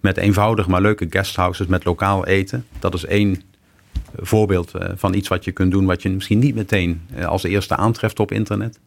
Met 0.00 0.16
eenvoudig 0.16 0.66
maar 0.66 0.80
leuke 0.80 1.06
guesthouses 1.10 1.66
met 1.66 1.84
lokaal 1.84 2.26
eten. 2.26 2.66
Dat 2.78 2.94
is 2.94 3.04
één 3.04 3.42
voorbeeld 4.16 4.74
eh, 4.74 4.88
van 4.94 5.14
iets 5.14 5.28
wat 5.28 5.44
je 5.44 5.52
kunt 5.52 5.70
doen, 5.70 5.84
wat 5.84 6.02
je 6.02 6.10
misschien 6.10 6.38
niet 6.38 6.54
meteen 6.54 7.02
eh, 7.14 7.26
als 7.26 7.42
eerste 7.42 7.76
aantreft 7.76 8.20
op 8.20 8.32
internet. 8.32 8.80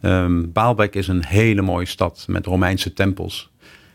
Ehm 0.00 0.42
Baalbek 0.52 0.94
is 0.94 1.08
een 1.08 1.24
hele 1.24 1.62
mooie 1.62 1.86
stad 1.86 2.24
met 2.28 2.46
Romeinse 2.46 2.92
tempels. 2.92 3.50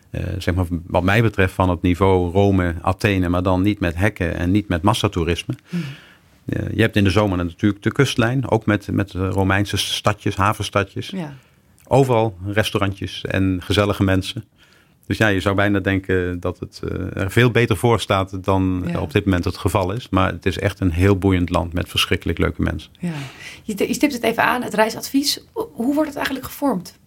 Eh, 0.09 0.23
zeg 0.37 0.55
maar, 0.55 0.65
wat 0.87 1.03
mij 1.03 1.21
betreft 1.21 1.53
van 1.53 1.69
het 1.69 1.81
niveau 1.81 2.31
Rome, 2.31 2.75
Athene, 2.81 3.29
maar 3.29 3.43
dan 3.43 3.61
niet 3.61 3.79
met 3.79 3.95
hekken 3.95 4.35
en 4.35 4.51
niet 4.51 4.67
met 4.67 4.81
massatoerisme. 4.81 5.53
Eh, 5.69 5.79
je 6.73 6.81
hebt 6.81 6.95
in 6.95 7.03
de 7.03 7.09
zomer 7.09 7.37
natuurlijk 7.37 7.83
de 7.83 7.91
kustlijn, 7.91 8.49
ook 8.49 8.65
met, 8.65 8.87
met 8.91 9.11
Romeinse 9.11 9.77
stadjes, 9.77 10.35
havenstadjes. 10.35 11.09
Ja. 11.09 11.33
Overal 11.87 12.37
restaurantjes 12.45 13.25
en 13.25 13.59
gezellige 13.63 14.03
mensen. 14.03 14.43
Dus 15.07 15.17
ja, 15.17 15.27
je 15.27 15.39
zou 15.39 15.55
bijna 15.55 15.79
denken 15.79 16.39
dat 16.39 16.59
het 16.59 16.81
eh, 16.83 17.21
er 17.21 17.31
veel 17.31 17.51
beter 17.51 17.77
voor 17.77 17.99
staat 17.99 18.43
dan 18.43 18.83
Ja. 18.87 18.99
op 18.99 19.11
dit 19.11 19.25
moment 19.25 19.43
het 19.43 19.57
geval 19.57 19.91
is. 19.91 20.09
Maar 20.09 20.31
het 20.31 20.45
is 20.45 20.57
echt 20.59 20.79
een 20.79 20.91
heel 20.91 21.17
boeiend 21.17 21.49
land 21.49 21.73
met 21.73 21.89
verschrikkelijk 21.89 22.37
leuke 22.37 22.61
mensen. 22.61 22.91
ja. 22.99 23.11
Je, 23.63 23.93
stipt 23.93 24.13
het 24.13 24.23
even 24.23 24.43
aan, 24.43 24.61
het 24.63 24.73
reisadvies. 24.73 25.43
Hoe 25.53 25.93
wordt 25.93 26.07
het 26.07 26.15
eigenlijk 26.15 26.45
gevormd? 26.45 26.99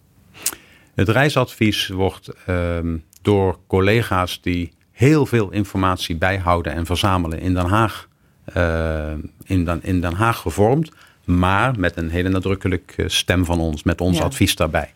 Het 0.95 1.09
reisadvies 1.09 1.87
wordt 1.87 2.29
ehm, 2.45 2.97
door 3.21 3.57
collega's 3.67 4.41
die 4.41 4.71
heel 4.91 5.25
veel 5.25 5.51
informatie 5.51 6.15
bijhouden 6.15 6.73
en 6.73 6.85
verzamelen 6.85 7.39
in 7.39 7.53
Den 7.53 7.65
Haag, 7.65 8.07
eh, 8.07 8.12
in, 9.45 9.65
Den, 9.65 9.79
in 9.83 10.01
Den 10.01 10.13
Haag 10.13 10.37
gevormd. 10.37 10.91
Maar 11.23 11.79
met 11.79 11.97
een 11.97 12.09
hele 12.09 12.29
nadrukkelijke 12.29 13.09
stem 13.09 13.45
van 13.45 13.59
ons, 13.59 13.83
met 13.83 14.01
ons 14.01 14.17
Ja. 14.17 14.23
advies 14.23 14.55
daarbij. 14.55 14.93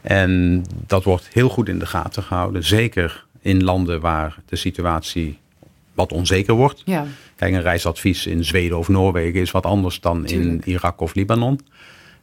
En 0.00 0.64
dat 0.86 1.04
wordt 1.04 1.28
heel 1.32 1.48
goed 1.48 1.68
in 1.68 1.78
de 1.78 1.86
gaten 1.86 2.22
gehouden. 2.22 2.64
Zeker 2.64 3.24
in 3.40 3.64
landen 3.64 4.00
waar 4.00 4.36
de 4.46 4.56
situatie 4.56 5.38
wat 5.94 6.12
onzeker 6.12 6.54
wordt. 6.54 6.82
Ja. 6.84 7.06
Kijk, 7.36 7.54
een 7.54 7.62
reisadvies 7.62 8.26
in 8.26 8.44
Zweden 8.44 8.78
of 8.78 8.88
Noorwegen 8.88 9.40
is 9.40 9.50
wat 9.50 9.64
anders 9.66 10.00
dan 10.00 10.24
Tuurlijk. 10.24 10.66
in 10.66 10.72
Irak 10.72 11.00
of 11.00 11.14
Libanon. 11.14 11.60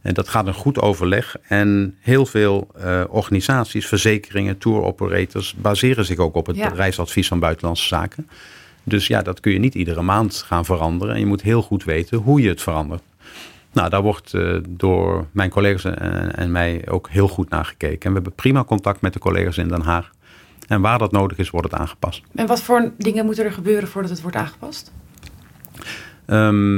En 0.02 0.14
dat 0.14 0.30
gaat 0.30 0.48
een 0.48 0.54
goed 0.54 0.80
overleg. 0.82 1.36
En 1.48 1.96
heel 2.00 2.26
veel 2.26 2.68
eh, 2.76 3.04
organisaties, 3.10 3.88
verzekeringen, 3.88 4.58
tour 4.58 4.82
operators 4.82 5.54
baseren 5.56 6.06
zich 6.06 6.18
ook 6.18 6.36
op 6.36 6.46
het 6.46 6.56
Ja. 6.56 6.68
reisadvies 6.68 7.28
van 7.28 7.40
Buitenlandse 7.40 7.88
Zaken. 7.88 8.30
Dus 8.86 9.08
ja, 9.08 9.22
dat 9.22 9.40
kun 9.40 9.52
je 9.52 9.60
niet 9.60 9.76
iedere 9.76 10.02
maand 10.02 10.36
gaan 10.36 10.66
veranderen. 10.66 11.14
En 11.14 11.20
je 11.20 11.26
moet 11.26 11.42
heel 11.42 11.62
goed 11.62 11.84
weten 11.84 12.18
hoe 12.18 12.42
je 12.42 12.50
het 12.50 12.62
verandert. 12.62 13.04
Nou, 13.72 13.90
daar 13.90 14.02
wordt 14.02 14.34
eh, 14.34 14.58
door 14.70 15.28
mijn 15.32 15.50
collega's 15.50 15.84
en, 15.84 16.36
en 16.36 16.52
mij 16.52 16.88
ook 16.90 17.10
heel 17.10 17.28
goed 17.28 17.50
naar 17.50 17.66
gekeken. 17.66 18.02
En 18.02 18.08
we 18.08 18.14
hebben 18.14 18.34
prima 18.34 18.64
contact 18.64 19.02
met 19.02 19.14
de 19.14 19.20
collega's 19.20 19.58
in 19.58 19.68
Den 19.68 19.82
Haag. 19.82 20.12
En 20.68 20.82
waar 20.82 20.98
dat 20.98 21.12
nodig 21.12 21.38
is, 21.38 21.50
wordt 21.50 21.72
het 21.72 21.80
aangepast. 21.80 22.22
En 22.36 22.48
wat 22.48 22.62
voor 22.62 22.92
dingen 22.98 23.26
moeten 23.26 23.46
er 23.46 23.52
gebeuren 23.52 23.88
voordat 23.88 24.12
het 24.12 24.22
wordt 24.22 24.38
aangepast? 24.38 24.92
Ehm, 26.26 26.78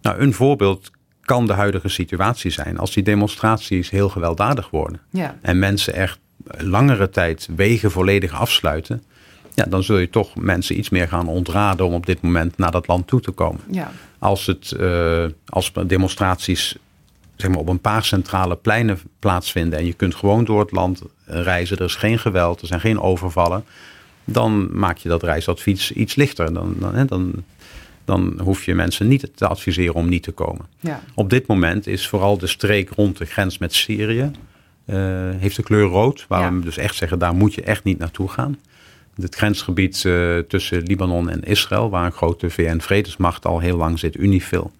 nou, 0.00 0.18
een 0.18 0.32
voorbeeld 0.32 0.90
kan 1.20 1.46
de 1.46 1.52
huidige 1.52 1.88
situatie 1.88 2.50
zijn 2.50 2.78
als 2.78 2.92
die 2.92 3.02
demonstraties 3.02 3.90
heel 3.90 4.08
gewelddadig 4.08 4.70
worden. 4.70 5.00
Ja. 5.10 5.38
En 5.40 5.58
mensen 5.58 5.94
echt 5.94 6.18
langere 6.58 7.10
tijd 7.10 7.48
wegen 7.56 7.90
volledig 7.90 8.32
afsluiten, 8.32 9.02
ja, 9.56 9.64
dan 9.64 9.82
zul 9.82 9.98
je 9.98 10.10
toch 10.10 10.34
mensen 10.34 10.78
iets 10.78 10.88
meer 10.88 11.08
gaan 11.08 11.28
ontraden 11.28 11.86
om 11.86 11.94
op 11.94 12.06
dit 12.06 12.20
moment 12.20 12.58
naar 12.58 12.70
dat 12.70 12.86
land 12.86 13.06
toe 13.06 13.20
te 13.20 13.30
komen. 13.30 13.60
Ja. 13.70 13.92
Als, 14.18 14.46
het, 14.46 14.74
uh, 14.80 15.24
als 15.48 15.72
demonstraties 15.86 16.76
zeg 17.36 17.50
maar, 17.50 17.58
op 17.58 17.68
een 17.68 17.80
paar 17.80 18.04
centrale 18.04 18.56
pleinen 18.56 18.98
plaatsvinden 19.18 19.78
en 19.78 19.86
je 19.86 19.92
kunt 19.92 20.14
gewoon 20.14 20.44
door 20.44 20.60
het 20.60 20.70
land 20.70 21.02
reizen, 21.24 21.78
er 21.78 21.84
is 21.84 21.94
geen 21.94 22.18
geweld, 22.18 22.60
er 22.60 22.66
zijn 22.66 22.80
geen 22.80 23.00
overvallen, 23.00 23.64
dan 24.24 24.78
maak 24.78 24.96
je 24.96 25.08
dat 25.08 25.22
reisadvies 25.22 25.92
iets 25.92 26.14
lichter. 26.14 26.52
Dan, 26.52 26.76
dan, 26.78 27.06
dan, 27.06 27.44
dan 28.04 28.40
hoef 28.42 28.64
je 28.64 28.74
mensen 28.74 29.08
niet 29.08 29.30
te 29.34 29.46
adviseren 29.46 29.94
om 29.94 30.08
niet 30.08 30.22
te 30.22 30.32
komen. 30.32 30.66
Ja. 30.80 31.02
Op 31.14 31.30
dit 31.30 31.46
moment 31.46 31.86
is 31.86 32.08
vooral 32.08 32.38
de 32.38 32.46
streek 32.46 32.90
rond 32.90 33.18
de 33.18 33.24
grens 33.24 33.58
met 33.58 33.74
Syrië, 33.74 34.30
uh, 34.86 34.96
heeft 35.36 35.56
de 35.56 35.62
kleur 35.62 35.86
rood, 35.86 36.24
waar 36.28 36.54
we 36.54 36.60
dus 36.60 36.76
echt 36.76 36.94
zeggen, 36.94 37.18
daar 37.18 37.34
moet 37.34 37.54
je 37.54 37.62
echt 37.62 37.84
niet 37.84 37.98
naartoe 37.98 38.28
gaan. 38.28 38.58
Het 39.20 39.34
grensgebied 39.34 40.04
uh, 40.04 40.38
tussen 40.38 40.82
Libanon 40.82 41.30
en 41.30 41.42
Israël, 41.42 41.90
waar 41.90 42.04
een 42.04 42.12
grote 42.12 42.50
VN-vredesmacht 42.50 43.46
al 43.46 43.58
heel 43.58 43.76
lang 43.76 43.98
zit, 43.98 44.16
Unifil, 44.16 44.72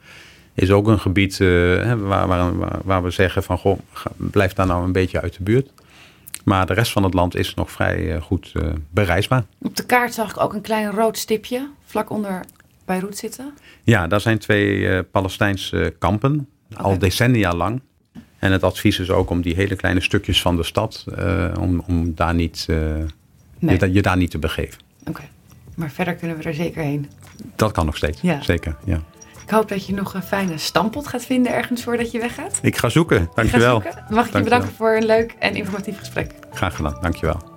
is 0.55 0.71
ook 0.71 0.87
een 0.87 0.99
gebied 0.99 1.39
uh, 1.39 1.93
waar, 1.93 2.27
waar, 2.27 2.53
waar, 2.85 3.03
we 3.03 3.11
zeggen 3.11 3.43
van, 3.43 3.59
goh, 3.59 3.79
blijf 4.17 4.53
daar 4.53 4.67
nou 4.67 4.85
een 4.85 4.93
beetje 4.93 5.21
uit 5.21 5.37
de 5.37 5.43
buurt. 5.43 5.71
Maar 6.45 6.67
de 6.67 6.73
rest 6.73 6.93
van 6.93 7.03
het 7.03 7.15
land 7.15 7.37
is 7.37 7.55
nog 7.55 7.71
vrij 7.71 8.15
uh, 8.15 8.23
goed 8.23 8.53
bereisbaar. 8.91 9.45
Op 9.63 9.77
de 9.77 9.87
kaart 9.87 10.15
zag 10.15 10.31
ik 10.31 10.41
ook 10.41 10.53
een 10.53 10.61
klein 10.61 10.91
rood 10.91 11.19
stipje 11.19 11.69
vlak 11.85 12.11
onder 12.11 12.41
Beirut 12.85 13.17
zitten. 13.17 13.53
Ja, 13.83 14.07
daar 14.07 14.21
zijn 14.21 14.39
twee 14.39 15.03
Palestijnse 15.03 15.95
kampen, 15.99 16.49
okay. 16.73 16.85
al 16.85 16.99
decennia 16.99 17.55
lang. 17.55 17.81
En 18.39 18.53
het 18.53 18.63
advies 18.63 18.99
is 18.99 19.11
ook 19.11 19.31
om 19.31 19.43
die 19.43 19.55
hele 19.55 19.77
kleine 19.77 20.01
stukjes 20.01 20.43
van 20.43 20.57
de 20.57 20.63
stad, 20.63 21.05
om, 21.59 21.85
om 21.87 22.15
daar 22.15 22.35
niet 22.35 22.67
nee. 23.67 23.79
je, 23.79 23.93
je, 23.93 24.03
daar 24.03 24.17
niet 24.17 24.31
te 24.31 24.39
begeven. 24.39 24.81
Oké, 25.09 25.23
maar 25.75 25.91
verder 25.91 26.15
kunnen 26.15 26.37
we 26.37 26.43
er 26.43 26.55
zeker 26.55 26.83
heen. 26.83 27.11
Dat 27.57 27.73
kan 27.73 27.87
nog 27.87 27.97
steeds, 27.97 28.21
ja. 28.21 28.43
zeker. 28.43 28.77
Ja. 28.85 29.01
Ik 29.43 29.51
hoop 29.53 29.69
dat 29.69 29.87
je 29.87 29.95
nog 29.95 30.15
een 30.15 30.23
fijne 30.23 30.59
stampot 30.59 31.07
gaat 31.07 31.25
vinden 31.25 31.53
ergens 31.53 31.83
voordat 31.83 32.11
je 32.11 32.19
weggaat. 32.19 32.59
Ik 32.63 32.77
ga 32.77 32.89
zoeken, 32.89 33.31
dankjewel. 33.35 33.81
Ga 33.81 33.93
zoeken. 33.93 34.15
Mag 34.15 34.27
ik 34.27 34.33
je 34.33 34.43
bedanken 34.43 34.73
voor 34.73 34.97
een 34.97 35.07
leuk 35.07 35.35
en 35.39 35.55
informatief 35.55 35.99
gesprek. 35.99 36.33
Graag 36.53 36.77
gedaan, 36.77 36.99
dankjewel. 37.01 37.55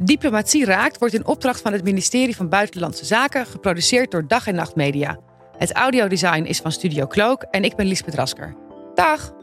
Diplomatie 0.00 0.64
Raakt 0.64 0.98
wordt 0.98 1.14
in 1.14 1.26
opdracht 1.26 1.60
van 1.60 1.72
het 1.72 1.84
ministerie 1.84 2.36
van 2.36 2.48
Buitenlandse 2.48 3.04
Zaken 3.04 3.46
geproduceerd 3.46 4.10
door 4.10 4.26
Dag 4.26 4.46
en 4.46 4.54
Nacht 4.54 4.74
Media. 4.74 5.18
Het 5.56 5.72
audiodesign 5.72 6.42
is 6.42 6.60
van 6.60 6.72
Studio 6.72 7.06
Cloak 7.06 7.42
en 7.42 7.64
ik 7.64 7.76
ben 7.76 7.86
Liesbeth 7.86 8.14
Rasker. 8.14 8.54
Dag! 8.94 9.37